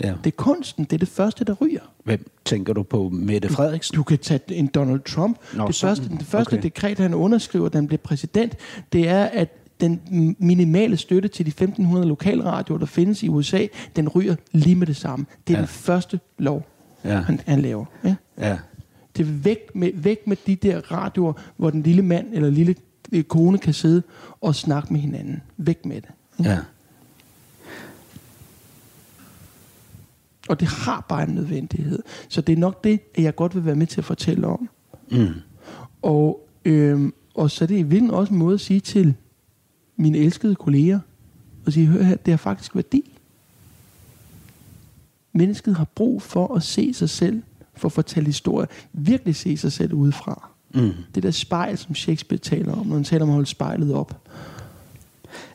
ja. 0.00 0.14
Det 0.24 0.32
er 0.32 0.36
kunsten. 0.36 0.84
Det 0.84 0.92
er 0.92 0.98
det 0.98 1.08
første, 1.08 1.44
der 1.44 1.54
ryger. 1.60 1.80
Hvem 2.04 2.30
tænker 2.44 2.72
du 2.72 2.82
på? 2.82 3.08
Mette 3.08 3.48
Frederiksen? 3.48 3.94
Du 3.94 4.02
kan 4.02 4.18
tage 4.18 4.40
en 4.50 4.66
Donald 4.66 5.00
Trump. 5.00 5.38
Nå, 5.54 5.66
det, 5.66 5.74
sådan. 5.74 5.96
første, 5.96 6.16
det 6.18 6.26
første 6.26 6.52
Okay. 6.52 6.62
dekret, 6.62 6.98
han 6.98 7.14
underskriver, 7.14 7.68
da 7.68 7.78
han 7.78 7.86
bliver 7.86 8.00
præsident, 8.04 8.56
det 8.92 9.08
er, 9.08 9.24
at 9.24 9.57
den 9.80 10.00
minimale 10.38 10.96
støtte 10.96 11.28
til 11.28 11.46
de 11.46 11.48
1500 11.48 12.08
lokalradioer, 12.08 12.78
der 12.78 12.86
findes 12.86 13.22
i 13.22 13.28
USA, 13.28 13.66
den 13.96 14.08
ryger 14.08 14.36
lige 14.52 14.74
med 14.76 14.86
det 14.86 14.96
samme. 14.96 15.26
Det 15.46 15.52
er 15.54 15.56
Ja. 15.56 15.58
ja. 15.58 15.60
den 15.60 15.68
første 15.68 16.20
lov, 16.38 16.66
Ja. 17.04 17.20
han, 17.20 17.40
han 17.46 17.60
laver. 17.60 17.84
Ja? 18.04 18.14
Ja. 18.38 18.58
Det 19.16 19.26
er 19.26 19.32
væk 19.32 19.58
med, 19.74 19.90
væk 19.94 20.26
med 20.26 20.36
de 20.46 20.56
der 20.56 20.92
radioer, 20.92 21.32
hvor 21.56 21.70
den 21.70 21.82
lille 21.82 22.02
mand 22.02 22.26
eller 22.32 22.50
lille 22.50 22.74
øh, 23.12 23.22
kone 23.24 23.58
kan 23.58 23.74
sidde 23.74 24.02
og 24.40 24.54
snakke 24.54 24.92
med 24.92 25.00
hinanden. 25.00 25.42
Væk 25.56 25.86
med 25.86 25.96
det. 26.00 26.10
Ja. 26.44 26.58
Og 30.48 30.60
det 30.60 30.68
har 30.68 31.06
bare 31.08 31.22
en 31.28 31.34
nødvendighed. 31.34 32.02
Så 32.28 32.40
det 32.40 32.52
er 32.52 32.56
nok 32.56 32.84
det, 32.84 33.00
at 33.14 33.22
jeg 33.24 33.34
godt 33.36 33.54
vil 33.54 33.64
være 33.64 33.74
med 33.76 33.86
til 33.86 34.00
at 34.00 34.04
fortælle 34.04 34.46
om. 34.46 34.68
Mm. 35.10 35.26
Og, 36.02 36.48
øhm, 36.64 37.14
og 37.34 37.50
så 37.50 37.64
er 37.64 37.66
det 37.66 37.74
i 37.74 37.82
virkeligheden 37.82 38.10
også 38.14 38.32
en 38.32 38.38
måde 38.38 38.54
at 38.54 38.60
sige 38.60 38.80
til 38.80 39.14
mine 39.98 40.18
elskede 40.18 40.54
kolleger, 40.54 41.00
og 41.66 41.72
sige, 41.72 41.86
hør 41.86 42.02
her, 42.02 42.16
det 42.16 42.32
har 42.32 42.36
faktisk 42.36 42.74
værdi. 42.74 43.18
Mennesket 45.32 45.76
har 45.76 45.84
brug 45.84 46.22
for 46.22 46.54
at 46.54 46.62
se 46.62 46.94
sig 46.94 47.10
selv, 47.10 47.42
for 47.76 47.88
at 47.88 47.92
fortælle 47.92 48.26
historier, 48.26 48.66
virkelig 48.92 49.36
se 49.36 49.56
sig 49.56 49.72
selv 49.72 49.92
udefra. 49.92 50.48
Mm. 50.74 50.92
Det 51.14 51.22
der 51.22 51.30
spejl, 51.30 51.78
som 51.78 51.94
Shakespeare 51.94 52.38
taler 52.38 52.72
om, 52.72 52.86
når 52.86 52.94
han 52.94 53.04
taler 53.04 53.22
om 53.22 53.28
at 53.28 53.34
holde 53.34 53.48
spejlet 53.48 53.94
op. 53.94 54.28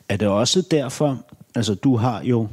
Er 0.08 0.16
det 0.16 0.28
også 0.28 0.62
derfor, 0.70 1.24
altså 1.54 1.74
du 1.74 1.96
har 1.96 2.22
jo, 2.22 2.48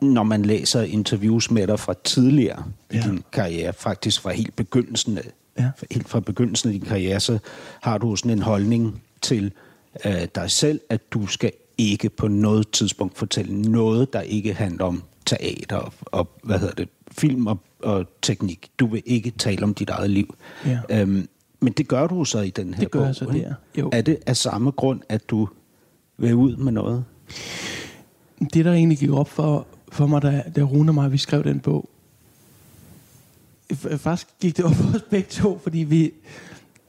når 0.00 0.22
man 0.22 0.42
læser 0.42 0.82
interviews 0.82 1.50
med 1.50 1.66
dig 1.66 1.80
fra 1.80 1.94
tidligere 2.04 2.64
ja. 2.92 2.98
i 2.98 3.10
din 3.10 3.24
karriere, 3.32 3.72
faktisk 3.72 4.20
fra 4.20 4.32
helt 4.32 4.56
begyndelsen 4.56 5.18
af, 5.18 5.30
Ja. 5.58 5.70
helt 5.90 6.08
fra 6.08 6.20
begyndelsen 6.20 6.68
af 6.68 6.72
din 6.72 6.88
karriere, 6.88 7.20
så 7.20 7.38
har 7.82 7.98
du 7.98 8.16
sådan 8.16 8.30
en 8.30 8.42
holdning 8.42 9.02
til 9.22 9.52
øh, 10.04 10.28
dig 10.34 10.50
selv, 10.50 10.80
at 10.90 11.12
du 11.12 11.26
skal 11.26 11.52
ikke 11.78 12.08
på 12.08 12.28
noget 12.28 12.70
tidspunkt 12.70 13.18
fortælle 13.18 13.62
noget, 13.62 14.12
der 14.12 14.20
ikke 14.20 14.54
handler 14.54 14.84
om 14.84 15.02
teater 15.26 15.76
og, 15.76 15.92
og 16.02 16.28
hvad 16.42 16.58
hedder 16.58 16.74
det, 16.74 16.88
film 17.10 17.46
og, 17.46 17.58
og 17.82 18.06
teknik. 18.22 18.70
Du 18.78 18.86
vil 18.86 19.02
ikke 19.06 19.30
tale 19.30 19.62
om 19.62 19.74
dit 19.74 19.90
eget 19.90 20.10
liv. 20.10 20.34
Ja. 20.66 20.78
Øhm, 20.90 21.28
men 21.60 21.72
det 21.72 21.88
gør 21.88 22.06
du 22.06 22.24
så 22.24 22.40
i 22.40 22.50
den 22.50 22.74
her 22.74 22.80
Det 22.80 22.90
gør 22.90 22.98
bog. 22.98 23.06
jeg 23.06 23.14
så 23.14 23.24
der, 23.24 23.54
jo. 23.78 23.90
Er 23.92 24.00
det 24.00 24.18
af 24.26 24.36
samme 24.36 24.70
grund, 24.70 25.00
at 25.08 25.30
du 25.30 25.48
vil 26.18 26.34
ud 26.34 26.56
med 26.56 26.72
noget? 26.72 27.04
Det, 28.54 28.64
der 28.64 28.72
egentlig 28.72 28.98
gik 28.98 29.10
op 29.10 29.28
for, 29.28 29.66
for 29.92 30.06
mig, 30.06 30.22
da, 30.22 30.42
da 30.56 30.62
Rune 30.62 30.90
og 30.90 30.94
mig, 30.94 31.12
vi 31.12 31.18
skrev 31.18 31.44
den 31.44 31.60
bog, 31.60 31.88
faktisk 33.96 34.28
gik 34.40 34.56
det 34.56 34.64
op 34.64 34.74
for 34.74 34.94
os 34.94 35.02
begge 35.10 35.28
to, 35.30 35.60
fordi 35.62 35.78
vi, 35.78 36.12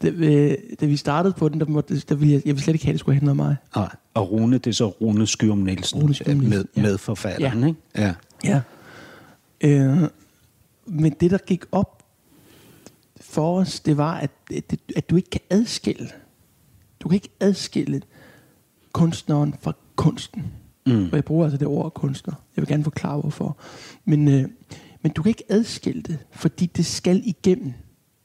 da, 0.02 0.10
vi- 0.10 0.76
da 0.80 0.86
vi 0.86 0.96
startede 0.98 1.34
på 1.38 1.50
den, 1.50 1.60
der, 1.60 1.66
måtte, 1.66 2.00
der 2.00 2.16
ville 2.16 2.34
jeg, 2.34 2.42
jeg 2.46 2.56
ville 2.56 2.64
slet 2.64 2.74
ikke 2.74 2.86
have, 2.86 2.92
at 2.92 2.94
det 2.94 3.00
skulle 3.00 3.16
handle 3.16 3.32
om 3.32 3.38
mig. 3.38 3.56
Nej, 3.76 3.96
og 4.14 4.32
Rune, 4.32 4.58
det 4.58 4.68
er 4.68 4.74
så 4.74 4.88
Rune 4.88 5.28
Skyrum 5.28 5.58
Nielsen, 5.58 6.02
Rune 6.02 6.14
Skyum 6.14 6.38
med, 6.38 6.44
Nielsen, 6.48 6.68
ja. 6.76 6.82
med 6.82 6.98
forfatteren, 6.98 7.60
Ja. 7.62 7.68
ikke? 7.68 7.80
Ja. 7.98 8.14
Ja. 8.44 8.62
Øh, 9.62 10.10
men 10.86 11.14
det, 11.20 11.32
der 11.32 11.38
gik 11.38 11.64
op 11.72 12.04
for 13.22 13.60
os, 13.60 13.80
det 13.80 13.98
var, 13.98 14.14
at, 14.18 14.32
at, 14.56 14.76
at 14.96 15.10
du 15.10 15.16
ikke 15.16 15.30
kan 15.30 15.42
adskille. 15.50 16.08
Du 17.00 17.10
kan 17.10 17.16
ikke 17.16 17.30
adskille 17.40 18.02
kunstneren 18.92 19.56
fra 19.62 19.74
kunsten. 19.96 20.44
Mm. 20.86 21.04
Og 21.06 21.16
jeg 21.16 21.26
bruger 21.26 21.44
altså 21.46 21.58
det 21.58 21.68
ord 21.68 21.94
kunstner. 21.94 22.34
Jeg 22.56 22.62
vil 22.62 22.68
gerne 22.68 22.84
forklare, 22.84 23.20
hvorfor. 23.22 23.58
Men, 24.06 24.28
øh, 24.28 24.46
men 25.02 25.12
du 25.12 25.22
kan 25.22 25.30
ikke 25.30 25.44
adskille 25.50 26.02
det, 26.02 26.18
fordi 26.32 26.66
det 26.66 26.86
skal 26.86 27.22
igennem. 27.26 27.74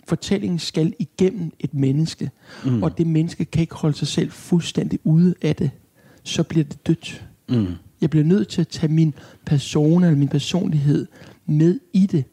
Fortællingen 0.08 0.58
skal 0.58 0.94
igennem 0.98 1.52
et 1.60 1.74
menneske. 1.74 2.30
Mm. 2.64 2.82
Og 2.82 2.98
det 2.98 3.06
menneske 3.06 3.44
kan 3.44 3.60
ikke 3.60 3.74
holde 3.74 3.96
sig 3.96 4.08
selv 4.08 4.30
fuldstændig 4.30 4.98
ude 5.04 5.34
af 5.42 5.56
det. 5.56 5.70
Så 6.22 6.42
bliver 6.42 6.64
det 6.64 6.86
dødt. 6.86 7.28
Mm. 7.48 7.66
Jeg 8.00 8.10
bliver 8.10 8.24
nødt 8.24 8.48
til 8.48 8.60
at 8.60 8.68
tage 8.68 8.92
min 8.92 9.14
person 9.46 10.04
eller 10.04 10.18
min 10.18 10.28
personlighed 10.28 11.06
med 11.46 11.80
i 11.92 12.06
det 12.06 12.24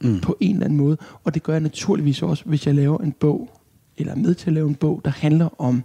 Mm. 0.00 0.20
på 0.20 0.36
en 0.40 0.52
eller 0.52 0.64
anden 0.64 0.76
måde. 0.76 0.96
Og 1.24 1.34
det 1.34 1.42
gør 1.42 1.52
jeg 1.52 1.60
naturligvis 1.62 2.22
også, 2.22 2.44
hvis 2.44 2.66
jeg 2.66 2.74
laver 2.74 2.98
en 2.98 3.12
bog, 3.12 3.60
eller 3.96 4.12
er 4.12 4.16
med 4.16 4.34
til 4.34 4.46
at 4.46 4.52
lave 4.52 4.68
en 4.68 4.74
bog, 4.74 5.00
der 5.04 5.10
handler 5.10 5.60
om 5.60 5.82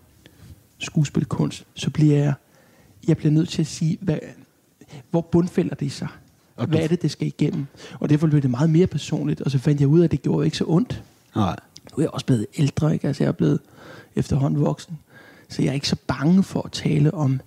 skuespilkunst. 0.77 1.65
Så 1.73 1.89
bliver 1.89 2.17
jeg, 2.17 2.33
jeg 3.07 3.17
bliver 3.17 3.31
nødt 3.31 3.49
til 3.49 3.61
at 3.61 3.67
sige, 3.67 3.97
hvad, 4.01 4.17
hvor 5.11 5.21
bundfælder 5.21 5.75
det 5.75 5.91
sig? 5.91 6.07
Og 6.61 6.67
Hvad 6.67 6.77
du- 6.79 6.83
er 6.83 6.87
det, 6.87 7.01
det 7.01 7.11
skal 7.11 7.27
igennem? 7.27 7.65
Og 7.99 8.09
derfor 8.09 8.27
blev 8.27 8.41
det 8.41 8.49
meget 8.49 8.69
mere 8.69 8.87
personligt, 8.87 9.41
og 9.41 9.51
så 9.51 9.57
fandt 9.59 9.79
jeg 9.81 9.87
ud 9.87 9.99
af, 9.99 10.03
at 10.03 10.11
det 10.11 10.21
gjorde 10.21 10.45
ikke 10.45 10.57
så 10.57 10.63
ondt. 10.67 11.03
Nej. 11.35 11.55
Nu 11.91 11.97
er 11.97 12.01
jeg 12.01 12.09
også 12.09 12.25
blevet 12.25 12.45
ældre, 12.57 12.93
ikke? 12.93 13.07
Altså, 13.07 13.23
jeg 13.23 13.27
er 13.27 13.31
blevet 13.33 13.59
efterhånden 14.15 14.61
voksen. 14.61 14.97
Så 15.49 15.61
jeg 15.61 15.69
er 15.69 15.73
ikke 15.73 15.87
så 15.87 15.95
bange 16.07 16.43
for 16.43 16.61
at 16.65 16.71
tale 16.71 17.13
om, 17.13 17.41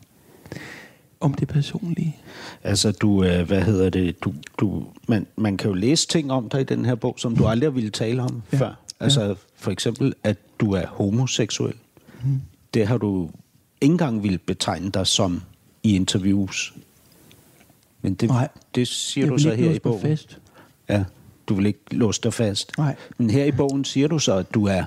om 1.20 1.34
det 1.34 1.48
personlige. 1.48 2.16
Altså, 2.64 2.92
du, 2.92 3.24
øh, 3.24 3.46
hvad 3.46 3.62
hedder 3.62 3.90
det, 3.90 4.24
du, 4.24 4.34
du, 4.58 4.84
man, 5.08 5.26
man 5.36 5.56
kan 5.56 5.68
jo 5.68 5.74
læse 5.74 6.08
ting 6.08 6.32
om 6.32 6.48
dig 6.48 6.60
i 6.60 6.64
den 6.64 6.84
her 6.84 6.94
bog, 6.94 7.14
som 7.18 7.36
du 7.36 7.46
aldrig 7.46 7.74
ville 7.74 7.90
tale 7.90 8.22
om 8.22 8.42
ja. 8.52 8.56
Ja. 8.58 8.64
før. 8.64 8.74
Altså, 9.00 9.34
for 9.56 9.70
eksempel, 9.70 10.14
at 10.24 10.36
du 10.60 10.72
er 10.72 10.86
homoseksuel. 10.86 11.74
Mm. 12.24 12.40
Det 12.74 12.86
har 12.86 12.96
du 12.98 13.24
ikke 13.80 13.92
engang 13.92 14.22
ville 14.22 14.38
betegne 14.38 14.90
dig 14.90 15.06
som 15.06 15.42
i 15.82 15.94
interviews. 15.94 16.74
Men 18.04 18.14
det, 18.14 18.28
Nej. 18.28 18.48
det 18.74 18.88
siger 18.88 19.26
du 19.26 19.38
så 19.38 19.54
her 19.54 19.70
i 19.70 19.78
bogen. 19.78 20.00
Fast. 20.00 20.38
Ja, 20.88 21.04
du 21.48 21.54
vil 21.54 21.66
ikke 21.66 21.80
låse 21.90 22.20
dig 22.22 22.32
fast. 22.34 22.78
Nej. 22.78 22.96
Men 23.18 23.30
her 23.30 23.44
i 23.44 23.52
bogen 23.52 23.84
siger 23.84 24.08
du 24.08 24.18
så, 24.18 24.34
at 24.34 24.54
du 24.54 24.66
er 24.66 24.84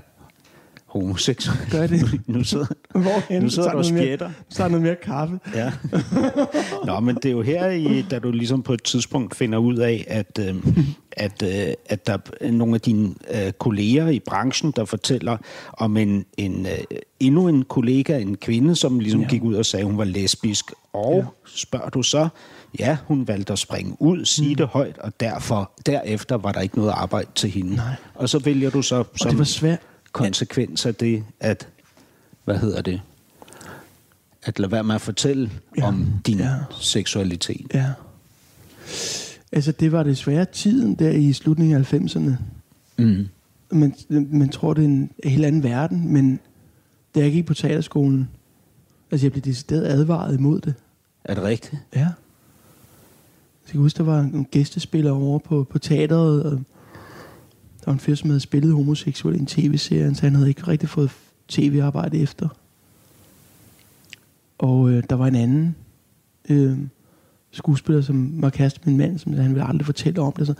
homoseksuel. 0.87 1.57
Gør 1.71 1.87
det? 1.87 2.21
nu 2.27 2.43
sidder, 2.43 2.65
Hvorhen? 2.91 3.43
nu 3.43 3.49
sidder 3.49 3.71
du 3.71 3.77
og 3.77 3.85
spjætter. 3.85 4.29
så 4.49 4.63
er 4.63 4.67
noget 4.67 4.83
mere 4.83 4.95
kaffe. 4.95 5.39
Ja. 5.55 5.71
Nå, 6.85 6.99
men 6.99 7.15
det 7.15 7.25
er 7.25 7.31
jo 7.31 7.41
her, 7.41 7.69
i, 7.69 8.01
da 8.01 8.19
du 8.19 8.31
ligesom 8.31 8.63
på 8.63 8.73
et 8.73 8.83
tidspunkt 8.83 9.35
finder 9.35 9.57
ud 9.57 9.77
af, 9.77 10.05
at, 10.07 10.39
øh, 10.39 10.55
at, 11.11 11.43
øh, 11.43 11.73
at 11.85 12.07
der 12.07 12.17
er 12.41 12.51
nogle 12.51 12.75
af 12.75 12.81
dine 12.81 13.15
øh, 13.31 13.51
kolleger 13.51 14.07
i 14.07 14.19
branchen, 14.19 14.73
der 14.75 14.85
fortæller 14.85 15.37
om 15.73 15.97
en, 15.97 16.25
en 16.37 16.65
øh, 16.65 16.77
endnu 17.19 17.47
en 17.47 17.63
kollega, 17.63 18.19
en 18.19 18.37
kvinde, 18.37 18.75
som 18.75 18.99
ligesom 18.99 19.21
ja. 19.21 19.27
gik 19.27 19.43
ud 19.43 19.55
og 19.55 19.65
sagde, 19.65 19.81
at 19.81 19.87
hun 19.87 19.97
var 19.97 20.03
lesbisk. 20.03 20.71
Og 20.93 21.15
ja. 21.15 21.25
spørger 21.45 21.89
du 21.89 22.03
så, 22.03 22.27
ja, 22.79 22.97
hun 23.05 23.27
valgte 23.27 23.53
at 23.53 23.59
springe 23.59 23.95
ud, 23.99 24.25
sige 24.25 24.49
mm. 24.49 24.55
det 24.55 24.67
højt, 24.67 24.97
og 24.97 25.19
derfor, 25.19 25.71
derefter 25.85 26.37
var 26.37 26.51
der 26.51 26.61
ikke 26.61 26.77
noget 26.77 26.91
arbejde 26.91 27.27
til 27.35 27.49
hende. 27.49 27.75
Nej. 27.75 27.93
Og 28.15 28.29
så 28.29 28.39
vælger 28.39 28.69
du 28.69 28.81
så 28.81 28.95
Og 28.95 29.07
som 29.15 29.29
det 29.29 29.39
var 29.39 29.45
svært. 29.45 29.79
Konsekvens 30.17 30.85
af 30.85 30.95
det, 30.95 31.23
at, 31.39 31.67
hvad 32.45 32.57
hedder 32.57 32.81
det, 32.81 33.01
at 34.43 34.59
lade 34.59 34.71
være 34.71 34.83
med 34.83 34.95
at 34.95 35.01
fortælle 35.01 35.51
Ja. 35.77 35.87
om 35.87 36.05
din 36.25 36.37
Ja. 36.37 36.45
ja. 36.49 36.55
seksualitet. 36.79 37.65
Ja. 37.73 37.85
Altså, 39.51 39.71
det 39.71 39.91
var 39.91 40.03
desværre 40.03 40.45
tiden 40.45 40.95
der 40.95 41.09
i 41.09 41.33
slutningen 41.33 41.77
af 41.77 41.93
90'erne. 41.93 42.31
Mm. 42.97 43.27
Man, 43.71 43.95
man 44.09 44.49
tror, 44.49 44.73
det 44.73 44.81
er 44.81 44.87
en 44.87 45.11
helt 45.23 45.45
anden 45.45 45.63
verden, 45.63 46.13
men 46.13 46.39
da 47.15 47.19
jeg 47.19 47.31
gik 47.31 47.45
på 47.45 47.53
teaterskolen, 47.53 48.29
altså 49.11 49.25
jeg 49.25 49.31
blev 49.31 49.41
decideret 49.43 49.85
advaret 49.85 50.37
imod 50.37 50.61
det. 50.61 50.73
Er 51.23 51.33
det 51.33 51.43
rigtigt? 51.43 51.81
Ja. 51.95 52.07
Så 53.63 53.69
jeg 53.69 53.71
kan 53.71 53.81
huske, 53.81 53.97
der 53.97 54.03
var 54.03 54.19
en 54.19 54.45
gæstespiller 54.51 55.11
over 55.11 55.39
på, 55.39 55.63
på 55.69 55.79
teateret, 55.79 56.43
og 56.43 56.61
der 57.87 57.91
var 57.91 57.95
en 57.95 57.99
fyr, 57.99 58.15
som 58.15 58.29
havde 58.29 58.39
spillet 58.39 58.73
homoseksuel 58.73 59.35
i 59.35 59.39
en 59.39 59.45
tv-serie, 59.45 60.15
så 60.15 60.21
han 60.21 60.35
havde 60.35 60.49
ikke 60.49 60.67
rigtig 60.67 60.89
fået 60.89 61.11
tv-arbejde 61.47 62.17
efter. 62.17 62.49
Og 64.57 64.89
øh, 64.89 65.03
der 65.09 65.15
var 65.15 65.27
en 65.27 65.35
anden 65.35 65.75
øh, 66.49 66.77
skuespiller, 67.51 68.01
som 68.01 68.41
var 68.41 68.49
kæreste 68.49 68.79
med 68.83 68.91
en 68.93 68.97
mand, 68.97 69.19
som 69.19 69.33
han 69.33 69.49
ville 69.49 69.67
aldrig 69.67 69.85
fortælle 69.85 70.21
om 70.21 70.33
det. 70.33 70.47
Så. 70.47 70.53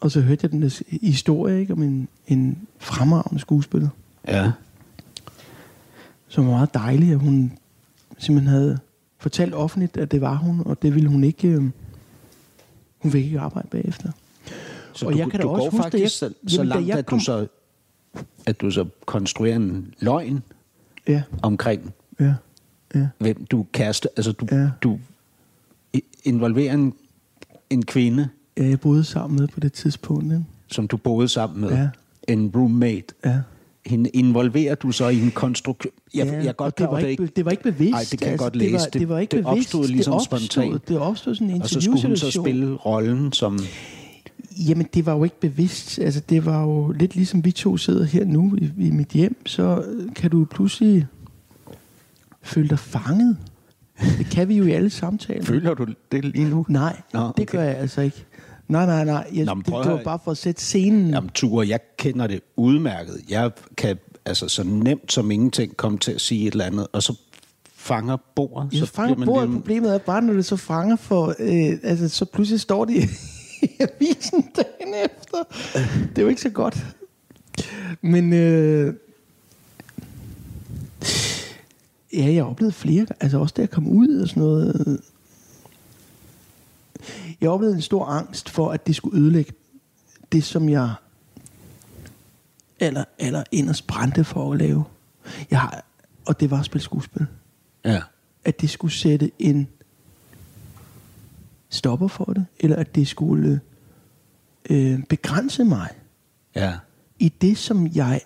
Og 0.00 0.10
så 0.10 0.20
hørte 0.20 0.40
jeg 0.42 0.50
den 0.52 0.62
der 0.62 0.82
historie 1.02 1.60
ikke, 1.60 1.72
om 1.72 1.82
en, 1.82 2.08
en 2.26 2.58
fremragende 2.78 3.40
skuespiller, 3.40 3.88
Ja. 4.28 4.52
som 6.28 6.46
var 6.46 6.50
meget 6.50 6.74
dejlig, 6.74 7.10
at 7.10 7.18
hun 7.18 7.52
simpelthen 8.18 8.54
havde 8.54 8.78
fortalt 9.18 9.54
offentligt, 9.54 9.96
at 9.96 10.10
det 10.10 10.20
var 10.20 10.34
hun, 10.34 10.62
og 10.64 10.82
det 10.82 10.94
ville 10.94 11.08
hun 11.08 11.24
ikke... 11.24 11.48
Øh, 11.48 11.70
hun 12.98 13.12
fik 13.12 13.24
ikke 13.24 13.40
arbejde 13.40 13.68
bagefter. 13.68 14.12
Så 14.94 15.06
Og 15.06 15.12
du, 15.12 15.18
jeg 15.18 15.30
kan 15.30 15.40
da 15.40 15.46
du 15.46 15.48
også 15.50 15.70
går 15.70 15.76
faktisk 15.82 16.02
jeg- 16.02 16.10
så, 16.10 16.34
så 16.46 16.56
jamen, 16.56 16.68
da 16.68 16.74
langt, 16.74 16.88
jeg 16.88 16.98
at 16.98 17.06
kom- 17.06 17.18
du 17.18 17.24
så, 17.24 17.46
at 18.46 18.60
du 18.60 18.70
så 18.70 18.84
konstruerer 19.06 19.56
en 19.56 19.94
løgn 20.00 20.42
Ja, 21.08 21.22
omkring, 21.42 21.92
ja, 22.20 22.34
ja. 22.94 23.06
hvem 23.18 23.44
du 23.50 23.66
kæreste. 23.72 24.08
Altså, 24.16 24.32
du, 24.32 24.46
Ja. 24.52 24.56
ja. 24.56 24.70
du 24.82 24.98
involverer 26.24 26.74
en, 26.74 26.94
en 27.70 27.84
kvinde, 27.84 28.28
ja 28.56 28.64
jeg 28.64 28.80
boede 28.80 29.04
sammen 29.04 29.40
med 29.40 29.48
på 29.48 29.60
det 29.60 29.72
tidspunkt. 29.72 30.24
Ikke? 30.24 30.44
som 30.68 30.88
du 30.88 30.96
boede 30.96 31.28
sammen 31.28 31.60
med. 31.60 31.70
Ja. 31.70 31.88
En 32.28 32.52
roommate. 32.56 33.04
Ja. 33.24 33.40
Hende 33.86 34.10
involverer 34.10 34.74
du 34.74 34.92
så 34.92 35.08
i 35.08 35.20
en 35.20 35.30
konstruktion. 35.30 35.92
Jeg, 36.14 36.26
jeg 36.26 36.44
er 36.44 36.48
og 36.48 36.56
godt 36.56 36.78
det 36.78 36.84
klar 36.86 36.90
var, 36.90 37.00
det 37.00 37.08
ikke, 37.08 37.22
ikke... 37.22 37.32
det 37.36 37.44
var 37.44 37.50
ikke 37.50 37.62
bevidst. 37.62 37.94
Altså, 37.96 38.08
Ej, 38.08 38.10
det 38.10 38.18
kan 38.20 38.30
jeg 38.30 38.38
godt 38.38 38.54
det 38.54 38.72
var, 38.72 38.78
læse. 38.78 38.90
Det- 38.90 39.08
var 39.08 39.18
ikke 39.18 39.36
det 39.36 39.44
bevidst. 39.44 39.74
opstod 39.74 39.88
ligesom 39.88 40.12
det 40.12 40.20
opstod, 40.20 40.38
spontant. 40.38 40.88
Det 40.88 40.98
opstod 40.98 41.34
sådan 41.34 41.50
en 41.50 41.62
Og 41.62 41.68
så 41.68 41.80
skulle 41.80 42.02
hun 42.06 42.16
så 42.16 42.30
spille 42.30 42.74
rollen 42.74 43.32
som... 43.32 43.58
Jamen, 44.68 44.86
det 44.94 45.06
var 45.06 45.12
jo 45.16 45.24
ikke 45.24 45.40
bevidst. 45.40 45.98
Altså, 45.98 46.20
det 46.28 46.44
var 46.46 46.62
jo 46.62 46.92
lidt 46.92 47.14
ligesom 47.14 47.44
vi 47.44 47.52
to 47.52 47.76
sidder 47.76 48.04
her 48.04 48.24
nu 48.24 48.56
i, 48.60 48.72
i 48.86 48.90
mit 48.90 49.08
hjem, 49.08 49.46
så 49.46 49.84
øh, 49.88 50.14
kan 50.14 50.30
du 50.30 50.44
pludselig 50.44 51.06
føle 52.42 52.68
dig 52.68 52.78
fanget. 52.78 53.36
Det 54.18 54.26
kan 54.26 54.48
vi 54.48 54.56
jo 54.56 54.64
i 54.64 54.70
alle 54.70 54.90
samtaler. 54.90 55.44
Føler 55.44 55.74
du 55.74 55.86
det 56.12 56.24
lige 56.24 56.48
nu? 56.48 56.66
Nej, 56.68 56.96
Nå, 57.12 57.20
det 57.20 57.28
okay. 57.30 57.44
gør 57.46 57.62
jeg 57.62 57.76
altså 57.76 58.00
ikke. 58.00 58.24
Nej, 58.68 58.86
nej, 58.86 59.04
nej. 59.04 59.26
Jeg, 59.34 59.44
Nå, 59.44 59.54
det, 59.54 59.66
det 59.66 59.72
var 59.74 60.00
bare 60.04 60.18
for 60.24 60.30
at 60.30 60.36
sætte 60.38 60.60
scenen. 60.62 61.10
Jamen, 61.10 61.30
Ture, 61.30 61.68
jeg 61.68 61.80
kender 61.98 62.26
det 62.26 62.40
udmærket. 62.56 63.16
Jeg 63.30 63.50
kan 63.76 63.96
altså 64.24 64.48
så 64.48 64.64
nemt 64.64 65.12
som 65.12 65.30
ingenting 65.30 65.76
komme 65.76 65.98
til 65.98 66.12
at 66.12 66.20
sige 66.20 66.46
et 66.46 66.52
eller 66.52 66.64
andet, 66.64 66.86
og 66.92 67.02
så 67.02 67.18
fanger 67.76 68.16
bordet. 68.36 68.72
Jeg 68.72 68.78
så 68.80 68.86
fanger 68.86 69.24
bordet. 69.26 69.48
lige- 69.48 69.58
Problemet 69.60 69.94
er 69.94 69.98
bare, 69.98 70.22
når 70.22 70.32
det 70.32 70.44
så 70.44 70.56
fanger 70.56 70.96
for... 70.96 71.34
Øh, 71.38 71.78
altså, 71.82 72.08
så 72.08 72.24
pludselig 72.24 72.60
står 72.60 72.84
de 72.84 72.94
i 73.62 73.70
avisen 73.80 74.50
dagen 74.56 74.94
efter. 74.94 75.38
Det 76.08 76.18
er 76.18 76.22
jo 76.22 76.28
ikke 76.28 76.40
så 76.40 76.50
godt. 76.50 76.86
Men... 78.00 78.32
Øh, 78.32 78.94
ja, 82.12 82.24
jeg 82.24 82.44
har 82.44 82.50
oplevet 82.50 82.74
flere... 82.74 83.06
Altså 83.20 83.38
også 83.38 83.54
da 83.56 83.62
jeg 83.62 83.70
kom 83.70 83.88
ud 83.88 84.20
og 84.20 84.28
sådan 84.28 84.42
noget... 84.42 85.00
Jeg 87.40 87.50
oplevede 87.50 87.76
en 87.76 87.82
stor 87.82 88.04
angst 88.06 88.48
for, 88.48 88.70
at 88.70 88.86
det 88.86 88.96
skulle 88.96 89.20
ødelægge 89.20 89.52
det, 90.32 90.44
som 90.44 90.68
jeg 90.68 90.94
eller, 92.80 93.04
eller 93.18 93.44
inderst 93.52 93.86
brændte 93.86 94.24
for 94.24 94.52
at 94.52 94.58
lave. 94.58 94.84
Jeg 95.50 95.60
har, 95.60 95.84
og 96.26 96.40
det 96.40 96.50
var 96.50 96.58
at 96.58 96.64
spille 96.64 96.84
skuespil 96.84 97.26
Ja. 97.84 98.02
at 98.44 98.60
det 98.60 98.70
skulle 98.70 98.94
sætte 98.94 99.30
en 99.38 99.68
stopper 101.72 102.08
for 102.08 102.24
det, 102.24 102.46
eller 102.60 102.76
at 102.76 102.94
det 102.94 103.08
skulle 103.08 103.60
øh, 104.70 105.02
begrænse 105.08 105.64
mig 105.64 105.88
Ja. 106.54 106.74
i 107.18 107.28
det, 107.28 107.58
som 107.58 107.86
jeg 107.94 108.20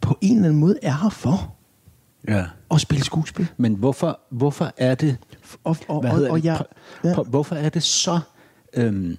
på 0.00 0.18
en 0.20 0.36
eller 0.36 0.48
anden 0.48 0.60
måde 0.60 0.78
er 0.82 0.92
her 1.02 1.08
for, 1.10 1.54
Ja. 2.28 2.44
at 2.70 2.80
spille 2.80 3.04
skuespil. 3.04 3.48
Men 3.56 3.74
hvorfor, 3.74 4.20
hvorfor 4.30 4.72
er 4.76 4.94
det... 4.94 5.16
Og, 5.64 5.76
og, 5.88 6.00
Hvad 6.00 6.10
og, 6.24 6.30
og 6.30 6.38
det? 6.38 6.44
jeg, 6.44 6.64
ja, 7.04 7.14
Hvorfor 7.22 7.56
er 7.56 7.68
det 7.68 7.82
så... 7.82 8.20
Øhm, 8.74 9.16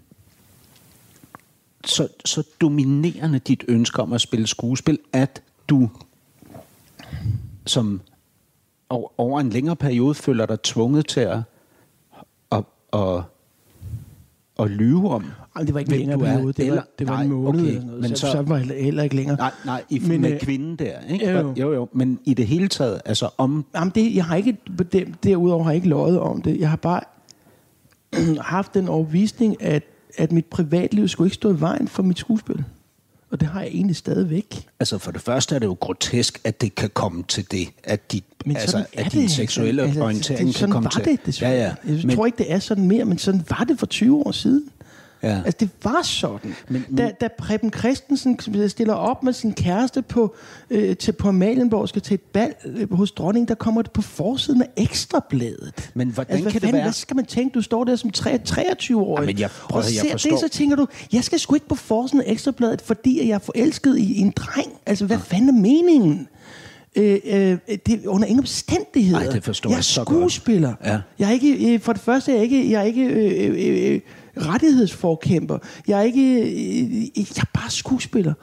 så, 1.86 2.08
så 2.26 2.44
dominerende 2.62 3.40
dit 3.40 3.64
ønske 3.68 4.02
om 4.02 4.14
at 4.14 4.22
spille 4.22 4.48
skuespil, 4.48 5.00
at 5.14 5.42
du 5.70 5.90
som 7.66 8.02
over 9.18 9.40
en 9.40 9.50
længere 9.50 9.76
periode 9.76 10.16
føler 10.16 10.46
dig 10.46 10.62
tvunget 10.62 11.08
til 11.08 11.20
at, 11.20 11.40
at, 12.94 13.24
at, 14.60 14.70
lyve 14.72 15.10
om, 15.10 15.26
Ej, 15.56 15.64
det 15.64 15.74
var 15.74 15.80
ikke 15.80 15.92
længere 15.92 16.14
er, 16.20 16.34
periode, 16.34 16.54
det 16.54 16.66
var, 16.66 16.72
eller- 16.72 16.84
det 17.00 17.08
var 17.08 17.14
nej, 17.14 17.24
en 17.24 17.30
måned 17.32 17.62
okay, 17.62 17.70
eller 17.72 17.86
noget, 17.86 18.02
men 18.02 18.16
så, 18.16 18.32
så- 18.32 18.42
var 18.42 18.58
det 18.60 18.84
heller 18.84 19.04
ikke 19.04 19.16
længere. 19.16 19.38
Nej, 19.38 19.52
nej, 19.66 19.84
i, 19.90 20.00
Men, 20.00 20.22
med 20.22 20.32
øh, 20.32 20.40
kvinden 20.40 20.76
der, 20.76 20.94
ikke? 21.10 21.32
jo, 21.32 21.38
jo. 21.40 21.54
jo, 21.58 21.74
jo. 21.74 21.88
Men 21.94 22.20
i 22.26 22.34
det 22.34 22.48
hele 22.48 22.68
taget, 22.68 23.02
altså 23.06 23.30
om... 23.38 23.66
Jamen 23.76 23.92
det, 23.96 24.16
jeg 24.16 24.26
har 24.26 24.36
ikke, 24.36 24.58
det, 24.92 25.08
derudover 25.24 25.64
har 25.64 25.72
jeg 25.72 25.76
ikke 25.76 25.90
løjet 25.90 26.20
om 26.20 26.42
det. 26.42 26.60
Jeg 26.60 26.70
har 26.70 26.78
bare 26.78 27.02
haft 28.42 28.74
den 28.74 28.88
overvisning, 28.88 29.64
at, 29.64 29.84
at 30.18 30.32
mit 30.32 30.46
privatliv 30.46 31.08
skulle 31.08 31.26
ikke 31.28 31.36
stå 31.36 31.54
i 31.54 31.60
vejen 31.60 31.88
for 31.88 32.04
mit 32.04 32.20
skuespil. 32.20 32.64
Og 33.32 33.40
det 33.40 33.48
har 33.48 33.62
jeg 33.62 33.70
egentlig 33.70 33.96
stadigvæk. 33.96 34.68
Altså 34.80 34.98
for 34.98 35.12
det 35.12 35.22
første 35.22 35.56
er 35.56 35.60
det 35.60 35.66
jo 35.66 35.78
grotesk, 35.80 36.42
at 36.44 36.62
det 36.62 36.76
kan 36.76 36.90
komme 36.94 37.24
til 37.28 37.52
det, 37.52 37.70
at, 37.84 38.16
Men 38.46 38.58
altså, 38.58 38.86
at 38.94 39.06
det. 39.06 39.14
din 39.14 39.30
seksuelle 39.30 39.82
altså, 39.84 40.02
orientering 40.02 40.48
det, 40.48 40.56
kan 40.56 40.70
komme 40.72 40.90
til. 40.90 41.06
det 41.06 41.26
desværre. 41.26 41.54
Ja, 41.54 41.74
ja. 41.88 42.02
Jeg 42.08 42.16
tror 42.16 42.26
ikke, 42.26 42.38
det 42.38 42.52
er 42.52 42.60
sådan 42.60 42.88
mere, 42.88 43.06
men 43.06 43.18
sådan 43.18 43.46
var 43.50 43.66
det 43.68 43.80
for 43.80 43.86
20 43.86 44.26
år 44.28 44.32
siden. 44.32 44.70
Ja. 45.24 45.36
Altså, 45.46 45.58
det 45.60 45.70
var 45.84 46.02
sådan. 46.04 46.56
Men- 46.70 46.86
Men, 46.90 46.98
da, 46.98 47.12
da 47.22 47.28
Preben 47.38 47.74
Christensen 47.74 48.40
stiller 48.70 48.94
op 48.94 49.24
med 49.24 49.34
sin 49.34 49.54
kæreste 49.54 50.02
på, 50.02 50.36
øh, 50.70 50.98
til, 50.98 51.12
på 51.12 51.28
Amalienborg, 51.28 51.90
skal 51.90 52.02
til 52.02 52.14
et 52.14 52.22
bal 52.22 52.54
øh, 52.66 52.94
hos 52.94 53.12
dronningen, 53.12 53.48
der 53.48 53.56
kommer 53.56 53.82
det 53.82 53.92
på 53.92 54.02
forsiden 54.02 54.62
af 54.62 54.68
Ekstrabladet. 54.78 55.90
Men 55.94 56.08
hvordan 56.10 56.32
altså, 56.34 56.44
hvad 56.44 56.52
kan 56.52 56.62
det 56.62 56.68
fanden, 56.68 56.74
være- 56.78 56.84
Hvad 56.84 56.94
skal 56.94 57.16
man 57.16 57.26
tænke? 57.26 57.54
Du 57.54 57.62
står 57.62 57.84
der 57.84 57.96
som 57.96 58.10
23 58.10 59.02
år. 59.02 59.20
Ja, 59.22 59.26
men 59.26 59.40
jeg- 59.40 59.50
prøv 59.50 59.78
og 59.78 59.84
høre, 59.84 59.94
jeg 59.96 60.02
ser 60.02 60.12
forstår- 60.12 60.30
det, 60.32 60.40
så 60.40 60.50
tænker 60.50 60.76
du, 60.76 60.88
jeg 61.14 61.24
skal 61.24 61.40
sgu 61.40 61.54
ikke 61.56 61.68
på 61.68 61.76
forsiden 61.76 62.22
af 62.22 62.32
Ekstrabladet, 62.32 62.82
fordi 62.82 63.28
jeg 63.28 63.36
er 63.36 63.40
forelsket 63.40 63.98
i 63.98 64.18
en 64.20 64.32
dreng. 64.36 64.72
Altså, 64.86 65.06
hvad 65.06 65.20
fanden 65.20 65.50
er 65.50 65.54
meningen? 65.62 66.28
Øh, 66.96 67.20
øh, 67.26 67.58
det 67.86 67.90
er 67.94 68.08
under 68.08 68.28
ingen 68.28 68.40
omstændigheder. 68.40 69.20
Ej, 69.22 69.32
det 69.32 69.44
forstår 69.44 69.70
jeg 69.70 69.74
jeg 69.76 69.78
er 69.78 69.82
så 69.82 70.04
godt. 70.04 70.16
skuespiller. 70.18 70.74
Ja. 70.86 71.00
Jeg 71.20 71.28
er 71.28 71.32
ikke, 71.34 71.74
øh, 71.74 71.80
for 71.80 71.94
det 71.94 72.02
første 72.02 72.32
er 72.32 72.36
jeg 72.36 72.44
ikke, 72.44 72.72
jeg 72.72 72.80
er 72.82 72.86
ikke 72.86 73.04
øh, 73.06 73.48
øh, 73.48 73.94
øh, 73.96 74.02
rettighedsforkæmper. 74.42 75.58
Jeg 75.88 76.00
er 76.00 76.04
ikke, 76.04 76.42
øh, 76.42 77.04
jeg 77.04 77.26
er 77.38 77.50
bare 77.54 77.70
skuespiller. 77.70 78.34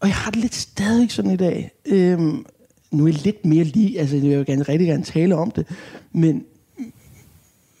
Og 0.00 0.08
jeg 0.08 0.16
har 0.16 0.30
det 0.30 0.40
lidt 0.40 0.54
stadig 0.54 1.10
sådan 1.10 1.30
i 1.30 1.36
dag. 1.36 1.70
Øhm, 1.86 2.46
nu 2.90 3.04
er 3.04 3.08
jeg 3.08 3.22
lidt 3.24 3.44
mere 3.44 3.64
lige, 3.64 4.00
altså 4.00 4.16
jeg 4.16 4.38
vil 4.38 4.46
gerne, 4.46 4.62
rigtig 4.62 4.88
gerne 4.88 5.04
tale 5.04 5.36
om 5.36 5.50
det, 5.50 5.66
men, 6.12 6.44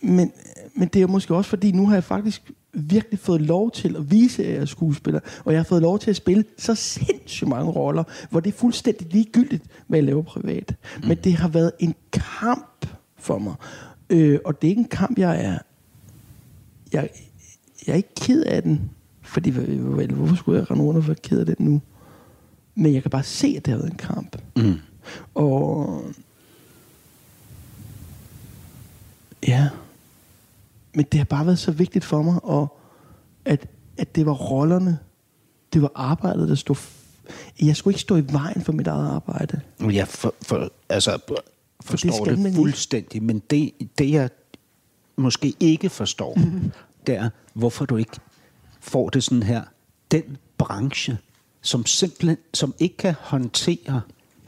men, 0.00 0.32
men 0.74 0.88
det 0.88 1.02
er 1.02 1.06
måske 1.06 1.34
også 1.34 1.50
fordi, 1.50 1.72
nu 1.72 1.86
har 1.86 1.94
jeg 1.94 2.04
faktisk 2.04 2.52
virkelig 2.72 3.18
fået 3.18 3.40
lov 3.40 3.70
til 3.70 3.96
at 3.96 4.10
vise, 4.10 4.44
at 4.44 4.52
jeg 4.52 4.60
er 4.60 4.64
skuespiller, 4.64 5.20
og 5.44 5.52
jeg 5.52 5.58
har 5.58 5.64
fået 5.64 5.82
lov 5.82 5.98
til 5.98 6.10
at 6.10 6.16
spille 6.16 6.44
så 6.58 6.74
sindssygt 6.74 7.48
mange 7.48 7.70
roller, 7.70 8.04
hvor 8.30 8.40
det 8.40 8.52
er 8.52 8.58
fuldstændig 8.58 9.12
ligegyldigt, 9.12 9.64
hvad 9.86 9.98
jeg 9.98 10.04
laver 10.04 10.22
privat. 10.22 10.74
Mm. 10.96 11.08
Men 11.08 11.18
det 11.24 11.34
har 11.34 11.48
været 11.48 11.72
en 11.78 11.94
kamp 12.12 12.86
for 13.18 13.38
mig. 13.38 13.54
Øh, 14.10 14.38
og 14.44 14.62
det 14.62 14.68
er 14.68 14.70
ikke 14.70 14.80
en 14.80 14.88
kamp, 14.88 15.18
jeg 15.18 15.44
er... 15.44 15.58
Jeg, 16.94 17.08
jeg 17.86 17.92
er 17.92 17.96
ikke 17.96 18.14
ked 18.14 18.42
af 18.42 18.62
den, 18.62 18.90
fordi 19.22 19.50
hvorfor 19.50 20.36
skulle 20.36 20.58
jeg 20.58 20.70
rende 20.70 20.84
rundt 20.84 20.98
og 20.98 21.06
være 21.06 21.16
ked 21.16 21.38
af 21.38 21.46
den 21.46 21.66
nu? 21.66 21.80
Men 22.74 22.94
jeg 22.94 23.02
kan 23.02 23.10
bare 23.10 23.22
se, 23.22 23.54
at 23.56 23.64
det 23.64 23.72
har 23.72 23.78
været 23.78 23.90
en 23.90 23.96
kamp. 23.96 24.38
Mm. 24.56 24.74
Og 25.34 26.02
ja, 29.46 29.68
men 30.94 31.04
det 31.12 31.18
har 31.18 31.24
bare 31.24 31.46
været 31.46 31.58
så 31.58 31.72
vigtigt 31.72 32.04
for 32.04 32.22
mig, 32.22 32.44
og 32.44 32.78
at, 33.44 33.68
at 33.96 34.16
det 34.16 34.26
var 34.26 34.32
rollerne, 34.32 34.98
det 35.72 35.82
var 35.82 35.90
arbejdet, 35.94 36.48
der 36.48 36.54
stod... 36.54 36.76
Jeg 37.62 37.76
skulle 37.76 37.92
ikke 37.92 38.00
stå 38.00 38.16
i 38.16 38.32
vejen 38.32 38.62
for 38.62 38.72
mit 38.72 38.86
eget 38.86 39.08
arbejde. 39.08 39.60
Jeg 39.80 40.08
for, 40.08 40.34
for, 40.42 40.70
altså, 40.88 41.18
forstår 41.80 42.24
det, 42.24 42.38
det 42.38 42.46
ikke. 42.46 42.56
fuldstændig, 42.56 43.22
men 43.22 43.42
det, 43.50 43.72
det 43.98 44.10
jeg 44.10 44.30
måske 45.16 45.54
ikke 45.60 45.90
forstår, 45.90 46.34
mm. 46.36 46.72
det 47.06 47.14
er, 47.14 47.30
hvorfor 47.54 47.84
du 47.84 47.96
ikke 47.96 48.16
får 48.80 49.08
det 49.08 49.24
sådan 49.24 49.42
her. 49.42 49.62
Den 50.10 50.36
branche, 50.58 51.18
som 51.62 51.86
simpelthen 51.86 52.36
som 52.54 52.74
ikke 52.78 52.96
kan 52.96 53.14
håndtere, 53.20 54.00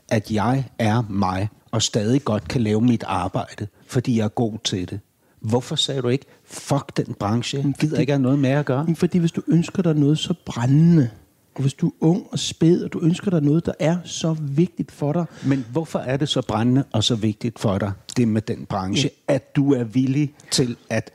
at 0.08 0.30
jeg 0.30 0.64
er 0.78 1.02
mig, 1.08 1.48
og 1.70 1.82
stadig 1.82 2.24
godt 2.24 2.48
kan 2.48 2.60
lave 2.60 2.80
mit 2.80 3.04
arbejde, 3.06 3.66
fordi 3.86 4.16
jeg 4.18 4.24
er 4.24 4.28
god 4.28 4.58
til 4.64 4.90
det. 4.90 5.00
Hvorfor 5.40 5.76
sagde 5.76 6.02
du 6.02 6.08
ikke, 6.08 6.24
fuck 6.44 6.96
den 6.96 7.14
branche, 7.14 7.58
jeg 7.58 7.74
gider 7.80 8.00
ikke 8.00 8.12
have 8.12 8.22
noget 8.22 8.38
med 8.38 8.50
at 8.50 8.66
gøre? 8.66 8.94
Fordi 8.94 9.18
hvis 9.18 9.32
du 9.32 9.42
ønsker 9.48 9.82
dig 9.82 9.94
noget 9.94 10.18
så 10.18 10.34
brændende, 10.44 11.10
og 11.56 11.62
hvis 11.62 11.74
du 11.74 11.86
er 11.86 11.92
ung 12.00 12.26
og 12.30 12.38
spæd, 12.38 12.84
og 12.84 12.92
du 12.92 13.00
ønsker 13.00 13.30
dig 13.30 13.42
noget, 13.42 13.66
der 13.66 13.72
er 13.78 13.96
så 14.04 14.36
vigtigt 14.40 14.92
for 14.92 15.12
dig, 15.12 15.24
Men 15.46 15.66
hvorfor 15.72 15.98
er 15.98 16.16
det 16.16 16.28
så 16.28 16.42
brændende 16.42 16.84
og 16.92 17.04
så 17.04 17.14
vigtigt 17.14 17.58
for 17.58 17.78
dig, 17.78 17.92
det 18.16 18.28
med 18.28 18.42
den 18.42 18.66
branche, 18.66 19.10
ja. 19.28 19.34
at 19.34 19.56
du 19.56 19.72
er 19.72 19.84
villig 19.84 20.34
til 20.50 20.76
at 20.90 21.10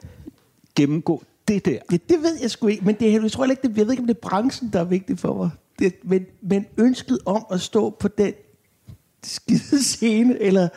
gennemgå 0.76 1.24
det 1.48 1.66
der? 1.66 1.80
Ja, 1.92 1.98
det 2.10 2.24
ved 2.24 2.38
jeg 2.42 2.52
sgu 2.52 2.68
ikke, 2.68 2.86
men 2.86 2.96
det 2.96 3.14
jeg 3.24 3.32
tror 3.32 3.46
ikke, 3.46 3.68
det, 3.68 3.78
jeg 3.78 3.86
ved 3.86 3.92
ikke, 3.94 4.02
om 4.02 4.08
det 4.08 4.16
er 4.16 4.30
branchen, 4.30 4.70
der 4.74 4.80
er 4.80 4.84
vigtigt 4.84 5.20
for 5.20 5.38
mig. 5.38 5.50
Det, 5.80 5.94
men, 6.04 6.26
men 6.42 6.66
ønsket 6.78 7.20
om 7.26 7.46
at 7.52 7.62
stå 7.62 7.90
på 7.90 8.08
den 8.08 8.34
skide 9.24 9.84
scene, 9.84 10.40
eller 10.40 10.68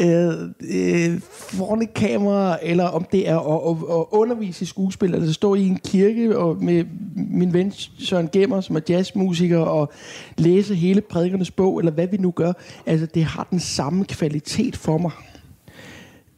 øh, 0.00 0.32
øh, 0.70 1.20
foran 1.20 1.82
et 1.82 1.94
kamera, 1.94 2.58
eller 2.62 2.84
om 2.84 3.06
det 3.12 3.28
er 3.28 3.38
at, 3.38 3.70
at, 3.70 3.76
at 3.98 4.04
undervise 4.10 4.62
i 4.62 4.66
skuespil, 4.66 5.14
eller 5.14 5.32
stå 5.32 5.54
i 5.54 5.66
en 5.66 5.78
kirke 5.84 6.38
og 6.38 6.64
med 6.64 6.84
min 7.16 7.52
ven 7.52 7.72
Søren 7.98 8.28
Gemmer, 8.32 8.60
som 8.60 8.76
er 8.76 8.80
jazzmusiker, 8.88 9.58
og 9.58 9.92
læse 10.38 10.74
hele 10.74 11.00
prædikernes 11.00 11.50
bog, 11.50 11.78
eller 11.78 11.92
hvad 11.92 12.06
vi 12.06 12.16
nu 12.16 12.30
gør. 12.30 12.52
Altså, 12.86 13.06
det 13.06 13.24
har 13.24 13.46
den 13.50 13.60
samme 13.60 14.04
kvalitet 14.04 14.76
for 14.76 14.98
mig. 14.98 15.10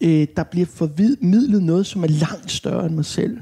Øh, 0.00 0.26
der 0.36 0.42
bliver 0.42 0.66
formidlet 0.66 1.62
noget, 1.62 1.86
som 1.86 2.04
er 2.04 2.08
langt 2.08 2.50
større 2.50 2.86
end 2.86 2.94
mig 2.94 3.04
selv. 3.04 3.38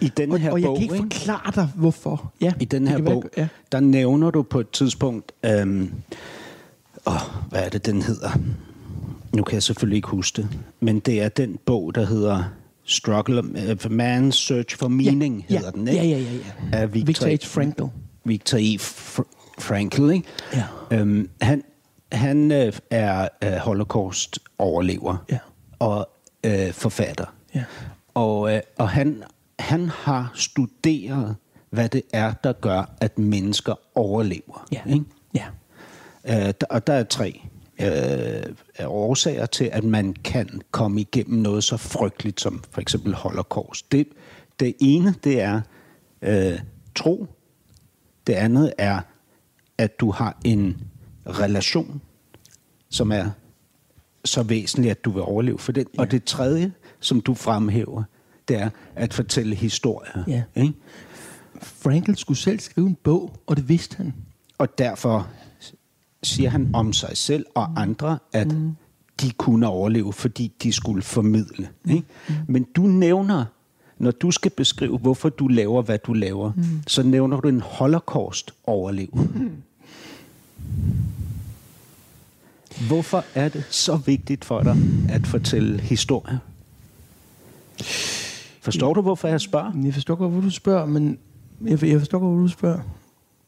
I 0.00 0.08
den 0.16 0.32
Og, 0.32 0.38
her 0.38 0.52
og 0.52 0.60
jeg 0.60 0.66
bog, 0.66 0.76
kan 0.76 0.82
ikke 0.82 0.96
forklare 0.96 1.52
dig, 1.54 1.68
hvorfor. 1.76 2.32
Ja, 2.40 2.52
I 2.60 2.64
den 2.64 2.88
her 2.88 2.98
være- 3.02 3.14
bog, 3.14 3.24
ja. 3.36 3.48
der 3.72 3.80
nævner 3.80 4.30
du 4.30 4.42
på 4.42 4.60
et 4.60 4.70
tidspunkt, 4.70 5.32
øhm, 5.44 5.90
åh, 7.06 7.12
hvad 7.50 7.64
er 7.64 7.68
det, 7.68 7.86
den 7.86 8.02
hedder? 8.02 8.30
Nu 9.36 9.42
kan 9.42 9.54
jeg 9.54 9.62
selvfølgelig 9.62 9.96
ikke 9.96 10.08
huske 10.08 10.42
det, 10.42 10.48
men 10.80 11.00
det 11.00 11.22
er 11.22 11.28
den 11.28 11.58
bog, 11.66 11.94
der 11.94 12.04
hedder 12.06 12.44
Struggle, 12.84 13.38
uh, 13.44 13.70
Man's 13.84 14.30
Search 14.30 14.76
for 14.76 14.88
Meaning, 14.88 15.46
ja, 15.50 15.56
hedder 15.56 15.70
den, 15.70 15.88
ikke? 15.88 16.00
Ja, 16.00 16.06
ja, 16.08 16.18
ja. 16.18 16.32
ja. 16.32 16.78
Af 16.78 16.94
Victor, 16.94 17.26
Victor 17.26 17.46
H. 17.48 17.54
Frankl. 17.54 17.82
Victor 18.24 18.58
E. 18.58 18.76
Fr- 18.80 19.54
Frankl, 19.58 20.10
ikke? 20.10 20.28
Ja. 20.54 20.64
Øhm, 20.90 21.30
han 21.40 21.62
han 22.12 22.52
øh, 22.52 22.72
er 22.90 23.28
øh, 23.44 23.52
holocaust-overlever 23.52 25.16
Ja. 25.30 25.38
og 25.78 26.08
øh, 26.44 26.72
forfatter. 26.72 27.34
Ja. 27.54 27.64
Og, 28.14 28.54
øh, 28.54 28.60
og 28.78 28.88
han, 28.88 29.22
han 29.58 29.88
har 29.88 30.30
studeret, 30.34 31.36
hvad 31.70 31.88
det 31.88 32.02
er, 32.12 32.32
der 32.44 32.52
gør, 32.52 32.90
at 33.00 33.18
mennesker 33.18 33.74
overlever. 33.94 34.66
Ja. 34.72 34.80
Ikke? 34.88 35.04
ja. 35.34 35.44
Øh, 36.28 36.34
der, 36.60 36.66
og 36.70 36.86
der 36.86 36.92
er 36.92 37.04
tre 37.04 37.40
øh, 37.80 38.54
årsager 38.86 39.46
til, 39.46 39.70
at 39.72 39.84
man 39.84 40.12
kan 40.12 40.60
komme 40.70 41.00
igennem 41.00 41.40
noget 41.40 41.64
så 41.64 41.76
frygteligt 41.76 42.40
som 42.40 42.62
for 42.70 42.80
eksempel 42.80 43.14
holocaust. 43.14 43.92
Det, 43.92 44.08
det 44.60 44.74
ene, 44.80 45.14
det 45.24 45.40
er 45.40 45.60
øh, 46.22 46.58
tro. 46.94 47.26
Det 48.26 48.32
andet 48.32 48.72
er, 48.78 49.00
at 49.78 50.00
du 50.00 50.10
har 50.10 50.38
en 50.44 50.76
relation, 51.26 52.00
som 52.88 53.12
er 53.12 53.30
så 54.24 54.42
væsentlig, 54.42 54.90
at 54.90 55.04
du 55.04 55.10
vil 55.10 55.22
overleve 55.22 55.58
for 55.58 55.72
den. 55.72 55.86
Ja. 55.94 56.00
Og 56.00 56.10
det 56.10 56.24
tredje, 56.24 56.72
som 57.00 57.20
du 57.20 57.34
fremhæver, 57.34 58.02
det 58.48 58.56
er 58.56 58.70
at 58.94 59.14
fortælle 59.14 59.54
historier. 59.54 60.24
Ja. 60.26 60.42
Ikke? 60.54 60.72
Frankl 61.62 62.14
skulle 62.14 62.38
selv 62.38 62.60
skrive 62.60 62.86
en 62.86 62.96
bog, 63.02 63.36
og 63.46 63.56
det 63.56 63.68
vidste 63.68 63.96
han. 63.96 64.14
Og 64.58 64.78
derfor 64.78 65.28
siger 66.22 66.50
han 66.50 66.70
om 66.74 66.92
sig 66.92 67.16
selv 67.16 67.46
og 67.54 67.80
andre, 67.80 68.18
at 68.32 68.52
mm. 68.52 68.76
de 69.20 69.30
kunne 69.30 69.66
overleve, 69.66 70.12
fordi 70.12 70.52
de 70.62 70.72
skulle 70.72 71.02
formidle. 71.02 71.68
Ikke? 71.90 72.06
Mm. 72.28 72.34
Men 72.48 72.66
du 72.76 72.82
nævner, 72.82 73.44
når 73.98 74.10
du 74.10 74.30
skal 74.30 74.50
beskrive, 74.50 74.98
hvorfor 74.98 75.28
du 75.28 75.48
laver, 75.48 75.82
hvad 75.82 75.98
du 75.98 76.12
laver, 76.12 76.52
mm. 76.56 76.62
så 76.86 77.02
nævner 77.02 77.40
du 77.40 77.48
en 77.48 77.60
holocaust-overlever. 77.60 79.22
Mm. 79.34 79.50
Hvorfor 82.88 83.24
er 83.34 83.48
det 83.48 83.64
så 83.70 83.96
vigtigt 83.96 84.44
for 84.44 84.62
dig 84.62 84.76
at 85.08 85.26
fortælle 85.26 85.80
historier? 85.80 86.38
Forstår 88.60 88.94
du, 88.94 89.00
hvorfor 89.00 89.28
jeg 89.28 89.40
spørger? 89.40 89.72
Jeg 89.84 89.94
forstår 89.94 90.14
godt, 90.14 90.32
hvor 90.32 90.40
du 90.40 90.50
spørger, 90.50 90.86
men 90.86 91.18
jeg, 91.60 91.78
forstår 91.78 92.18
godt, 92.18 92.32
hvor 92.32 92.42
du 92.42 92.48
spørger. 92.48 92.80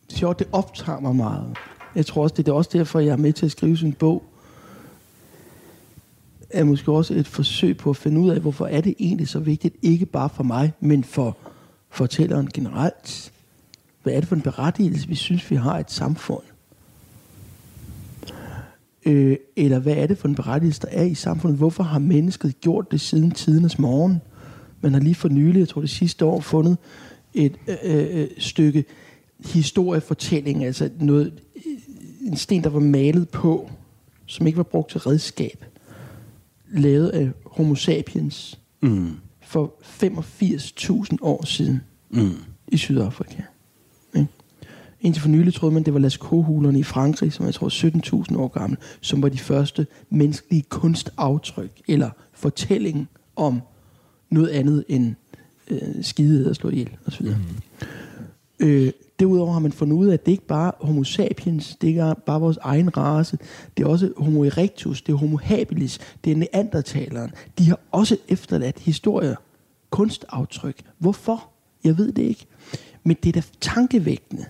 Det 0.07 0.15
er 0.15 0.19
sjovt, 0.19 0.39
det 0.39 0.47
optager 0.53 1.01
mig 1.01 1.17
meget. 1.17 1.57
Jeg 1.95 2.07
tror 2.07 2.23
også, 2.23 2.35
det 2.37 2.49
er 2.49 2.53
også 2.53 2.71
derfor, 2.73 3.01
jeg 3.01 3.13
er 3.13 3.17
med 3.17 3.33
til 3.33 3.47
at 3.47 3.53
skrive 3.53 3.77
sådan 3.77 3.89
en 3.89 3.95
bog. 3.95 4.23
Er 6.51 6.65
måske 6.65 6.93
også 6.93 7.15
et 7.15 7.27
forsøg 7.27 7.77
på 7.77 7.91
at 7.91 7.97
finde 7.97 8.21
ud 8.21 8.31
af, 8.31 8.41
hvorfor 8.41 8.67
er 8.67 8.81
det 8.81 8.95
egentlig 8.99 9.29
så 9.29 9.39
vigtigt, 9.39 9.77
ikke 9.83 10.07
bare 10.07 10.29
for 10.29 10.43
mig, 10.43 10.73
men 10.81 11.05
for 11.05 11.37
fortælleren 11.91 12.49
generelt. 12.55 13.33
Hvad 14.03 14.13
er 14.13 14.21
det 14.21 14.29
for 14.29 14.37
en 14.37 14.43
berettigelse, 14.43 15.09
vi 15.09 15.15
synes, 15.15 15.51
vi 15.51 15.57
har 15.57 15.79
i 15.79 15.81
et 15.81 15.91
samfund? 15.91 16.43
Øh, 19.07 19.37
eller 19.57 19.79
hvad 19.79 19.97
er 19.97 20.07
det 20.07 20.19
for 20.19 20.29
en 20.29 20.35
berettigelse, 20.35 20.81
der 20.81 20.89
er 20.91 21.05
i 21.05 21.15
samfundet? 21.15 21.59
Hvorfor 21.59 21.83
har 21.83 21.99
mennesket 21.99 22.61
gjort 22.61 22.91
det 22.91 23.01
siden 23.01 23.31
tidernes 23.31 23.79
morgen? 23.79 24.21
Man 24.81 24.93
har 24.93 25.01
lige 25.01 25.15
for 25.15 25.29
nylig, 25.29 25.61
jeg 25.61 25.69
tror 25.69 25.81
det 25.81 25.91
sidste 25.91 26.25
år, 26.25 26.41
fundet 26.41 26.77
et 27.35 27.57
øh, 27.69 27.77
øh, 27.83 28.21
øh 28.21 28.29
stykke 28.39 28.85
historiefortælling, 29.45 30.65
altså 30.65 30.91
noget, 31.01 31.33
en 32.27 32.37
sten, 32.37 32.65
der 32.65 32.71
var 32.71 32.81
malet 32.81 33.29
på, 33.29 33.71
som 34.27 34.47
ikke 34.47 34.57
var 34.57 34.63
brugt 34.63 34.91
til 34.91 35.01
redskab, 35.01 35.65
lavet 36.73 37.09
af 37.09 37.31
homo 37.47 37.75
sapiens 37.75 38.59
Mm. 38.83 39.17
for 39.43 39.73
85.000 39.83 41.17
år 41.23 41.45
siden 41.47 41.81
Mm. 42.11 42.31
i 42.69 42.77
Sydafrika. 42.77 43.43
Ikke? 44.15 44.27
Indtil 45.01 45.23
for 45.23 45.29
nylig 45.29 45.55
troede 45.55 45.75
man, 45.75 45.83
det 45.83 45.95
var 45.95 46.01
Lascaux-hulerne 46.01 46.79
i 46.79 46.83
Frankrig, 46.83 47.33
som 47.33 47.47
jeg 47.47 47.55
tror 47.55 47.67
er 47.67 47.71
17.000 47.71 48.37
år 48.39 48.49
gamle, 48.49 48.77
som 49.01 49.23
var 49.23 49.29
de 49.29 49.39
første 49.39 49.87
menneskelige 50.11 50.63
kunstaftryk, 50.69 51.71
eller 51.89 52.11
fortælling 52.33 53.09
om 53.37 53.61
noget 54.31 54.49
andet 54.49 54.85
end 54.89 55.15
øh, 55.71 55.79
skide 56.03 56.51
og 56.51 56.57
slå 56.57 56.71
ihjel 56.71 56.91
osv. 57.07 57.27
Mm. 57.27 57.35
Øh, 58.61 58.93
derudover 59.21 59.53
har 59.53 59.61
man 59.61 59.73
fundet 59.73 59.97
ud 59.97 60.07
af, 60.07 60.13
at 60.13 60.27
det 60.27 60.33
ikke 60.33 60.47
bare 60.47 60.73
er 60.81 60.87
homo 60.87 61.05
sapiens, 61.05 61.77
det 61.81 61.89
ikke 61.89 62.01
er 62.01 62.15
bare 62.15 62.41
vores 62.41 62.59
egen 62.63 62.97
race, 62.97 63.39
det 63.77 63.85
er 63.85 63.89
også 63.89 64.13
homo 64.17 64.45
erectus, 64.45 65.03
det 65.03 65.13
er 65.13 65.17
homo 65.17 65.37
habilis, 65.37 65.99
det 66.25 66.33
er 66.33 66.37
neandertaleren. 66.37 67.31
De 67.59 67.69
har 67.69 67.81
også 67.91 68.17
efterladt 68.29 68.79
historier, 68.79 69.35
kunstaftryk. 69.91 70.77
Hvorfor? 70.99 71.49
Jeg 71.85 71.99
ved 71.99 72.13
det 72.13 72.23
ikke. 72.23 72.47
Men 73.05 73.17
det 73.23 73.37
er 73.37 73.41
da 73.41 73.47
tankevækkende, 73.61 74.45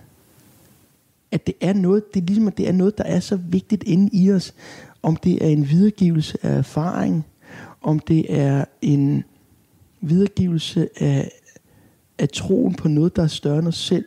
at 1.31 1.47
det 1.47 1.55
er 1.61 1.73
noget, 1.73 2.13
det 2.13 2.21
er 2.21 2.25
ligesom, 2.25 2.47
at 2.47 2.57
det 2.57 2.67
er 2.67 2.71
noget, 2.71 2.97
der 2.97 3.03
er 3.03 3.19
så 3.19 3.35
vigtigt 3.35 3.83
inde 3.83 4.09
i 4.13 4.31
os. 4.31 4.53
Om 5.03 5.15
det 5.15 5.45
er 5.45 5.49
en 5.49 5.69
videregivelse 5.69 6.37
af 6.45 6.57
erfaring, 6.57 7.25
om 7.81 7.99
det 7.99 8.39
er 8.39 8.65
en 8.81 9.23
videregivelse 10.01 10.89
af, 10.95 11.31
af 12.19 12.29
troen 12.29 12.73
på 12.73 12.87
noget, 12.87 13.15
der 13.15 13.23
er 13.23 13.27
større 13.27 13.59
end 13.59 13.67
os 13.67 13.77
selv. 13.77 14.05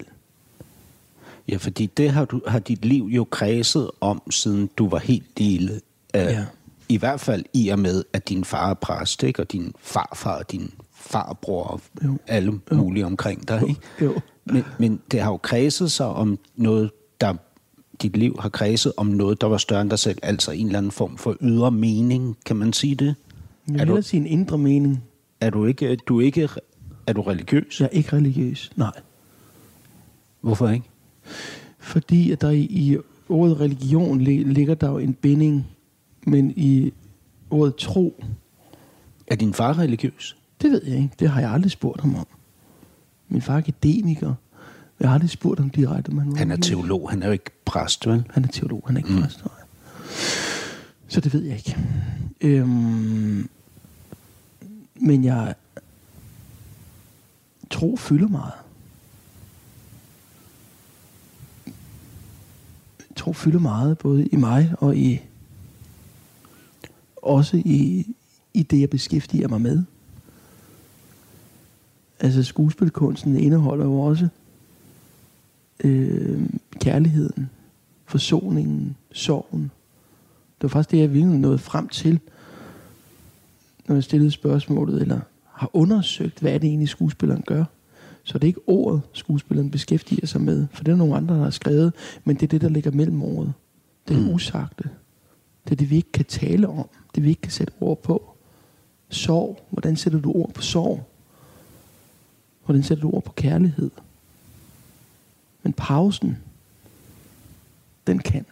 Ja, 1.49 1.57
fordi 1.57 1.87
det 1.87 2.11
har, 2.11 2.25
du, 2.25 2.41
har 2.47 2.59
dit 2.59 2.85
liv 2.85 3.05
jo 3.05 3.25
kredset 3.25 3.91
om, 4.01 4.23
siden 4.31 4.71
du 4.79 4.89
var 4.89 4.99
helt 4.99 5.39
lille. 5.41 5.73
Uh, 5.75 6.21
Ja. 6.21 6.45
I 6.89 6.97
hvert 6.97 7.21
fald 7.21 7.45
i 7.53 7.69
og 7.69 7.79
med, 7.79 8.05
at 8.13 8.29
din 8.29 8.45
far 8.45 8.71
er 8.71 8.75
præst, 8.75 9.23
ikke? 9.23 9.43
og 9.43 9.53
din 9.53 9.73
farfar 9.81 10.39
og 10.39 10.53
din 10.53 10.71
farbror 10.93 11.65
og 11.65 11.81
Jo. 12.05 12.17
alle 12.27 12.61
mulige 12.73 13.07
omkring 13.07 13.49
dig. 13.49 13.63
Ikke? 13.69 13.81
Jo. 14.03 14.21
Men, 14.45 14.65
men 14.79 15.01
det 15.11 15.21
har 15.21 15.31
jo 15.31 15.37
kredset 15.37 15.93
sig 15.93 16.07
om 16.07 16.39
noget, 16.57 16.91
der 17.21 17.35
dit 18.03 18.17
liv 18.17 18.37
har 18.41 18.49
kredset 18.49 18.93
om 18.97 19.07
noget, 19.07 19.41
der 19.41 19.47
var 19.47 19.57
større 19.57 19.81
end 19.83 19.91
dig 19.91 19.99
selv. 19.99 20.19
Altså 20.23 20.51
en 20.53 20.67
eller 20.67 20.79
anden 20.79 20.93
form 20.93 21.17
for 21.17 21.37
ydre 21.41 21.71
mening, 21.71 22.37
kan 22.47 22.57
man 22.57 22.73
sige 22.73 22.95
det? 22.95 23.15
Jeg 23.69 23.79
vil 23.89 23.97
du- 23.97 24.03
sige 24.03 24.21
en 24.21 24.27
indre 24.27 24.59
mening. 24.59 25.05
Er 25.41 25.51
du 25.51 25.65
ikke, 25.67 25.97
du 25.97 26.21
ikke 26.21 26.49
er 27.07 27.13
du 27.13 27.23
religiøs? 27.23 27.81
Jeg 27.81 27.87
er 27.87 27.91
ikke 27.97 28.17
religiøs. 28.17 28.71
Nej. 28.77 28.93
Hvorfor 30.41 30.69
ikke? 30.69 30.87
Fordi 31.79 32.31
at 32.31 32.41
der 32.41 32.51
i, 32.51 32.61
i 32.61 32.97
ordet 33.29 33.61
religion 33.61 34.21
li- 34.21 34.53
ligger 34.53 34.75
der 34.75 34.91
jo 34.91 34.99
en 34.99 35.15
binding, 35.15 35.67
men 36.27 36.51
i 36.57 36.93
ordet 37.51 37.77
tro, 37.77 38.25
Er 39.27 39.37
din 39.37 39.55
far 39.55 39.79
religiøs? 39.79 40.37
det 40.63 40.71
ved 40.71 40.83
jeg 40.87 40.97
ikke. 40.97 41.11
Det 41.19 41.31
har 41.31 41.41
jeg 41.41 41.51
aldrig 41.51 41.71
spurgt 41.71 42.01
ham 42.01 42.15
om. 42.17 42.27
Min 43.29 43.43
far 43.43 43.53
er 43.55 43.59
akademiker. 43.59 44.35
Jeg 45.01 45.09
har 45.09 45.15
aldrig 45.15 45.31
spurgt 45.31 45.61
ham 45.61 45.71
direkte, 45.71 46.09
om 46.11 46.19
han 46.19 46.31
var 46.33 46.37
Han 46.39 46.51
er 46.51 46.57
teolog, 46.57 47.11
han 47.11 47.23
er 47.23 47.27
jo 47.27 47.33
ikke 47.33 47.51
præst, 47.65 48.07
vel? 48.07 48.25
Han 48.31 48.45
er 48.45 48.49
teolog, 48.49 48.83
han 48.87 48.97
er 48.97 48.99
ikke 48.99 49.13
mm. 49.13 49.23
præst. 49.23 49.45
nej. 49.45 49.55
Så 51.09 51.21
det 51.21 51.33
ved 51.35 51.43
jeg 51.43 51.57
ikke. 51.57 51.77
Øhm, 52.41 53.49
men 54.95 55.25
jeg 55.25 55.55
tror 57.71 57.97
fylder 57.97 58.29
meget. 58.29 58.53
Jeg 63.15 63.19
tror 63.19 63.33
fylder 63.33 63.59
meget, 63.59 63.99
både 63.99 64.27
i 64.27 64.37
mig 64.37 64.75
og 64.79 64.97
i 64.97 65.21
også 67.17 67.57
i, 67.57 68.07
i 68.55 68.63
det, 68.63 68.81
jeg 68.81 68.91
beskæftiger 68.91 69.49
mig 69.49 69.61
med. 69.61 69.83
Altså 72.21 72.43
skuespilkunsten 72.43 73.37
indeholder 73.37 73.85
jo 73.85 74.01
også 74.01 74.29
øh, 75.85 76.47
kærligheden, 76.81 77.51
forsoningen, 78.07 78.97
sorgen. 79.13 79.63
Det 79.63 80.63
var 80.63 80.69
faktisk 80.69 80.91
det, 80.91 80.99
jeg 80.99 81.13
virkelig 81.13 81.39
nåede 81.39 81.59
frem 81.59 81.89
til, 81.89 82.21
når 83.87 83.95
jeg 83.95 84.05
stillede 84.05 84.31
spørgsmålet, 84.31 85.03
eller 85.03 85.21
har 85.53 85.71
undersøgt, 85.73 86.41
hvad 86.41 86.55
er 86.55 86.59
det 86.59 86.69
egentlig, 86.69 86.89
skuespilleren 86.89 87.43
gør. 87.47 87.65
Så 88.25 88.39
det 88.39 88.45
er 88.45 88.49
ikke 88.49 88.69
ordet, 88.69 89.03
skuespilleren 89.13 89.71
beskæftiger 89.71 90.27
sig 90.27 90.41
med, 90.41 90.67
for 90.73 90.85
det 90.85 90.93
er 90.93 90.97
nogle 90.97 91.17
andre, 91.17 91.35
der 91.35 91.43
har 91.43 91.51
skrevet, 91.51 91.93
men 92.25 92.37
det 92.37 92.43
er 92.43 92.47
det, 92.47 92.61
der 92.61 92.69
ligger 92.69 92.91
mellem 92.91 93.23
ordet. 93.23 93.53
Det 94.09 94.17
er 94.17 94.21
det 94.21 94.35
usagte. 94.35 94.89
Det 95.65 95.73
er 95.73 95.77
det, 95.77 95.91
vi 95.91 95.97
ikke 95.97 96.13
kan 96.13 96.25
tale 96.25 96.69
om. 96.69 96.89
Det 97.15 97.23
vi 97.23 97.29
ikke 97.29 97.43
kan 97.43 97.53
sætte 97.53 97.73
ord 97.81 98.03
på. 98.03 98.35
Sorg. 99.09 99.67
Hvordan 99.71 99.97
sætter 99.97 100.21
du 100.21 100.33
ord 100.33 100.53
på 100.55 100.63
sorg? 100.63 101.09
Hvordan 102.65 102.83
sætter 102.83 103.03
du 103.03 103.11
ord 103.11 103.25
på 103.25 103.33
kærlighed? 103.33 103.91
Men 105.63 105.73
pausen, 105.73 106.39
den 108.07 108.19
kan. 108.19 108.47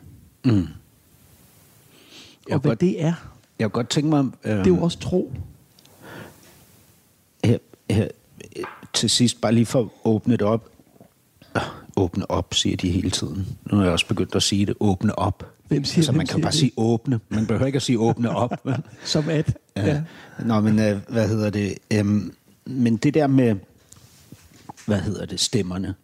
Mm. 0.44 0.50
Og 0.50 0.66
Jeg 2.48 2.58
hvad 2.58 2.70
godt, 2.70 2.80
det 2.80 3.02
er, 3.04 3.14
jeg 3.58 3.70
kunne 3.72 3.78
godt 3.82 3.90
tænke 3.90 4.10
mig... 4.10 4.24
Øh, 4.44 4.52
det 4.52 4.60
er 4.60 4.68
jo 4.68 4.82
også 4.82 4.98
tro. 4.98 5.32
her, 7.44 7.58
her, 7.90 8.04
øh, 8.04 8.10
til 8.92 9.10
sidst, 9.10 9.40
bare 9.40 9.52
lige 9.52 9.66
for 9.66 9.80
at 9.82 9.88
åbne 10.04 10.32
det 10.32 10.42
op. 10.42 10.68
Øh, 11.56 11.62
åbne 11.96 12.30
op, 12.30 12.54
siger 12.54 12.76
de 12.76 12.90
hele 12.90 13.10
tiden. 13.10 13.46
Nu 13.70 13.76
har 13.76 13.84
jeg 13.84 13.92
også 13.92 14.06
begyndt 14.06 14.34
at 14.34 14.42
sige 14.42 14.66
det. 14.66 14.74
Åbne 14.80 15.18
op. 15.18 15.52
Hvem 15.68 15.84
siger- 15.84 16.04
Så 16.04 16.10
hvem 16.12 16.16
man 16.16 16.26
kan 16.26 16.32
jo 16.34 16.36
siger 16.38 16.42
bare 16.44 16.50
det? 16.52 16.58
sige 16.60 16.72
åbne. 16.76 17.20
Man 17.28 17.46
behøver 17.46 17.66
ikke 17.66 17.76
at 17.76 17.82
sige 17.82 17.98
åbne 17.98 18.30
op. 18.36 18.52
Som 19.04 19.28
at, 19.28 19.58
ja. 19.76 19.86
ja. 19.86 20.02
Nå, 20.44 20.60
men 20.60 20.78
øh, 20.78 21.00
hvad 21.08 21.28
hedder 21.28 21.50
det? 21.50 21.78
Øhm, 21.92 22.34
men 22.64 22.96
det 22.96 23.14
der 23.14 23.26
med, 23.26 23.56
hvad 24.86 25.00
hedder 25.00 25.26
det, 25.26 25.40
stemmerne, 25.40 25.94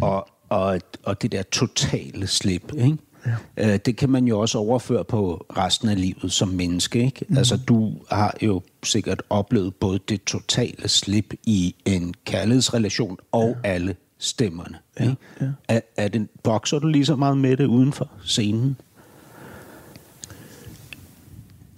og, 0.00 0.28
og, 0.48 0.80
og 1.02 1.22
det 1.22 1.32
der 1.32 1.42
totale 1.42 2.26
slip, 2.26 2.72
ikke? 2.78 2.98
Ja. 3.26 3.34
Øh, 3.56 3.78
det 3.84 3.96
kan 3.96 4.10
man 4.10 4.24
jo 4.24 4.40
også 4.40 4.58
overføre 4.58 5.04
på 5.04 5.46
resten 5.56 5.88
af 5.88 6.00
livet 6.00 6.32
som 6.32 6.48
menneske. 6.48 7.04
Ikke? 7.04 7.24
Mm. 7.28 7.36
Altså, 7.36 7.56
du 7.56 7.92
har 8.10 8.36
jo 8.42 8.62
sikkert 8.82 9.22
oplevet 9.30 9.74
både 9.74 9.98
det 10.08 10.24
totale 10.24 10.88
slip 10.88 11.34
i 11.44 11.74
en 11.84 12.14
kærlighedsrelation 12.24 13.16
og 13.32 13.56
ja. 13.64 13.70
alle 13.70 13.96
stemmerne. 14.18 14.76
Ikke? 15.00 15.16
ja. 15.40 15.46
Er, 15.68 15.80
er 15.96 16.08
det, 16.08 16.28
bokser 16.42 16.78
du 16.78 16.86
lige 16.86 17.06
så 17.06 17.16
meget 17.16 17.38
med 17.38 17.56
det 17.56 17.66
uden 17.66 17.92
for 17.92 18.08
scenen? 18.24 18.76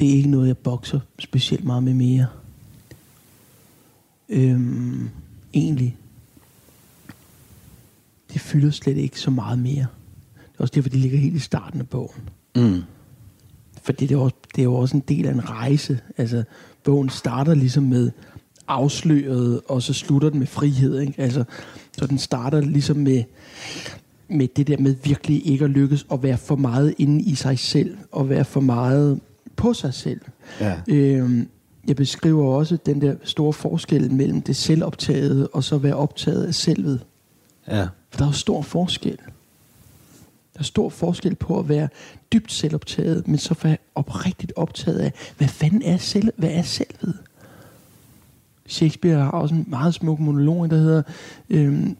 det 0.02 0.10
er 0.10 0.16
ikke 0.16 0.30
noget, 0.30 0.48
jeg 0.48 0.58
bokser 0.58 1.00
specielt 1.18 1.64
meget 1.64 1.82
med 1.82 1.94
mere. 1.94 2.26
Øhm, 4.28 5.10
egentlig. 5.54 5.96
Det 8.32 8.40
fylder 8.40 8.70
slet 8.70 8.96
ikke 8.96 9.20
så 9.20 9.30
meget 9.30 9.58
mere. 9.58 9.86
Det 10.52 10.58
er 10.58 10.62
også 10.62 10.72
derfor, 10.74 10.88
det 10.88 10.98
ligger 10.98 11.18
helt 11.18 11.36
i 11.36 11.38
starten 11.38 11.80
af 11.80 11.88
bogen. 11.88 12.28
Mm. 12.56 12.82
Fordi 13.82 14.06
det 14.06 14.14
er, 14.14 14.18
også, 14.18 14.36
det 14.56 14.62
er 14.62 14.64
jo 14.64 14.74
også 14.74 14.96
en 14.96 15.02
del 15.08 15.26
af 15.26 15.32
en 15.32 15.50
rejse. 15.50 16.00
Altså, 16.16 16.44
bogen 16.84 17.08
starter 17.08 17.54
ligesom 17.54 17.82
med 17.82 18.10
afsløret, 18.68 19.60
og 19.68 19.82
så 19.82 19.92
slutter 19.92 20.30
den 20.30 20.38
med 20.38 20.46
frihed. 20.46 21.00
Ikke? 21.00 21.22
Altså, 21.22 21.44
så 21.98 22.06
den 22.06 22.18
starter 22.18 22.60
ligesom 22.60 22.96
med, 22.96 23.22
med 24.28 24.48
det 24.56 24.66
der 24.66 24.78
med 24.78 24.94
virkelig 25.04 25.46
ikke 25.46 25.64
at 25.64 25.70
lykkes 25.70 26.06
at 26.12 26.22
være 26.22 26.38
for 26.38 26.56
meget 26.56 26.94
inde 26.98 27.24
i 27.24 27.34
sig 27.34 27.58
selv, 27.58 27.96
og 28.12 28.28
være 28.28 28.44
for 28.44 28.60
meget 28.60 29.20
på 29.56 29.72
sig 29.72 29.94
selv. 29.94 30.20
Ja. 30.60 30.76
Øhm, 30.88 31.48
jeg 31.88 31.96
beskriver 31.96 32.54
også 32.54 32.78
den 32.86 33.00
der 33.00 33.14
store 33.22 33.52
forskel 33.52 34.12
mellem 34.12 34.42
det 34.42 34.56
selvoptagede, 34.56 35.48
og 35.48 35.64
så 35.64 35.78
være 35.78 35.94
optaget 35.94 36.44
af 36.44 36.54
selvet. 36.54 37.04
Ja. 37.68 37.82
For 37.82 38.18
der 38.18 38.24
er 38.24 38.28
jo 38.28 38.32
stor 38.32 38.62
forskel. 38.62 39.18
Der 40.54 40.60
er 40.60 40.64
stor 40.64 40.88
forskel 40.88 41.34
på 41.34 41.58
at 41.58 41.68
være 41.68 41.88
dybt 42.32 42.52
selvoptaget, 42.52 43.28
men 43.28 43.38
så 43.38 43.54
være 43.62 43.76
oprigtigt 43.94 44.52
optaget 44.56 44.98
af, 44.98 45.12
hvad 45.38 45.48
fanden 45.48 45.82
er, 45.82 45.96
selv, 45.96 46.28
hvad 46.36 46.50
er 46.50 46.62
selvet? 46.62 47.18
Shakespeare 48.66 49.22
har 49.22 49.30
også 49.30 49.54
en 49.54 49.64
meget 49.68 49.94
smuk 49.94 50.18
monolog, 50.18 50.70
der 50.70 50.76
hedder, 50.76 51.02
øhm, 51.50 51.96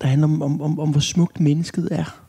der 0.00 0.06
handler 0.06 0.28
om, 0.28 0.42
om, 0.42 0.62
om, 0.62 0.80
om, 0.80 0.90
hvor 0.90 1.00
smukt 1.00 1.40
mennesket 1.40 1.88
er. 1.90 2.20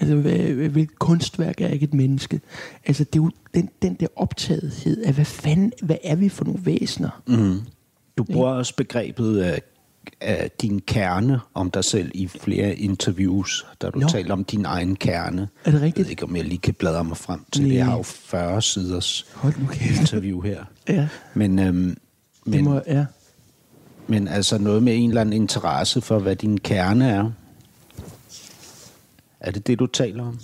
Altså, 0.00 0.16
hvilket 0.16 0.98
kunstværk 0.98 1.60
er 1.60 1.68
ikke 1.68 1.84
et 1.84 1.94
menneske? 1.94 2.40
Altså, 2.86 3.04
det 3.04 3.18
er 3.18 3.22
jo 3.22 3.30
den, 3.54 3.68
den 3.82 3.94
der 3.94 4.06
optagethed 4.16 5.02
af, 5.02 5.12
hvad 5.12 5.24
fanden, 5.24 5.72
hvad 5.82 5.96
er 6.04 6.16
vi 6.16 6.28
for 6.28 6.44
nogle 6.44 6.66
væsener? 6.66 7.22
Mm. 7.26 7.60
Du 8.18 8.24
bruger 8.24 8.50
også 8.50 8.76
begrebet 8.76 9.38
af, 9.38 9.62
af 10.20 10.50
din 10.62 10.80
kerne 10.80 11.40
om 11.54 11.70
dig 11.70 11.84
selv 11.84 12.10
i 12.14 12.28
flere 12.28 12.76
interviews, 12.76 13.66
da 13.82 13.90
du 13.90 13.98
Nå. 13.98 14.08
taler 14.08 14.32
om 14.32 14.44
din 14.44 14.64
egen 14.64 14.96
kerne. 14.96 15.48
Er 15.64 15.70
det 15.70 15.72
Jeg 15.78 15.82
rigtigt? 15.86 16.04
ved 16.04 16.10
ikke, 16.10 16.24
om 16.24 16.36
jeg 16.36 16.44
lige 16.44 16.58
kan 16.58 16.74
bladre 16.74 17.04
mig 17.04 17.16
frem 17.16 17.44
til 17.52 17.64
det. 17.64 17.74
Jeg 17.74 17.84
har 17.84 17.96
jo 17.96 18.02
40 18.02 18.62
siders 18.62 19.26
Hold 19.34 19.54
nu 19.58 19.66
kæft. 19.66 20.00
interview 20.00 20.40
her. 20.40 20.64
Ja, 20.88 21.08
Men, 21.34 21.58
øhm, 21.58 21.88
det 21.88 21.98
men, 22.44 22.64
må, 22.64 22.80
ja. 22.86 23.04
men 24.06 24.28
altså 24.28 24.58
noget 24.58 24.82
med 24.82 24.96
en 24.96 25.08
eller 25.10 25.20
anden 25.20 25.32
interesse 25.42 26.00
for, 26.00 26.18
hvad 26.18 26.36
din 26.36 26.58
kerne 26.58 27.08
er. 27.10 27.30
Er 29.40 29.50
det 29.50 29.66
det, 29.66 29.78
du 29.78 29.86
taler 29.86 30.22
om? 30.24 30.38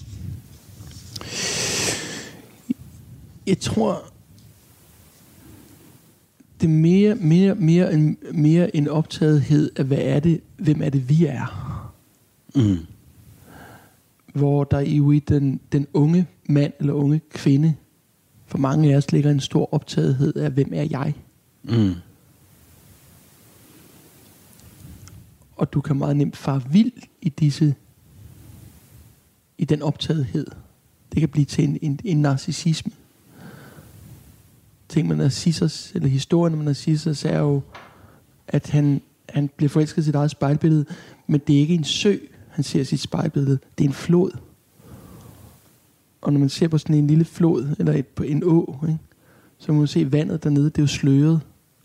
Jeg 3.46 3.58
tror, 3.58 4.04
det 6.60 6.66
er 6.66 6.70
mere, 6.70 7.14
mere, 7.14 7.54
mere, 7.54 7.92
en, 7.92 8.18
mere 8.32 8.76
en 8.76 8.88
optagethed 8.88 9.70
af, 9.76 9.84
hvad 9.84 9.98
er 10.00 10.20
det, 10.20 10.40
hvem 10.56 10.82
er 10.82 10.90
det, 10.90 11.08
vi 11.08 11.26
er. 11.26 11.74
Mm. 12.54 12.78
Hvor 14.34 14.64
der 14.64 14.80
i 14.80 15.18
den, 15.18 15.60
den 15.72 15.86
unge 15.92 16.26
mand 16.48 16.72
eller 16.80 16.92
unge 16.92 17.20
kvinde, 17.30 17.74
for 18.46 18.58
mange 18.58 18.92
af 18.92 18.96
os 18.96 19.12
ligger 19.12 19.30
en 19.30 19.40
stor 19.40 19.74
optagethed 19.74 20.36
af, 20.36 20.50
hvem 20.50 20.70
er 20.74 20.86
jeg? 20.90 21.14
Mm. 21.62 21.94
Og 25.56 25.72
du 25.72 25.80
kan 25.80 25.96
meget 25.96 26.16
nemt 26.16 26.36
fare 26.36 26.62
vild 26.70 26.92
i 27.22 27.28
disse, 27.28 27.74
i 29.58 29.64
den 29.64 29.82
optagethed. 29.82 30.46
Det 31.12 31.20
kan 31.20 31.28
blive 31.28 31.44
til 31.44 31.64
en, 31.64 31.78
en, 31.82 32.00
en 32.04 32.22
narcissisme. 32.22 32.92
Ting 34.88 35.08
med 35.08 35.16
Narcissus, 35.16 35.92
eller 35.94 36.08
historien 36.08 36.54
om 36.54 36.64
Narcissus, 36.64 37.24
er 37.24 37.38
jo, 37.38 37.62
at 38.48 38.70
han, 38.70 39.00
han 39.28 39.50
bliver 39.56 39.68
forelsket 39.68 40.02
i 40.02 40.04
sit 40.04 40.14
eget 40.14 40.30
spejlbillede, 40.30 40.84
men 41.26 41.40
det 41.46 41.56
er 41.56 41.60
ikke 41.60 41.74
en 41.74 41.84
sø, 41.84 42.16
han 42.48 42.64
ser 42.64 42.84
sit 42.84 43.00
spejlbillede. 43.00 43.58
Det 43.78 43.84
er 43.84 43.88
en 43.88 43.94
flod. 43.94 44.30
Og 46.20 46.32
når 46.32 46.40
man 46.40 46.48
ser 46.48 46.68
på 46.68 46.78
sådan 46.78 46.96
en 46.96 47.06
lille 47.06 47.24
flod, 47.24 47.76
eller 47.78 47.92
et, 47.92 48.06
på 48.06 48.22
en 48.22 48.44
å, 48.44 48.78
ikke, 48.88 48.98
så 49.58 49.66
kan 49.66 49.74
man 49.74 49.86
se 49.86 50.12
vandet 50.12 50.44
dernede, 50.44 50.64
det 50.64 50.78
er 50.78 50.82
jo 50.82 50.86
sløret. 50.86 51.40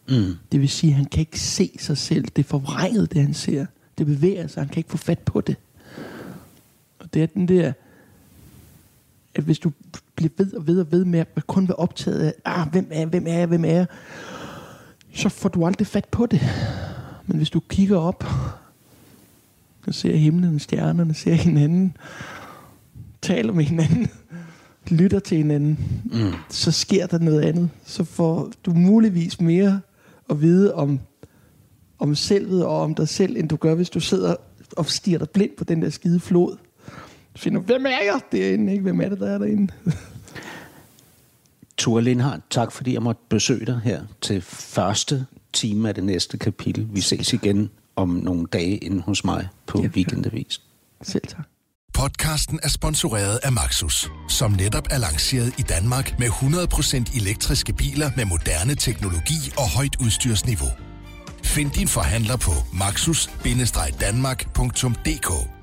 Mm. 0.09 0.35
Det 0.51 0.61
vil 0.61 0.69
sige, 0.69 0.91
at 0.91 0.95
han 0.95 1.05
kan 1.05 1.19
ikke 1.19 1.39
se 1.39 1.71
sig 1.79 1.97
selv. 1.97 2.25
Det 2.35 2.39
er 2.39 2.47
forvrænget, 2.47 3.13
det 3.13 3.21
han 3.21 3.33
ser. 3.33 3.65
Det 3.97 4.05
bevæger 4.05 4.47
sig. 4.47 4.63
Han 4.63 4.69
kan 4.69 4.79
ikke 4.79 4.89
få 4.89 4.97
fat 4.97 5.19
på 5.19 5.41
det. 5.41 5.55
Og 6.99 7.13
det 7.13 7.23
er 7.23 7.25
den 7.25 7.47
der, 7.47 7.73
at 9.35 9.43
hvis 9.43 9.59
du 9.59 9.71
bliver 10.19 10.31
ved 10.37 10.53
og 10.53 10.67
ved 10.67 10.79
og 10.79 10.91
ved 10.91 11.05
med 11.05 11.19
at 11.19 11.47
kun 11.47 11.67
være 11.67 11.75
optaget 11.75 12.19
af, 12.19 12.33
ah, 12.45 12.67
hvem 12.71 12.87
er 12.91 12.99
jeg, 12.99 13.07
hvem 13.07 13.27
er 13.27 13.33
jeg, 13.37 13.47
hvem 13.47 13.65
er 13.65 13.69
jeg, 13.73 13.85
så 15.13 15.29
får 15.29 15.49
du 15.49 15.65
aldrig 15.65 15.87
fat 15.87 16.05
på 16.11 16.25
det. 16.25 16.41
Men 17.27 17.37
hvis 17.37 17.49
du 17.49 17.59
kigger 17.59 17.97
op, 17.97 18.23
og 19.87 19.93
ser 19.93 20.15
himlen, 20.15 20.59
stjernerne, 20.59 21.13
ser 21.13 21.33
hinanden, 21.33 21.97
taler 23.21 23.53
med 23.53 23.63
hinanden, 23.63 24.07
lytter 24.89 25.19
til 25.19 25.37
hinanden, 25.37 25.77
Mm. 26.11 26.33
så 26.49 26.71
sker 26.71 27.07
der 27.07 27.19
noget 27.19 27.41
andet. 27.41 27.69
Så 27.85 28.03
får 28.03 28.51
du 28.65 28.71
muligvis 28.73 29.41
mere 29.41 29.81
at 30.29 30.41
vide 30.41 30.73
om, 30.73 30.99
om 31.99 32.15
selvet 32.15 32.65
og 32.65 32.81
om 32.81 32.95
dig 32.95 33.07
selv, 33.07 33.37
end 33.37 33.49
du 33.49 33.55
gør, 33.55 33.75
hvis 33.75 33.89
du 33.89 33.99
sidder 33.99 34.35
og 34.77 34.85
stiger 34.85 35.17
dig 35.17 35.29
blind 35.29 35.51
på 35.57 35.63
den 35.63 35.81
der 35.81 35.89
skide 35.89 36.19
flod. 36.19 36.57
Finder, 37.35 37.59
hvem 37.61 37.85
er 37.85 37.89
jeg 37.89 38.19
derinde? 38.31 38.71
Ikke? 38.71 38.83
Hvem 38.83 39.01
er 39.01 39.09
det, 39.09 39.19
der 39.19 39.29
er 39.29 39.37
derinde? 39.37 39.73
Ture 41.79 42.01
Lindhardt, 42.01 42.43
tak 42.49 42.71
fordi 42.71 42.93
jeg 42.93 43.01
måtte 43.01 43.21
besøge 43.29 43.65
dig 43.65 43.81
her 43.83 44.01
til 44.21 44.41
første 44.41 45.25
time 45.53 45.89
af 45.89 45.95
det 45.95 46.03
næste 46.03 46.37
kapitel. 46.37 46.87
Vi 46.91 47.01
ses 47.01 47.33
igen 47.33 47.69
om 47.95 48.09
nogle 48.09 48.47
dage 48.53 48.77
inde 48.77 49.01
hos 49.01 49.23
mig 49.23 49.47
på 49.67 49.81
Ja. 49.81 49.87
Weekendavis. 49.87 50.61
Selv 51.01 51.27
tak. 51.27 51.47
Podcasten 51.93 52.59
er 52.63 52.69
sponsoreret 52.69 53.39
af 53.43 53.51
Maxus, 53.51 54.09
som 54.29 54.51
netop 54.51 54.87
er 54.89 54.97
lanceret 54.97 55.59
i 55.59 55.61
Danmark 55.61 56.19
med 56.19 56.27
100% 56.27 57.21
elektriske 57.21 57.73
biler 57.73 58.11
med 58.15 58.25
moderne 58.25 58.75
teknologi 58.75 59.51
og 59.57 59.69
højt 59.69 59.95
udstyrsniveau. 60.01 60.69
Find 61.43 61.71
din 61.71 61.87
forhandler 61.87 62.37
på 62.37 62.51
maxus-danmark.dk 62.73 65.58